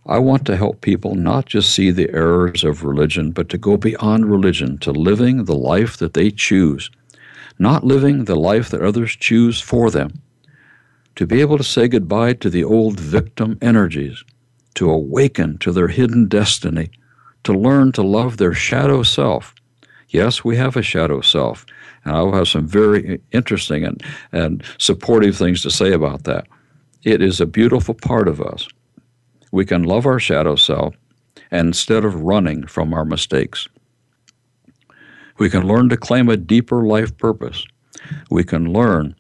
I 0.08 0.18
want 0.18 0.44
to 0.48 0.58
help 0.58 0.82
people 0.82 1.14
not 1.14 1.46
just 1.46 1.72
see 1.74 1.92
the 1.92 2.10
errors 2.12 2.64
of 2.64 2.84
religion, 2.84 3.30
but 3.32 3.50
to 3.50 3.58
go 3.60 3.78
beyond 3.78 4.26
religion 4.26 4.80
to 4.80 4.92
living 4.92 5.46
the 5.46 5.56
life 5.56 5.98
that 5.98 6.16
they 6.16 6.32
choose, 6.32 6.90
not 7.60 7.84
living 7.84 8.26
the 8.26 8.36
life 8.36 8.70
that 8.70 8.82
others 8.82 9.16
choose 9.16 9.62
for 9.62 9.92
them. 9.92 10.22
To 11.18 11.28
be 11.28 11.40
able 11.42 11.58
to 11.60 11.64
say 11.64 11.88
goodbye 11.88 12.34
to 12.34 12.50
the 12.50 12.64
old 12.64 13.00
victim 13.00 13.58
energies, 13.62 14.24
to 14.74 14.90
awaken 14.90 15.60
to 15.60 15.72
their 15.72 15.90
hidden 15.90 16.28
destiny 16.28 16.90
to 17.44 17.54
learn 17.54 17.92
to 17.92 18.02
love 18.02 18.38
their 18.38 18.54
shadow 18.54 19.04
self. 19.04 19.54
Yes, 20.10 20.44
we 20.44 20.58
have 20.58 20.76
a 20.76 20.82
shadow 20.82 21.22
self, 21.22 21.64
and 22.06 22.16
I'll 22.16 22.32
have 22.34 22.48
some 22.48 22.68
very 22.68 23.20
interesting 23.32 23.84
and, 23.84 24.02
and 24.32 24.64
supportive 24.78 25.36
things 25.36 25.62
to 25.64 25.72
say 25.72 25.92
about 25.92 26.24
that. 26.24 26.48
It 27.04 27.22
is 27.22 27.42
a 27.42 27.46
beautiful 27.46 27.94
part 27.94 28.28
of 28.28 28.42
us. 28.42 28.68
We 29.52 29.66
can 29.66 29.84
love 29.84 30.06
our 30.06 30.20
shadow 30.20 30.56
self 30.56 30.96
and 31.52 31.68
instead 31.68 32.06
of 32.06 32.22
running 32.22 32.66
from 32.68 32.94
our 32.94 33.06
mistakes. 33.06 33.68
We 35.38 35.50
can 35.50 35.68
learn 35.68 35.90
to 35.90 35.98
claim 35.98 36.30
a 36.30 36.38
deeper 36.38 36.86
life 36.86 37.16
purpose. 37.18 37.66
We 38.30 38.44
can 38.44 38.72
learn 38.72 39.16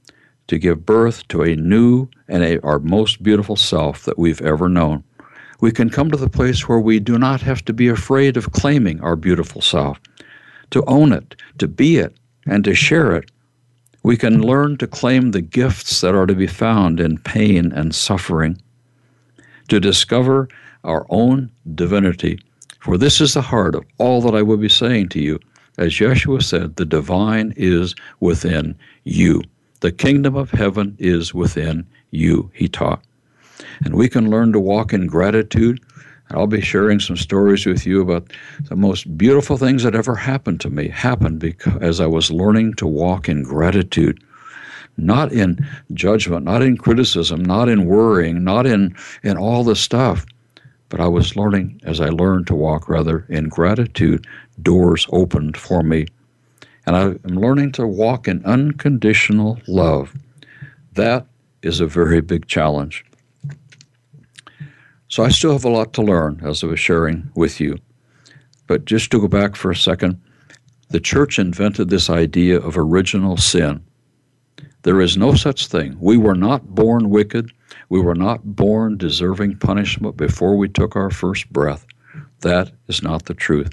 to 0.47 0.57
give 0.57 0.85
birth 0.85 1.27
to 1.29 1.41
a 1.41 1.55
new 1.55 2.07
and 2.27 2.43
a, 2.43 2.61
our 2.61 2.79
most 2.79 3.21
beautiful 3.21 3.55
self 3.55 4.03
that 4.05 4.17
we've 4.17 4.41
ever 4.41 4.69
known 4.69 5.03
we 5.61 5.71
can 5.71 5.89
come 5.89 6.11
to 6.11 6.17
the 6.17 6.29
place 6.29 6.67
where 6.67 6.79
we 6.79 6.99
do 6.99 7.17
not 7.17 7.41
have 7.41 7.63
to 7.65 7.73
be 7.73 7.87
afraid 7.87 8.37
of 8.37 8.51
claiming 8.51 8.99
our 9.01 9.15
beautiful 9.15 9.61
self, 9.61 9.99
to 10.71 10.83
own 10.85 11.13
it, 11.13 11.35
to 11.59 11.67
be 11.67 11.97
it, 11.97 12.15
and 12.45 12.63
to 12.63 12.75
share 12.75 13.15
it. 13.15 13.31
We 14.03 14.17
can 14.17 14.41
learn 14.41 14.77
to 14.77 14.87
claim 14.87 15.31
the 15.31 15.41
gifts 15.41 16.01
that 16.01 16.15
are 16.15 16.25
to 16.25 16.35
be 16.35 16.47
found 16.47 16.99
in 16.99 17.17
pain 17.17 17.71
and 17.71 17.93
suffering, 17.93 18.61
to 19.69 19.79
discover 19.79 20.47
our 20.83 21.05
own 21.09 21.51
divinity. 21.73 22.39
For 22.79 22.97
this 22.97 23.19
is 23.19 23.33
the 23.33 23.41
heart 23.41 23.73
of 23.73 23.83
all 23.97 24.21
that 24.21 24.35
I 24.35 24.43
will 24.43 24.57
be 24.57 24.69
saying 24.69 25.09
to 25.09 25.19
you. 25.19 25.39
As 25.77 25.91
Yeshua 25.93 26.43
said, 26.43 26.75
the 26.75 26.85
divine 26.85 27.53
is 27.57 27.95
within 28.19 28.75
you. 29.03 29.41
The 29.81 29.91
kingdom 29.91 30.35
of 30.35 30.51
heaven 30.51 30.95
is 30.99 31.33
within 31.33 31.85
you, 32.11 32.51
he 32.53 32.67
taught 32.67 33.03
and 33.83 33.95
we 33.95 34.07
can 34.09 34.29
learn 34.29 34.53
to 34.53 34.59
walk 34.59 34.93
in 34.93 35.07
gratitude. 35.07 35.81
I'll 36.31 36.47
be 36.47 36.61
sharing 36.61 36.99
some 36.99 37.17
stories 37.17 37.65
with 37.65 37.85
you 37.85 38.01
about 38.01 38.31
the 38.63 38.75
most 38.75 39.17
beautiful 39.17 39.57
things 39.57 39.83
that 39.83 39.95
ever 39.95 40.15
happened 40.15 40.59
to 40.61 40.69
me 40.69 40.87
happened 40.87 41.39
because 41.39 41.81
as 41.81 42.01
I 42.01 42.07
was 42.07 42.31
learning 42.31 42.73
to 42.75 42.87
walk 42.87 43.29
in 43.29 43.43
gratitude, 43.43 44.23
not 44.97 45.31
in 45.31 45.67
judgment, 45.93 46.45
not 46.45 46.61
in 46.61 46.77
criticism, 46.77 47.43
not 47.43 47.69
in 47.69 47.85
worrying, 47.85 48.43
not 48.43 48.65
in, 48.65 48.95
in 49.23 49.37
all 49.37 49.63
the 49.63 49.75
stuff. 49.75 50.25
But 50.89 50.99
I 50.99 51.07
was 51.07 51.35
learning, 51.35 51.81
as 51.83 51.99
I 51.99 52.09
learned 52.09 52.47
to 52.47 52.55
walk 52.55 52.87
rather 52.87 53.25
in 53.29 53.49
gratitude, 53.49 54.25
doors 54.61 55.07
opened 55.11 55.57
for 55.57 55.83
me. 55.83 56.07
And 56.85 56.95
I 56.95 57.01
am 57.01 57.39
learning 57.39 57.71
to 57.73 57.87
walk 57.87 58.27
in 58.27 58.45
unconditional 58.45 59.59
love. 59.67 60.15
That 60.93 61.25
is 61.61 61.79
a 61.79 61.87
very 61.87 62.21
big 62.21 62.47
challenge. 62.47 63.03
So 65.07 65.23
I 65.23 65.29
still 65.29 65.53
have 65.53 65.65
a 65.65 65.69
lot 65.69 65.93
to 65.93 66.01
learn, 66.01 66.41
as 66.43 66.63
I 66.63 66.67
was 66.67 66.79
sharing 66.79 67.29
with 67.35 67.59
you. 67.59 67.77
But 68.67 68.85
just 68.85 69.11
to 69.11 69.21
go 69.21 69.27
back 69.27 69.55
for 69.55 69.69
a 69.71 69.75
second, 69.75 70.19
the 70.89 70.99
church 70.99 71.37
invented 71.39 71.89
this 71.89 72.09
idea 72.09 72.59
of 72.59 72.77
original 72.77 73.37
sin. 73.37 73.83
There 74.83 75.01
is 75.01 75.17
no 75.17 75.35
such 75.35 75.67
thing. 75.67 75.97
We 75.99 76.17
were 76.17 76.35
not 76.35 76.75
born 76.75 77.09
wicked. 77.09 77.51
We 77.89 77.99
were 77.99 78.15
not 78.15 78.55
born 78.55 78.97
deserving 78.97 79.57
punishment 79.57 80.17
before 80.17 80.55
we 80.55 80.69
took 80.69 80.95
our 80.95 81.11
first 81.11 81.51
breath. 81.51 81.85
That 82.41 82.71
is 82.87 83.01
not 83.01 83.25
the 83.25 83.33
truth. 83.33 83.71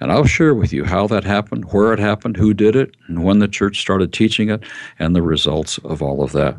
And 0.00 0.10
I'll 0.10 0.24
share 0.24 0.54
with 0.54 0.72
you 0.72 0.84
how 0.84 1.06
that 1.08 1.24
happened, 1.24 1.72
where 1.72 1.92
it 1.92 1.98
happened, 2.00 2.36
who 2.36 2.54
did 2.54 2.74
it, 2.74 2.96
and 3.06 3.22
when 3.22 3.38
the 3.38 3.48
church 3.48 3.80
started 3.80 4.12
teaching 4.12 4.50
it, 4.50 4.64
and 4.98 5.14
the 5.14 5.22
results 5.22 5.78
of 5.78 6.02
all 6.02 6.22
of 6.22 6.32
that. 6.32 6.56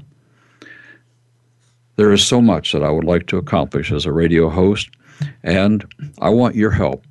There 1.95 2.11
is 2.11 2.25
so 2.25 2.41
much 2.41 2.71
that 2.71 2.83
I 2.83 2.89
would 2.89 3.03
like 3.03 3.27
to 3.27 3.37
accomplish 3.37 3.91
as 3.91 4.05
a 4.05 4.11
radio 4.11 4.49
host, 4.49 4.89
and 5.43 5.85
I 6.19 6.29
want 6.29 6.55
your 6.55 6.71
help. 6.71 7.05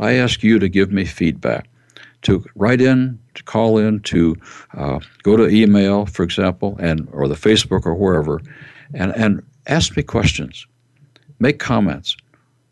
I 0.00 0.14
ask 0.14 0.42
you 0.42 0.58
to 0.58 0.68
give 0.68 0.90
me 0.90 1.04
feedback, 1.04 1.68
to 2.22 2.44
write 2.56 2.80
in, 2.80 3.18
to 3.34 3.42
call 3.44 3.78
in, 3.78 4.00
to 4.00 4.36
uh, 4.76 4.98
go 5.22 5.36
to 5.36 5.48
email, 5.48 6.06
for 6.06 6.24
example, 6.24 6.76
and 6.80 7.08
or 7.12 7.28
the 7.28 7.36
Facebook 7.36 7.86
or 7.86 7.94
wherever, 7.94 8.40
and, 8.92 9.14
and 9.14 9.42
ask 9.68 9.96
me 9.96 10.02
questions, 10.02 10.66
make 11.38 11.60
comments, 11.60 12.16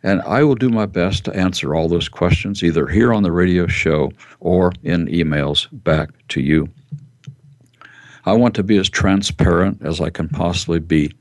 and 0.02 0.22
I 0.22 0.42
will 0.42 0.54
do 0.54 0.70
my 0.70 0.86
best 0.86 1.24
to 1.26 1.34
answer 1.34 1.74
all 1.74 1.88
those 1.88 2.08
questions 2.08 2.62
either 2.62 2.86
here 2.86 3.12
on 3.12 3.22
the 3.22 3.32
radio 3.32 3.66
show 3.66 4.10
or 4.40 4.72
in 4.82 5.06
emails 5.06 5.68
back 5.70 6.10
to 6.28 6.40
you. 6.40 6.68
I 8.24 8.32
want 8.32 8.54
to 8.56 8.62
be 8.62 8.78
as 8.78 8.88
transparent 8.88 9.82
as 9.82 10.00
I 10.00 10.10
can 10.10 10.28
possibly 10.28 10.78
be 10.78 11.12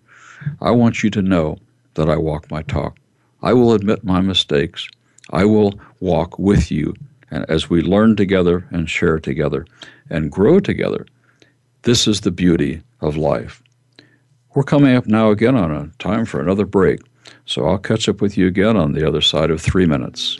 I 0.61 0.71
want 0.71 1.03
you 1.03 1.09
to 1.11 1.21
know 1.21 1.57
that 1.95 2.09
I 2.09 2.17
walk 2.17 2.49
my 2.49 2.61
talk. 2.63 2.97
I 3.41 3.53
will 3.53 3.73
admit 3.73 4.03
my 4.03 4.21
mistakes. 4.21 4.87
I 5.31 5.45
will 5.45 5.79
walk 5.99 6.37
with 6.39 6.71
you. 6.71 6.93
And 7.31 7.45
as 7.49 7.69
we 7.69 7.81
learn 7.81 8.15
together 8.15 8.65
and 8.71 8.89
share 8.89 9.19
together 9.19 9.65
and 10.09 10.31
grow 10.31 10.59
together, 10.59 11.05
this 11.83 12.07
is 12.07 12.21
the 12.21 12.31
beauty 12.31 12.81
of 13.01 13.15
life. 13.15 13.61
We're 14.55 14.63
coming 14.63 14.95
up 14.95 15.07
now 15.07 15.29
again 15.29 15.55
on 15.55 15.71
a 15.71 15.91
time 15.99 16.25
for 16.25 16.41
another 16.41 16.65
break. 16.65 17.01
So 17.45 17.67
I'll 17.67 17.77
catch 17.77 18.09
up 18.09 18.21
with 18.21 18.37
you 18.37 18.47
again 18.47 18.75
on 18.75 18.93
the 18.93 19.07
other 19.07 19.21
side 19.21 19.51
of 19.51 19.61
three 19.61 19.85
minutes. 19.85 20.37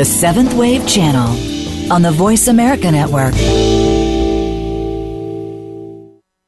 The 0.00 0.06
Seventh 0.06 0.54
Wave 0.54 0.88
Channel 0.88 1.92
on 1.92 2.00
the 2.00 2.10
Voice 2.10 2.48
America 2.48 2.90
Network. 2.90 3.34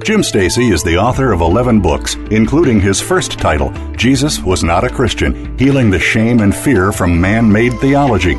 Jim 0.03 0.23
Stacey 0.23 0.71
is 0.71 0.83
the 0.83 0.97
author 0.97 1.33
of 1.33 1.43
11 1.43 1.83
books, 1.83 2.15
including 2.31 2.81
his 2.81 2.99
first 2.99 3.33
title, 3.33 3.71
Jesus 3.95 4.41
Was 4.41 4.65
Not 4.65 4.85
a 4.85 4.89
Christian 4.89 5.59
Healing 5.59 5.91
the 5.91 5.99
Shame 5.99 6.41
and 6.41 6.57
Fear 6.57 6.93
from 6.93 7.21
Man 7.21 7.53
Made 7.53 7.75
Theology. 7.75 8.39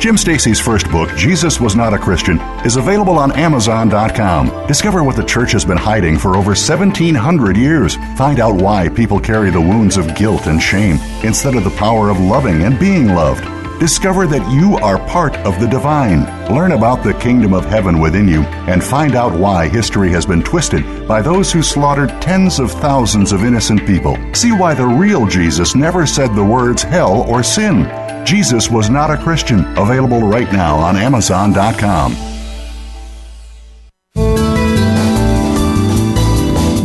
Jim 0.00 0.16
Stacey's 0.16 0.58
first 0.58 0.90
book, 0.90 1.14
Jesus 1.14 1.60
Was 1.60 1.76
Not 1.76 1.92
a 1.92 1.98
Christian, 1.98 2.40
is 2.64 2.76
available 2.76 3.18
on 3.18 3.32
Amazon.com. 3.32 4.66
Discover 4.66 5.04
what 5.04 5.14
the 5.14 5.22
church 5.22 5.52
has 5.52 5.62
been 5.62 5.76
hiding 5.76 6.18
for 6.18 6.36
over 6.36 6.52
1,700 6.52 7.54
years. 7.54 7.96
Find 8.16 8.40
out 8.40 8.54
why 8.54 8.88
people 8.88 9.20
carry 9.20 9.50
the 9.50 9.60
wounds 9.60 9.98
of 9.98 10.16
guilt 10.16 10.46
and 10.46 10.60
shame 10.60 10.96
instead 11.22 11.54
of 11.54 11.64
the 11.64 11.76
power 11.76 12.08
of 12.08 12.18
loving 12.18 12.62
and 12.62 12.78
being 12.78 13.08
loved. 13.08 13.44
Discover 13.78 14.26
that 14.28 14.50
you 14.50 14.76
are 14.76 14.98
part 15.06 15.36
of 15.38 15.60
the 15.60 15.66
divine. 15.66 16.24
Learn 16.54 16.72
about 16.72 17.02
the 17.02 17.14
kingdom 17.14 17.52
of 17.52 17.66
heaven 17.66 17.98
within 18.00 18.26
you 18.26 18.42
and 18.68 18.82
find 18.82 19.14
out 19.14 19.38
why 19.38 19.68
history 19.68 20.10
has 20.12 20.24
been 20.24 20.42
twisted 20.42 21.08
by 21.08 21.20
those 21.20 21.52
who 21.52 21.62
slaughtered 21.62 22.10
tens 22.22 22.58
of 22.58 22.72
thousands 22.72 23.32
of 23.32 23.44
innocent 23.44 23.86
people. 23.86 24.18
See 24.34 24.52
why 24.52 24.72
the 24.72 24.86
real 24.86 25.26
Jesus 25.26 25.74
never 25.74 26.06
said 26.06 26.34
the 26.34 26.44
words 26.44 26.82
hell 26.82 27.22
or 27.22 27.42
sin. 27.42 27.84
Jesus 28.24 28.70
Was 28.70 28.90
Not 28.90 29.10
a 29.10 29.16
Christian, 29.16 29.60
available 29.76 30.22
right 30.22 30.50
now 30.52 30.76
on 30.76 30.96
Amazon.com. 30.96 32.16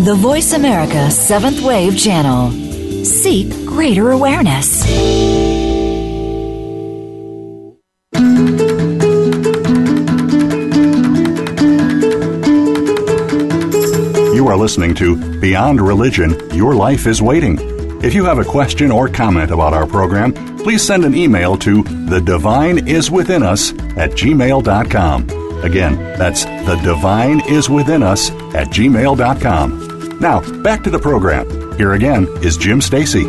The 0.05 0.15
Voice 0.15 0.53
America 0.53 1.09
Seventh 1.09 1.61
Wave 1.61 1.97
Channel. 1.97 2.51
Seek 3.03 3.49
greater 3.65 4.11
awareness. 4.11 4.85
You 14.35 14.47
are 14.47 14.55
listening 14.55 14.93
to 14.95 15.39
Beyond 15.39 15.81
Religion 15.81 16.37
Your 16.53 16.75
Life 16.75 17.07
is 17.07 17.21
Waiting. 17.21 17.57
If 18.03 18.13
you 18.13 18.25
have 18.25 18.37
a 18.37 18.43
question 18.43 18.91
or 18.91 19.09
comment 19.09 19.49
about 19.49 19.73
our 19.73 19.87
program, 19.87 20.33
please 20.65 20.81
send 20.81 21.05
an 21.05 21.13
email 21.13 21.55
to 21.55 21.83
the 21.83 22.19
divine 22.19 22.87
is 22.87 23.11
within 23.11 23.43
us 23.43 23.71
at 23.97 24.09
gmail.com. 24.13 25.29
Again, 25.63 25.95
that's 26.17 26.45
the 26.45 26.81
divine 26.83 27.39
is 27.47 27.69
within 27.69 28.01
us 28.01 28.31
at 28.31 28.69
gmail.com. 28.69 30.17
Now, 30.19 30.41
back 30.63 30.83
to 30.85 30.89
the 30.89 30.97
program. 30.97 31.77
Here 31.77 31.93
again 31.93 32.27
is 32.41 32.57
Jim 32.57 32.81
Stacey. 32.81 33.25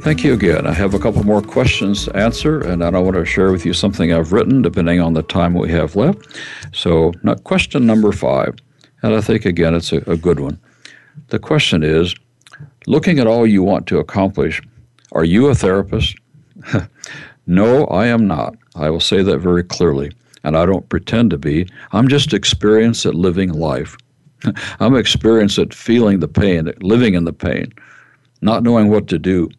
Thank 0.00 0.24
you 0.24 0.32
again. 0.32 0.66
I 0.66 0.72
have 0.72 0.94
a 0.94 0.98
couple 0.98 1.22
more 1.24 1.42
questions 1.42 2.06
to 2.06 2.16
answer, 2.16 2.62
and 2.62 2.82
I 2.82 2.88
want 2.88 3.16
to 3.16 3.26
share 3.26 3.52
with 3.52 3.66
you 3.66 3.74
something 3.74 4.14
I've 4.14 4.32
written, 4.32 4.62
depending 4.62 5.02
on 5.02 5.12
the 5.12 5.22
time 5.22 5.52
we 5.52 5.70
have 5.72 5.94
left. 5.94 6.26
So, 6.72 7.12
question 7.44 7.84
number 7.84 8.12
five, 8.12 8.54
and 9.02 9.14
I 9.14 9.20
think 9.20 9.44
again 9.44 9.74
it's 9.74 9.92
a, 9.92 9.98
a 10.10 10.16
good 10.16 10.40
one. 10.40 10.58
The 11.28 11.38
question 11.38 11.82
is 11.82 12.14
looking 12.86 13.18
at 13.18 13.26
all 13.26 13.46
you 13.46 13.62
want 13.62 13.86
to 13.88 13.98
accomplish, 13.98 14.62
are 15.12 15.24
you 15.24 15.48
a 15.48 15.54
therapist? 15.54 16.16
no, 17.46 17.84
I 17.86 18.06
am 18.06 18.26
not. 18.26 18.54
I 18.74 18.90
will 18.90 19.00
say 19.00 19.22
that 19.22 19.38
very 19.38 19.62
clearly, 19.62 20.12
and 20.44 20.56
I 20.56 20.66
don't 20.66 20.88
pretend 20.88 21.30
to 21.30 21.38
be. 21.38 21.68
I'm 21.92 22.08
just 22.08 22.32
experienced 22.32 23.06
at 23.06 23.14
living 23.14 23.52
life. 23.52 23.96
I'm 24.80 24.96
experienced 24.96 25.58
at 25.58 25.74
feeling 25.74 26.20
the 26.20 26.28
pain, 26.28 26.72
living 26.80 27.14
in 27.14 27.24
the 27.24 27.32
pain, 27.32 27.72
not 28.40 28.62
knowing 28.62 28.90
what 28.90 29.08
to 29.08 29.18
do. 29.18 29.50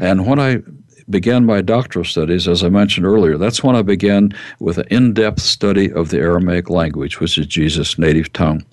And 0.00 0.26
when 0.26 0.38
I 0.38 0.62
began 1.08 1.46
my 1.46 1.62
doctoral 1.62 2.04
studies, 2.04 2.48
as 2.48 2.64
I 2.64 2.68
mentioned 2.68 3.06
earlier, 3.06 3.38
that's 3.38 3.62
when 3.62 3.76
I 3.76 3.82
began 3.82 4.34
with 4.58 4.78
an 4.78 4.86
in 4.90 5.14
depth 5.14 5.40
study 5.40 5.92
of 5.92 6.10
the 6.10 6.18
Aramaic 6.18 6.68
language, 6.68 7.20
which 7.20 7.38
is 7.38 7.46
Jesus' 7.46 7.98
native 7.98 8.32
tongue. 8.32 8.64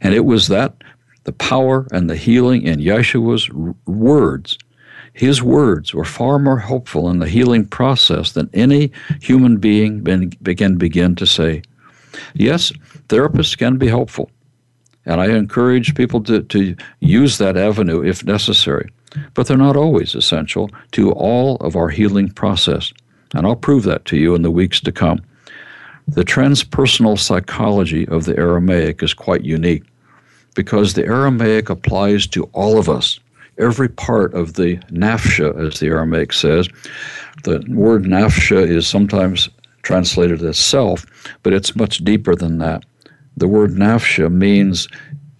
And 0.00 0.14
it 0.14 0.24
was 0.24 0.48
that 0.48 0.74
the 1.26 1.32
power 1.32 1.86
and 1.90 2.08
the 2.08 2.16
healing 2.16 2.62
in 2.62 2.78
Yeshua's 2.78 3.50
words. 3.86 4.56
His 5.12 5.42
words 5.42 5.92
were 5.92 6.04
far 6.04 6.38
more 6.38 6.58
helpful 6.58 7.10
in 7.10 7.18
the 7.18 7.28
healing 7.28 7.66
process 7.66 8.32
than 8.32 8.48
any 8.54 8.92
human 9.20 9.56
being 9.56 10.04
can 10.04 10.76
begin 10.76 11.14
to 11.16 11.26
say. 11.26 11.62
Yes, 12.34 12.72
therapists 13.08 13.58
can 13.58 13.76
be 13.76 13.88
helpful, 13.88 14.30
and 15.04 15.20
I 15.20 15.26
encourage 15.36 15.96
people 15.96 16.22
to, 16.24 16.42
to 16.42 16.76
use 17.00 17.38
that 17.38 17.56
avenue 17.56 18.04
if 18.04 18.24
necessary, 18.24 18.90
but 19.34 19.48
they're 19.48 19.56
not 19.56 19.76
always 19.76 20.14
essential 20.14 20.70
to 20.92 21.10
all 21.12 21.56
of 21.56 21.74
our 21.74 21.88
healing 21.88 22.28
process. 22.28 22.92
And 23.34 23.46
I'll 23.46 23.56
prove 23.56 23.82
that 23.82 24.04
to 24.06 24.16
you 24.16 24.36
in 24.36 24.42
the 24.42 24.50
weeks 24.50 24.80
to 24.80 24.92
come. 24.92 25.20
The 26.06 26.24
transpersonal 26.24 27.18
psychology 27.18 28.06
of 28.06 28.26
the 28.26 28.36
Aramaic 28.36 29.02
is 29.02 29.12
quite 29.12 29.42
unique 29.42 29.82
because 30.56 30.94
the 30.94 31.04
Aramaic 31.04 31.68
applies 31.70 32.26
to 32.28 32.44
all 32.52 32.78
of 32.78 32.88
us, 32.88 33.20
every 33.58 33.88
part 33.88 34.34
of 34.34 34.54
the 34.54 34.78
nafsha, 34.90 35.56
as 35.64 35.78
the 35.78 35.86
Aramaic 35.86 36.32
says. 36.32 36.68
The 37.44 37.64
word 37.68 38.04
nafsha 38.04 38.66
is 38.68 38.88
sometimes 38.88 39.48
translated 39.82 40.42
as 40.42 40.58
self, 40.58 41.06
but 41.44 41.52
it's 41.52 41.76
much 41.76 41.98
deeper 41.98 42.34
than 42.34 42.58
that. 42.58 42.84
The 43.36 43.46
word 43.46 43.72
nafsha 43.72 44.32
means 44.32 44.88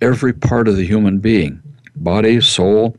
every 0.01 0.33
part 0.33 0.69
of 0.69 0.77
the 0.77 0.87
human 0.87 1.19
being 1.19 1.61
body, 1.97 2.41
soul, 2.43 2.95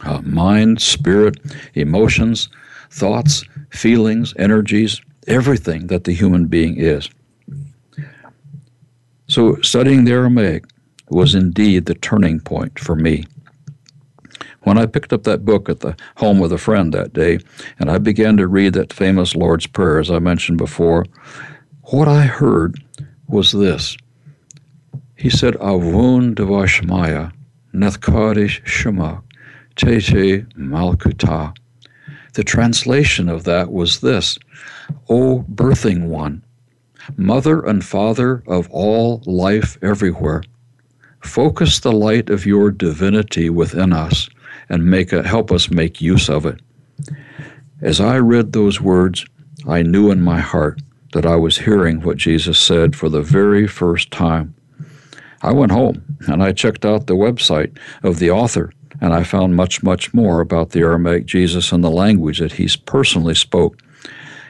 uh, 0.00 0.22
mind, 0.22 0.80
spirit, 0.80 1.36
emotions, 1.74 2.48
thoughts, 2.90 3.44
feelings, 3.68 4.32
energies, 4.38 5.02
everything 5.26 5.88
that 5.88 6.04
the 6.04 6.14
human 6.14 6.46
being 6.46 6.78
is. 6.78 7.10
So, 9.26 9.60
studying 9.60 10.04
the 10.04 10.12
Aramaic 10.12 10.64
was 11.10 11.34
indeed 11.34 11.86
the 11.86 11.94
turning 11.94 12.40
point 12.40 12.78
for 12.78 12.94
me. 12.94 13.24
When 14.62 14.76
I 14.76 14.86
picked 14.86 15.12
up 15.12 15.22
that 15.22 15.44
book 15.44 15.68
at 15.68 15.80
the 15.80 15.96
home 16.16 16.42
of 16.42 16.52
a 16.52 16.58
friend 16.58 16.92
that 16.92 17.12
day, 17.12 17.38
and 17.78 17.90
I 17.90 17.98
began 17.98 18.36
to 18.36 18.46
read 18.46 18.74
that 18.74 18.92
famous 18.92 19.34
Lord's 19.34 19.66
Prayer, 19.66 19.98
as 19.98 20.10
I 20.10 20.18
mentioned 20.18 20.58
before, 20.58 21.06
what 21.84 22.08
I 22.08 22.22
heard 22.22 22.82
was 23.28 23.52
this. 23.52 23.96
He 25.16 25.30
said, 25.30 25.54
Avun 25.54 26.34
devashmaya, 26.34 27.32
nethkadish 27.74 28.64
shema, 28.66 29.20
tete 29.76 30.46
malkuta. 30.56 31.56
The 32.34 32.44
translation 32.44 33.28
of 33.28 33.44
that 33.44 33.72
was 33.72 34.00
this 34.00 34.38
O 35.08 35.44
birthing 35.50 36.08
one, 36.08 36.44
mother 37.16 37.64
and 37.64 37.84
father 37.84 38.42
of 38.46 38.68
all 38.70 39.22
life 39.26 39.78
everywhere, 39.82 40.42
Focus 41.20 41.80
the 41.80 41.92
light 41.92 42.30
of 42.30 42.46
your 42.46 42.70
divinity 42.70 43.50
within 43.50 43.92
us 43.92 44.28
and 44.68 44.86
make 44.86 45.12
a, 45.12 45.26
help 45.26 45.50
us 45.50 45.70
make 45.70 46.00
use 46.00 46.28
of 46.28 46.46
it. 46.46 46.60
As 47.80 48.00
I 48.00 48.18
read 48.18 48.52
those 48.52 48.80
words, 48.80 49.24
I 49.66 49.82
knew 49.82 50.10
in 50.10 50.20
my 50.20 50.40
heart 50.40 50.80
that 51.12 51.26
I 51.26 51.36
was 51.36 51.58
hearing 51.58 52.02
what 52.02 52.16
Jesus 52.16 52.58
said 52.58 52.94
for 52.94 53.08
the 53.08 53.22
very 53.22 53.66
first 53.66 54.10
time. 54.10 54.54
I 55.42 55.52
went 55.52 55.72
home 55.72 56.02
and 56.26 56.42
I 56.42 56.52
checked 56.52 56.84
out 56.84 57.06
the 57.06 57.14
website 57.14 57.76
of 58.02 58.18
the 58.18 58.30
author, 58.30 58.72
and 59.00 59.14
I 59.14 59.22
found 59.22 59.56
much, 59.56 59.82
much 59.82 60.12
more 60.12 60.40
about 60.40 60.70
the 60.70 60.80
Aramaic 60.80 61.26
Jesus 61.26 61.72
and 61.72 61.82
the 61.82 61.90
language 61.90 62.40
that 62.40 62.52
he 62.52 62.68
personally 62.84 63.34
spoke. 63.34 63.78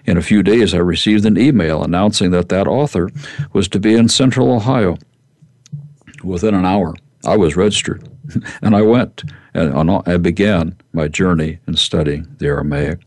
In 0.07 0.17
a 0.17 0.23
few 0.23 0.43
days, 0.43 0.73
I 0.73 0.79
received 0.79 1.27
an 1.27 1.37
email 1.37 1.85
announcing 1.85 2.31
that 2.31 2.49
that 2.49 2.67
author 2.67 3.11
was 3.53 3.69
to 3.69 3.79
be 3.79 3.95
in 3.95 4.09
Central 4.09 4.51
Ohio 4.51 4.97
within 6.23 6.55
an 6.55 6.65
hour, 6.65 6.95
I 7.25 7.37
was 7.37 7.57
registered. 7.57 8.09
and 8.63 8.77
I 8.77 8.83
went 8.83 9.25
and 9.55 9.91
I 10.07 10.17
began 10.19 10.77
my 10.93 11.09
journey 11.09 11.59
in 11.67 11.77
studying 11.77 12.27
the 12.39 12.47
Aramaic. 12.47 13.01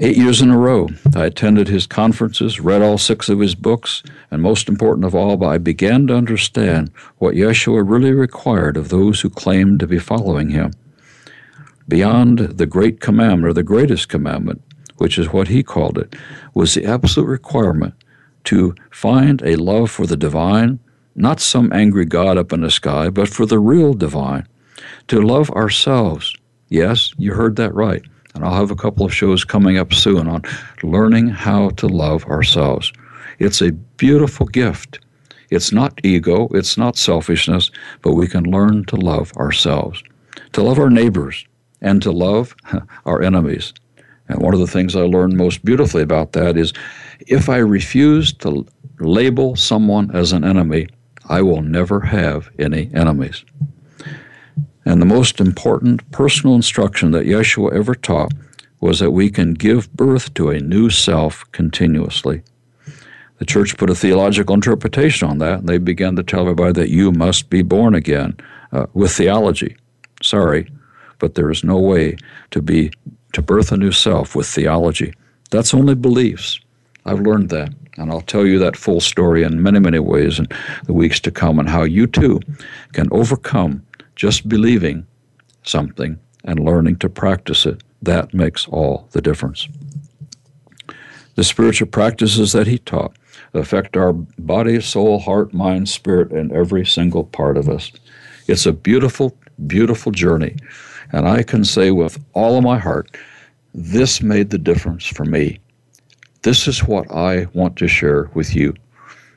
Eight 0.00 0.16
years 0.16 0.40
in 0.40 0.50
a 0.50 0.58
row, 0.58 0.88
I 1.16 1.24
attended 1.24 1.66
his 1.66 1.86
conferences, 1.86 2.60
read 2.60 2.82
all 2.82 2.98
six 2.98 3.28
of 3.28 3.40
his 3.40 3.56
books, 3.56 4.04
and 4.30 4.40
most 4.40 4.68
important 4.68 5.04
of 5.04 5.14
all, 5.14 5.44
I 5.44 5.58
began 5.58 6.06
to 6.06 6.14
understand 6.14 6.92
what 7.16 7.34
Yeshua 7.34 7.82
really 7.84 8.12
required 8.12 8.76
of 8.76 8.90
those 8.90 9.20
who 9.20 9.30
claimed 9.30 9.80
to 9.80 9.88
be 9.88 9.98
following 9.98 10.50
him. 10.50 10.70
Beyond 11.88 12.38
the 12.38 12.66
great 12.66 13.00
commandment, 13.00 13.50
or 13.50 13.52
the 13.52 13.64
greatest 13.64 14.08
commandment, 14.08 14.62
which 14.98 15.18
is 15.18 15.32
what 15.32 15.48
he 15.48 15.64
called 15.64 15.98
it, 15.98 16.14
was 16.54 16.74
the 16.74 16.84
absolute 16.84 17.26
requirement 17.26 17.94
to 18.44 18.76
find 18.90 19.42
a 19.42 19.56
love 19.56 19.90
for 19.90 20.06
the 20.06 20.16
divine 20.16 20.78
not 21.18 21.40
some 21.40 21.72
angry 21.72 22.04
God 22.04 22.38
up 22.38 22.52
in 22.52 22.60
the 22.60 22.70
sky, 22.70 23.10
but 23.10 23.28
for 23.28 23.44
the 23.44 23.58
real 23.58 23.92
divine, 23.92 24.46
to 25.08 25.20
love 25.20 25.50
ourselves. 25.50 26.34
Yes, 26.68 27.12
you 27.18 27.34
heard 27.34 27.56
that 27.56 27.74
right. 27.74 28.02
And 28.34 28.44
I'll 28.44 28.54
have 28.54 28.70
a 28.70 28.76
couple 28.76 29.04
of 29.04 29.12
shows 29.12 29.44
coming 29.44 29.78
up 29.78 29.92
soon 29.92 30.28
on 30.28 30.42
learning 30.82 31.28
how 31.28 31.70
to 31.70 31.88
love 31.88 32.24
ourselves. 32.26 32.92
It's 33.38 33.60
a 33.60 33.72
beautiful 33.72 34.46
gift. 34.46 35.00
It's 35.50 35.72
not 35.72 35.98
ego, 36.04 36.48
it's 36.52 36.76
not 36.76 36.96
selfishness, 36.96 37.70
but 38.02 38.12
we 38.12 38.28
can 38.28 38.44
learn 38.44 38.84
to 38.86 38.96
love 38.96 39.32
ourselves, 39.36 40.02
to 40.52 40.62
love 40.62 40.78
our 40.78 40.90
neighbors, 40.90 41.46
and 41.80 42.02
to 42.02 42.12
love 42.12 42.54
our 43.06 43.22
enemies. 43.22 43.72
And 44.28 44.42
one 44.42 44.52
of 44.54 44.60
the 44.60 44.66
things 44.66 44.94
I 44.94 45.00
learned 45.00 45.36
most 45.36 45.64
beautifully 45.64 46.02
about 46.02 46.32
that 46.32 46.56
is 46.56 46.72
if 47.26 47.48
I 47.48 47.56
refuse 47.56 48.32
to 48.34 48.66
label 49.00 49.56
someone 49.56 50.14
as 50.14 50.32
an 50.32 50.44
enemy, 50.44 50.88
I 51.28 51.42
will 51.42 51.62
never 51.62 52.00
have 52.00 52.50
any 52.58 52.90
enemies. 52.94 53.44
And 54.84 55.02
the 55.02 55.06
most 55.06 55.40
important 55.40 56.10
personal 56.10 56.56
instruction 56.56 57.10
that 57.10 57.26
Yeshua 57.26 57.74
ever 57.74 57.94
taught 57.94 58.32
was 58.80 59.00
that 59.00 59.10
we 59.10 59.30
can 59.30 59.54
give 59.54 59.92
birth 59.92 60.32
to 60.34 60.50
a 60.50 60.60
new 60.60 60.88
self 60.88 61.44
continuously. 61.52 62.42
The 63.38 63.44
church 63.44 63.76
put 63.76 63.90
a 63.90 63.94
theological 63.94 64.54
interpretation 64.54 65.28
on 65.28 65.38
that, 65.38 65.60
and 65.60 65.68
they 65.68 65.78
began 65.78 66.16
to 66.16 66.22
tell 66.22 66.42
everybody 66.42 66.72
that 66.72 66.90
you 66.90 67.12
must 67.12 67.50
be 67.50 67.62
born 67.62 67.94
again 67.94 68.36
uh, 68.72 68.86
with 68.94 69.12
theology. 69.12 69.76
Sorry, 70.22 70.70
but 71.18 71.34
there 71.34 71.50
is 71.50 71.62
no 71.62 71.78
way 71.78 72.16
to 72.50 72.62
be 72.62 72.90
to 73.34 73.42
birth 73.42 73.70
a 73.70 73.76
new 73.76 73.92
self 73.92 74.34
with 74.34 74.46
theology. 74.46 75.12
That's 75.50 75.74
only 75.74 75.94
beliefs. 75.94 76.58
I've 77.04 77.20
learned 77.20 77.50
that, 77.50 77.72
and 77.98 78.10
I'll 78.10 78.20
tell 78.22 78.46
you 78.46 78.58
that 78.60 78.76
full 78.76 79.00
story 79.00 79.42
in 79.42 79.62
many, 79.62 79.80
many 79.80 79.98
ways 79.98 80.38
in 80.38 80.46
the 80.84 80.92
weeks 80.92 81.20
to 81.20 81.30
come, 81.30 81.58
and 81.58 81.68
how 81.68 81.82
you 81.82 82.06
too 82.06 82.40
can 82.92 83.08
overcome 83.10 83.84
just 84.16 84.48
believing 84.48 85.06
something 85.62 86.18
and 86.44 86.60
learning 86.60 86.96
to 86.96 87.08
practice 87.08 87.66
it. 87.66 87.82
That 88.02 88.32
makes 88.32 88.66
all 88.68 89.08
the 89.12 89.20
difference. 89.20 89.68
The 91.34 91.44
spiritual 91.44 91.88
practices 91.88 92.52
that 92.52 92.66
he 92.66 92.78
taught 92.78 93.16
affect 93.54 93.96
our 93.96 94.12
body, 94.12 94.80
soul, 94.80 95.18
heart, 95.18 95.52
mind, 95.54 95.88
spirit, 95.88 96.32
and 96.32 96.52
every 96.52 96.84
single 96.84 97.24
part 97.24 97.56
of 97.56 97.68
us. 97.68 97.92
It's 98.46 98.66
a 98.66 98.72
beautiful, 98.72 99.36
beautiful 99.66 100.12
journey. 100.12 100.56
And 101.12 101.28
I 101.28 101.42
can 101.42 101.64
say 101.64 101.90
with 101.90 102.18
all 102.34 102.58
of 102.58 102.64
my 102.64 102.78
heart, 102.78 103.16
this 103.74 104.22
made 104.22 104.50
the 104.50 104.58
difference 104.58 105.06
for 105.06 105.24
me. 105.24 105.60
This 106.42 106.68
is 106.68 106.84
what 106.84 107.10
I 107.10 107.46
want 107.52 107.76
to 107.78 107.88
share 107.88 108.30
with 108.34 108.54
you. 108.54 108.74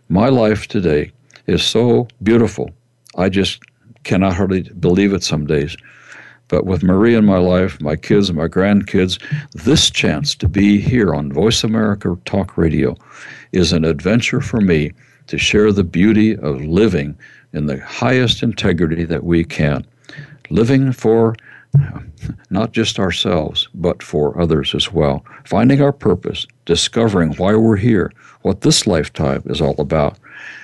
My 0.10 0.30
life 0.30 0.68
today 0.68 1.12
is 1.48 1.64
so 1.64 2.08
beautiful. 2.22 2.70
I 3.18 3.28
just 3.28 3.60
cannot 4.04 4.36
hardly 4.36 4.64
believe 4.64 5.12
it 5.14 5.24
some 5.24 5.48
days. 5.48 5.76
But 6.48 6.66
with 6.66 6.84
Marie 6.84 7.16
in 7.16 7.26
my 7.26 7.38
life, 7.38 7.82
my 7.82 7.96
kids 7.96 8.30
and 8.30 8.38
my 8.38 8.48
grandkids, 8.48 9.20
this 9.54 9.90
chance 9.90 10.36
to 10.36 10.48
be 10.48 10.80
here 10.80 11.16
on 11.16 11.34
Voice 11.34 11.64
America 11.64 12.16
Talk 12.26 12.56
Radio 12.56 12.96
is 13.52 13.74
an 13.74 13.84
adventure 13.84 14.42
for 14.42 14.62
me 14.62 14.92
to 15.28 15.40
share 15.40 15.72
the 15.72 15.84
beauty 15.84 16.38
of 16.38 16.62
living 16.62 17.18
in 17.54 17.66
the 17.66 17.80
highest 17.80 18.44
integrity 18.44 19.06
that 19.06 19.24
we 19.24 19.44
can. 19.44 19.86
Living 20.50 20.92
for 20.92 21.36
not 22.50 22.72
just 22.72 23.00
ourselves, 23.00 23.70
but 23.74 24.04
for 24.04 24.40
others 24.40 24.76
as 24.76 24.92
well. 24.92 25.24
Finding 25.46 25.82
our 25.82 25.92
purpose, 25.92 26.46
discovering 26.66 27.34
why 27.36 27.56
we're 27.56 27.78
here, 27.78 28.12
what 28.42 28.62
this 28.62 28.88
lifetime 28.88 29.44
is 29.46 29.62
all 29.62 29.80
about. 29.80 30.18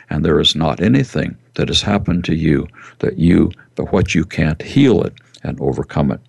And 0.10 0.24
there 0.24 0.40
is 0.40 0.56
not 0.56 0.82
anything 0.82 1.38
that 1.56 1.68
has 1.68 1.82
happened 1.82 2.26
to 2.26 2.36
you 2.36 2.68
that 3.00 3.18
you, 3.18 3.52
but 3.76 3.92
what 3.92 4.16
you 4.16 4.26
can't 4.26 4.62
heal 4.62 5.02
it 5.04 5.14
and 5.44 5.60
overcome 5.60 6.12
it. 6.12 6.22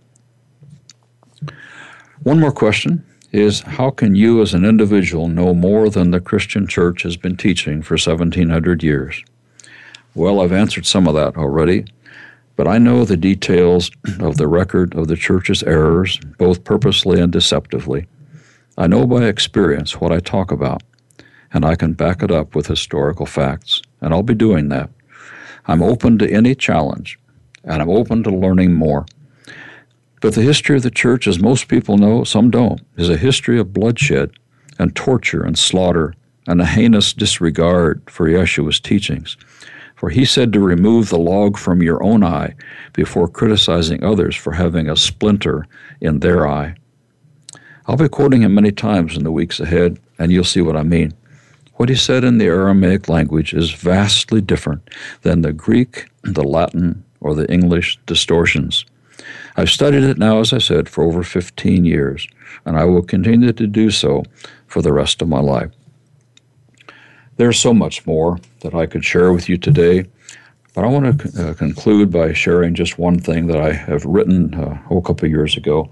One 2.22 2.41
more 2.41 2.53
question 2.53 3.05
is 3.33 3.61
how 3.61 3.91
can 3.91 4.14
you 4.14 4.41
as 4.43 4.55
an 4.55 4.64
individual 4.64 5.29
know 5.29 5.55
more 5.55 5.91
than 5.91 6.11
the 6.11 6.20
Christian 6.20 6.66
church 6.66 7.03
has 7.03 7.16
been 7.16 7.37
teaching 7.37 7.83
for 7.83 7.95
1700 7.95 8.83
years? 8.83 9.22
Well, 10.14 10.41
I've 10.41 10.53
answered 10.53 10.87
some 10.87 11.07
of 11.07 11.14
that 11.14 11.37
already. 11.37 11.85
But 12.59 12.67
I 12.67 12.79
know 12.79 13.05
the 13.05 13.17
details 13.17 13.89
of 14.19 14.37
the 14.37 14.49
record 14.49 14.93
of 14.97 15.07
the 15.07 15.15
church's 15.15 15.63
errors, 15.63 16.19
both 16.39 16.65
purposely 16.65 17.21
and 17.21 17.33
deceptively. 17.33 18.09
I 18.77 18.89
know 18.89 19.07
by 19.07 19.27
experience 19.27 20.01
what 20.01 20.11
I 20.11 20.19
talk 20.19 20.51
about, 20.51 20.83
and 21.53 21.65
I 21.65 21.77
can 21.77 21.93
back 21.93 22.21
it 22.21 22.33
up 22.33 22.57
with 22.57 22.67
historical 22.67 23.27
facts, 23.27 23.81
and 24.01 24.13
I'll 24.13 24.25
be 24.25 24.35
doing 24.35 24.71
that. 24.71 24.91
I'm 25.67 25.85
open 25.85 26.19
to 26.19 26.29
any 26.29 26.57
challenge, 26.57 27.17
and 27.63 27.81
I'm 27.81 27.91
open 27.91 28.25
to 28.25 28.31
learning 28.31 28.75
more. 28.75 29.07
But 30.21 30.35
the 30.35 30.43
history 30.43 30.77
of 30.77 30.83
the 30.83 30.91
church, 30.91 31.29
as 31.29 31.39
most 31.39 31.69
people 31.69 31.97
know, 31.97 32.25
some 32.25 32.51
don't, 32.51 32.81
is 32.97 33.09
a 33.09 33.17
history 33.17 33.61
of 33.61 33.73
bloodshed 33.73 34.33
and 34.81 34.97
torture 34.97 35.45
and 35.45 35.57
slaughter 35.57 36.13
and 36.49 36.61
a 36.61 36.67
heinous 36.67 37.13
disregard 37.13 38.03
for 38.11 38.27
Yeshua's 38.27 38.81
teachings. 38.81 39.37
For 39.99 40.11
he 40.11 40.24
said 40.24 40.53
to 40.53 40.61
remove 40.61 41.09
the 41.09 41.18
log 41.18 41.59
from 41.59 41.82
your 41.82 42.01
own 42.05 42.22
eye 42.22 42.55
before 42.92 43.26
criticizing 43.26 44.05
others 44.05 44.36
for 44.36 44.53
having 44.53 44.88
a 44.88 44.96
splinter 44.96 45.66
in 46.01 46.20
their 46.20 46.46
eye. 46.46 46.76
I'll 47.86 47.96
be 47.96 48.09
quoting 48.09 48.42
him 48.42 48.55
many 48.55 48.70
times 48.70 49.16
in 49.16 49.24
the 49.24 49.32
weeks 49.32 49.59
ahead, 49.59 49.99
and 50.16 50.30
you'll 50.30 50.44
see 50.44 50.61
what 50.61 50.76
I 50.76 50.84
mean. 50.84 51.14
What 51.74 51.88
he 51.88 51.96
said 51.96 52.22
in 52.22 52.38
the 52.38 52.46
Aramaic 52.46 53.09
language 53.09 53.53
is 53.53 53.72
vastly 53.72 54.40
different 54.40 54.88
than 55.22 55.42
the 55.42 55.53
Greek, 55.53 56.09
the 56.22 56.44
Latin, 56.44 57.03
or 57.20 57.34
the 57.34 57.51
English 57.51 57.99
distortions. 58.07 58.84
I've 59.57 59.70
studied 59.70 60.05
it 60.05 60.18
now, 60.18 60.38
as 60.38 60.53
I 60.53 60.59
said, 60.59 60.88
for 60.88 61.03
over 61.03 61.24
15 61.24 61.84
years, 61.84 62.28
and 62.64 62.76
I 62.76 62.84
will 62.84 63.03
continue 63.03 63.53
to 63.53 63.66
do 63.66 63.90
so 63.90 64.22
for 64.68 64.80
the 64.80 64.92
rest 64.92 65.22
of 65.22 65.28
my 65.28 65.40
life. 65.40 65.72
There's 67.39 67.61
so 67.61 67.72
much 67.72 68.05
more 68.05 68.41
that 68.62 68.74
I 68.74 68.86
could 68.86 69.05
share 69.05 69.32
with 69.32 69.49
you 69.49 69.57
today, 69.57 70.07
but 70.74 70.82
I 70.82 70.89
want 70.89 71.20
to 71.20 71.51
uh, 71.51 71.55
conclude 71.55 72.11
by 72.11 72.32
sharing 72.32 72.74
just 72.74 72.99
one 72.99 73.20
thing 73.20 73.47
that 73.47 73.61
I 73.61 73.72
have 73.72 74.05
written 74.05 74.55
uh, 74.55 74.76
a 74.91 75.01
couple 75.01 75.24
of 75.24 75.30
years 75.30 75.57
ago, 75.57 75.89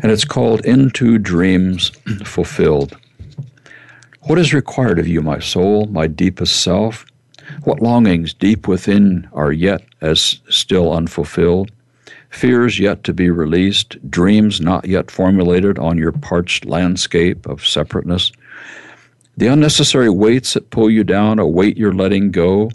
and 0.00 0.12
it's 0.12 0.24
called 0.24 0.64
Into 0.64 1.18
Dreams 1.18 1.90
Fulfilled. 2.24 2.96
What 4.22 4.38
is 4.38 4.54
required 4.54 5.00
of 5.00 5.08
you, 5.08 5.22
my 5.22 5.40
soul, 5.40 5.86
my 5.86 6.06
deepest 6.06 6.62
self? 6.62 7.04
What 7.64 7.82
longings 7.82 8.32
deep 8.32 8.68
within 8.68 9.28
are 9.32 9.50
yet 9.50 9.84
as 10.02 10.38
still 10.48 10.92
unfulfilled? 10.92 11.72
Fears 12.30 12.78
yet 12.78 13.02
to 13.04 13.12
be 13.12 13.28
released, 13.28 13.96
dreams 14.08 14.60
not 14.60 14.86
yet 14.86 15.10
formulated 15.10 15.80
on 15.80 15.98
your 15.98 16.12
parched 16.12 16.64
landscape 16.64 17.44
of 17.46 17.66
separateness? 17.66 18.30
The 19.36 19.48
unnecessary 19.48 20.10
weights 20.10 20.54
that 20.54 20.70
pull 20.70 20.88
you 20.88 21.02
down, 21.02 21.40
a 21.40 21.46
weight 21.46 21.76
you're 21.76 21.92
letting 21.92 22.30
go, 22.30 22.70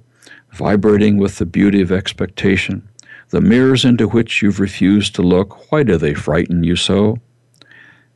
vibrating 0.52 1.18
with 1.18 1.38
the 1.38 1.46
beauty 1.46 1.82
of 1.82 1.90
expectation. 1.90 2.86
The 3.30 3.40
mirrors 3.40 3.86
into 3.86 4.10
which 4.10 4.42
you've 4.42 4.60
refused 4.60 5.16
to 5.16 5.22
look, 5.22 5.72
why 5.72 5.84
do 5.84 5.96
they 5.96 6.14
frighten 6.14 6.66
you 6.66 6.76
so? 6.76 7.20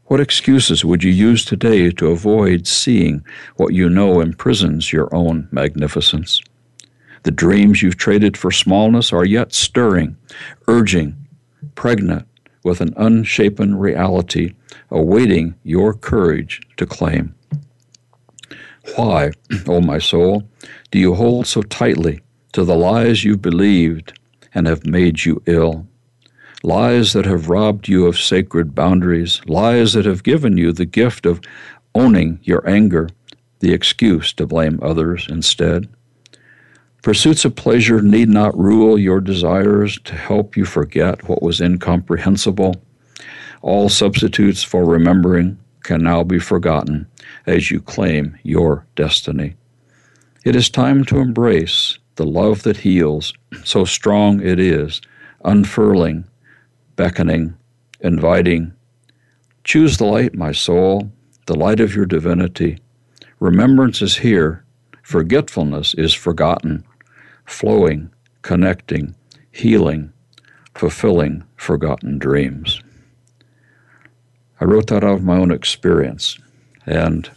What 0.06 0.20
excuses 0.20 0.84
would 0.84 1.06
you 1.06 1.12
use 1.12 1.46
today 1.46 1.90
to 1.92 2.12
avoid 2.12 2.68
seeing 2.68 3.24
what 3.56 3.74
you 3.74 3.90
know 3.90 4.20
imprisons 4.20 4.92
your 4.92 5.14
own 5.16 5.48
magnificence? 5.52 6.42
The 7.24 7.32
dreams 7.32 7.82
you've 7.82 7.96
traded 7.96 8.36
for 8.36 8.52
smallness 8.52 9.14
are 9.14 9.24
yet 9.24 9.54
stirring, 9.54 10.18
urging, 10.68 11.16
pregnant 11.76 12.28
with 12.66 12.82
an 12.82 12.94
unshapen 12.98 13.76
reality, 13.76 14.54
awaiting 14.92 15.56
your 15.64 15.94
courage 15.94 16.60
to 16.76 16.86
claim. 16.86 17.36
Why, 18.96 19.32
O 19.68 19.82
my 19.82 19.98
soul, 19.98 20.44
do 20.92 21.00
you 21.00 21.16
hold 21.16 21.48
so 21.48 21.62
tightly 21.62 22.20
to 22.52 22.64
the 22.64 22.76
lies 22.76 23.24
you 23.24 23.38
believed 23.38 24.20
and 24.54 24.68
have 24.68 24.86
made 24.86 25.26
you 25.26 25.42
ill? 25.46 25.88
Lies 26.64 27.14
that 27.14 27.26
have 27.26 27.50
robbed 27.50 27.88
you 27.88 28.06
of 28.06 28.20
sacred 28.20 28.76
boundaries, 28.76 29.42
lies 29.48 29.94
that 29.94 30.06
have 30.06 30.24
given 30.24 30.58
you 30.58 30.72
the 30.72 30.86
gift 30.86 31.26
of 31.26 31.42
owning 31.96 32.40
your 32.44 32.68
anger, 32.70 33.10
the 33.60 33.74
excuse 33.74 34.34
to 34.34 34.46
blame 34.46 34.80
others 34.82 35.28
instead. 35.30 35.88
Pursuits 37.02 37.44
of 37.44 37.56
pleasure 37.56 38.02
need 38.02 38.30
not 38.30 38.58
rule 38.58 38.98
your 38.98 39.20
desires 39.20 40.00
to 40.06 40.16
help 40.16 40.56
you 40.56 40.66
forget 40.66 41.28
what 41.28 41.42
was 41.42 41.60
incomprehensible. 41.60 42.76
All 43.62 43.90
substitutes 43.90 44.64
for 44.64 44.86
remembering 44.86 45.58
can 45.84 46.02
now 46.02 46.24
be 46.24 46.40
forgotten 46.40 47.08
as 47.46 47.70
you 47.70 47.82
claim 47.82 48.38
your 48.44 48.86
destiny. 48.96 49.56
It 50.44 50.56
is 50.56 50.70
time 50.70 51.06
to 51.06 51.20
embrace 51.20 52.00
the 52.16 52.26
love 52.26 52.64
that 52.64 52.78
heals, 52.78 53.34
so 53.64 53.86
strong 53.86 54.42
it 54.42 54.60
is, 54.60 55.02
unfurling, 55.46 56.26
beckoning, 56.96 57.56
inviting. 58.02 58.74
Choose 59.64 59.98
the 59.98 60.06
light, 60.06 60.36
my 60.36 60.52
soul, 60.52 61.12
the 61.46 61.56
light 61.56 61.80
of 61.80 61.96
your 61.96 62.06
divinity. 62.06 62.80
Remembrance 63.40 64.02
is 64.02 64.18
here, 64.18 64.64
forgetfulness 65.02 65.94
is 65.96 66.14
forgotten, 66.14 66.84
flowing, 67.46 68.12
connecting, 68.42 69.16
healing, 69.52 70.12
fulfilling 70.76 71.44
forgotten 71.56 72.20
dreams. 72.20 72.83
I 74.60 74.66
wrote 74.66 74.88
that 74.88 75.04
out 75.04 75.16
of 75.16 75.24
my 75.24 75.38
own 75.38 75.52
experience. 75.52 76.38
And 76.86 77.30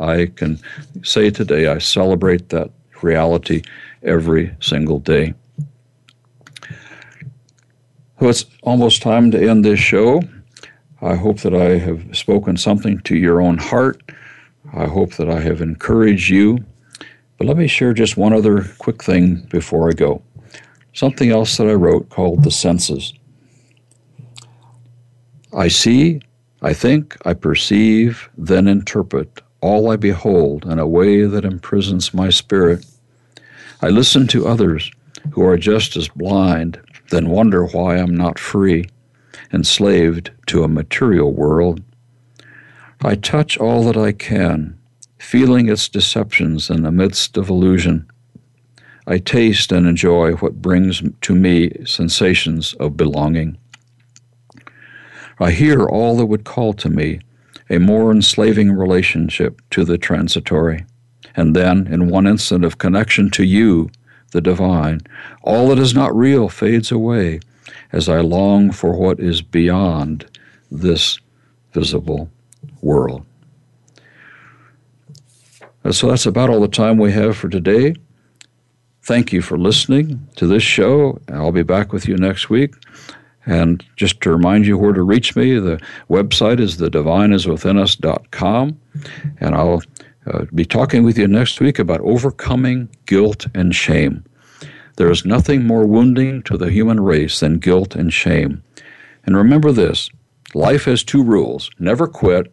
I 0.00 0.26
can 0.26 0.58
say 1.02 1.30
today 1.30 1.66
I 1.66 1.78
celebrate 1.78 2.48
that 2.50 2.70
reality 3.02 3.62
every 4.02 4.54
single 4.60 4.98
day. 4.98 5.34
So 8.20 8.28
it's 8.28 8.46
almost 8.62 9.02
time 9.02 9.30
to 9.32 9.48
end 9.50 9.64
this 9.64 9.80
show. 9.80 10.22
I 11.00 11.16
hope 11.16 11.40
that 11.40 11.54
I 11.54 11.78
have 11.78 12.16
spoken 12.16 12.56
something 12.56 13.00
to 13.00 13.16
your 13.16 13.40
own 13.42 13.58
heart. 13.58 14.00
I 14.72 14.86
hope 14.86 15.14
that 15.14 15.28
I 15.28 15.40
have 15.40 15.60
encouraged 15.60 16.30
you. 16.30 16.64
But 17.36 17.48
let 17.48 17.56
me 17.56 17.66
share 17.66 17.92
just 17.92 18.16
one 18.16 18.32
other 18.32 18.64
quick 18.78 19.02
thing 19.02 19.46
before 19.50 19.88
I 19.88 19.92
go. 19.92 20.22
Something 20.92 21.30
else 21.30 21.56
that 21.56 21.66
I 21.66 21.74
wrote 21.74 22.08
called 22.10 22.44
The 22.44 22.52
Senses. 22.52 23.12
I 25.52 25.66
see, 25.66 26.20
I 26.62 26.72
think, 26.72 27.16
I 27.24 27.34
perceive, 27.34 28.30
then 28.38 28.68
interpret 28.68 29.42
all 29.60 29.90
I 29.90 29.96
behold 29.96 30.64
in 30.64 30.78
a 30.78 30.86
way 30.86 31.24
that 31.24 31.44
imprisons 31.44 32.14
my 32.14 32.30
spirit. 32.30 32.86
I 33.80 33.88
listen 33.88 34.28
to 34.28 34.46
others 34.46 34.90
who 35.32 35.44
are 35.44 35.58
just 35.58 35.96
as 35.96 36.08
blind, 36.08 36.80
then 37.10 37.30
wonder 37.30 37.66
why 37.66 37.96
I'm 37.96 38.14
not 38.14 38.38
free, 38.38 38.86
enslaved 39.52 40.30
to 40.46 40.62
a 40.62 40.68
material 40.68 41.32
world. 41.32 41.82
I 43.02 43.16
touch 43.16 43.58
all 43.58 43.82
that 43.84 43.96
I 43.96 44.12
can, 44.12 44.78
feeling 45.18 45.68
its 45.68 45.88
deceptions 45.88 46.70
in 46.70 46.82
the 46.82 46.92
midst 46.92 47.36
of 47.36 47.48
illusion. 47.48 48.06
I 49.08 49.18
taste 49.18 49.72
and 49.72 49.86
enjoy 49.86 50.34
what 50.34 50.62
brings 50.62 51.02
to 51.22 51.34
me 51.34 51.72
sensations 51.84 52.74
of 52.74 52.96
belonging. 52.96 53.58
I 55.40 55.50
hear 55.50 55.86
all 55.86 56.16
that 56.16 56.26
would 56.26 56.44
call 56.44 56.72
to 56.74 56.88
me 56.88 57.20
a 57.70 57.78
more 57.78 58.10
enslaving 58.10 58.72
relationship 58.72 59.60
to 59.70 59.84
the 59.84 59.98
transitory. 59.98 60.84
And 61.34 61.56
then, 61.56 61.86
in 61.86 62.08
one 62.08 62.26
instant 62.26 62.64
of 62.64 62.78
connection 62.78 63.30
to 63.30 63.44
you, 63.44 63.90
the 64.32 64.40
divine, 64.40 65.00
all 65.42 65.68
that 65.68 65.78
is 65.78 65.94
not 65.94 66.14
real 66.14 66.48
fades 66.48 66.92
away 66.92 67.40
as 67.92 68.08
I 68.08 68.20
long 68.20 68.70
for 68.72 68.94
what 68.94 69.20
is 69.20 69.42
beyond 69.42 70.26
this 70.70 71.18
visible 71.72 72.30
world. 72.80 73.24
So 75.90 76.08
that's 76.08 76.26
about 76.26 76.48
all 76.48 76.60
the 76.60 76.68
time 76.68 76.96
we 76.98 77.12
have 77.12 77.36
for 77.36 77.48
today. 77.48 77.94
Thank 79.02 79.32
you 79.32 79.42
for 79.42 79.58
listening 79.58 80.28
to 80.36 80.46
this 80.46 80.62
show. 80.62 81.20
I'll 81.28 81.50
be 81.50 81.64
back 81.64 81.92
with 81.92 82.06
you 82.06 82.16
next 82.16 82.48
week. 82.48 82.74
And 83.46 83.84
just 83.96 84.20
to 84.20 84.30
remind 84.30 84.66
you 84.66 84.78
where 84.78 84.92
to 84.92 85.02
reach 85.02 85.34
me, 85.34 85.58
the 85.58 85.80
website 86.08 86.60
is 86.60 86.76
thedivineiswithinus.com. 86.76 88.80
And 89.40 89.54
I'll 89.54 89.82
uh, 90.26 90.44
be 90.54 90.64
talking 90.64 91.02
with 91.02 91.18
you 91.18 91.26
next 91.26 91.60
week 91.60 91.78
about 91.78 92.00
overcoming 92.00 92.88
guilt 93.06 93.46
and 93.54 93.74
shame. 93.74 94.24
There 94.96 95.10
is 95.10 95.24
nothing 95.24 95.66
more 95.66 95.86
wounding 95.86 96.42
to 96.44 96.56
the 96.56 96.70
human 96.70 97.00
race 97.00 97.40
than 97.40 97.58
guilt 97.58 97.96
and 97.96 98.12
shame. 98.12 98.62
And 99.24 99.36
remember 99.36 99.72
this 99.72 100.10
life 100.54 100.84
has 100.84 101.02
two 101.02 101.22
rules 101.22 101.70
never 101.78 102.06
quit, 102.06 102.52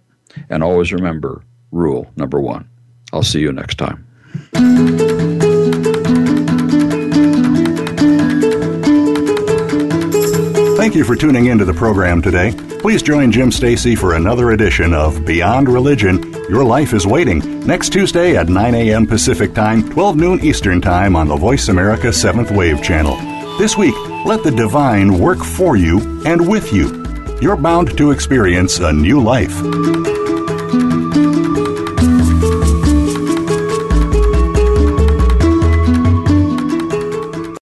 and 0.50 0.64
always 0.64 0.94
remember 0.94 1.44
rule 1.72 2.12
number 2.16 2.40
one. 2.40 2.70
I'll 3.12 3.24
see 3.24 3.42
you 3.42 3.52
next 3.52 3.78
time. 3.78 5.38
Thank 10.90 10.98
you 10.98 11.06
for 11.06 11.16
tuning 11.16 11.46
into 11.46 11.66
the 11.66 11.74
program 11.76 12.20
today. 12.20 12.52
Please 12.80 13.04
join 13.04 13.32
Jim 13.32 13.52
Stacey 13.52 13.94
for 13.94 14.16
another 14.16 14.50
edition 14.50 14.92
of 14.92 15.24
Beyond 15.24 15.70
Religion. 15.70 16.34
Your 16.50 16.64
life 16.64 16.94
is 16.94 17.06
waiting 17.06 17.60
next 17.60 17.94
Tuesday 17.94 18.36
at 18.36 18.50
9 18.50 18.74
a.m. 18.74 19.06
Pacific 19.06 19.54
Time, 19.54 19.88
12 19.88 20.16
noon 20.16 20.40
Eastern 20.44 20.82
Time 20.82 21.16
on 21.16 21.28
the 21.28 21.36
Voice 21.36 21.68
America 21.68 22.08
7th 22.08 22.50
Wave 22.58 22.82
channel. 22.82 23.18
This 23.60 23.78
week, 23.78 23.94
let 24.26 24.44
the 24.44 24.50
divine 24.50 25.20
work 25.20 25.44
for 25.44 25.78
you 25.78 26.24
and 26.26 26.50
with 26.50 26.74
you. 26.74 27.06
You're 27.40 27.56
bound 27.56 27.96
to 27.96 28.10
experience 28.10 28.80
a 28.80 28.92
new 28.92 29.22
life. 29.22 29.62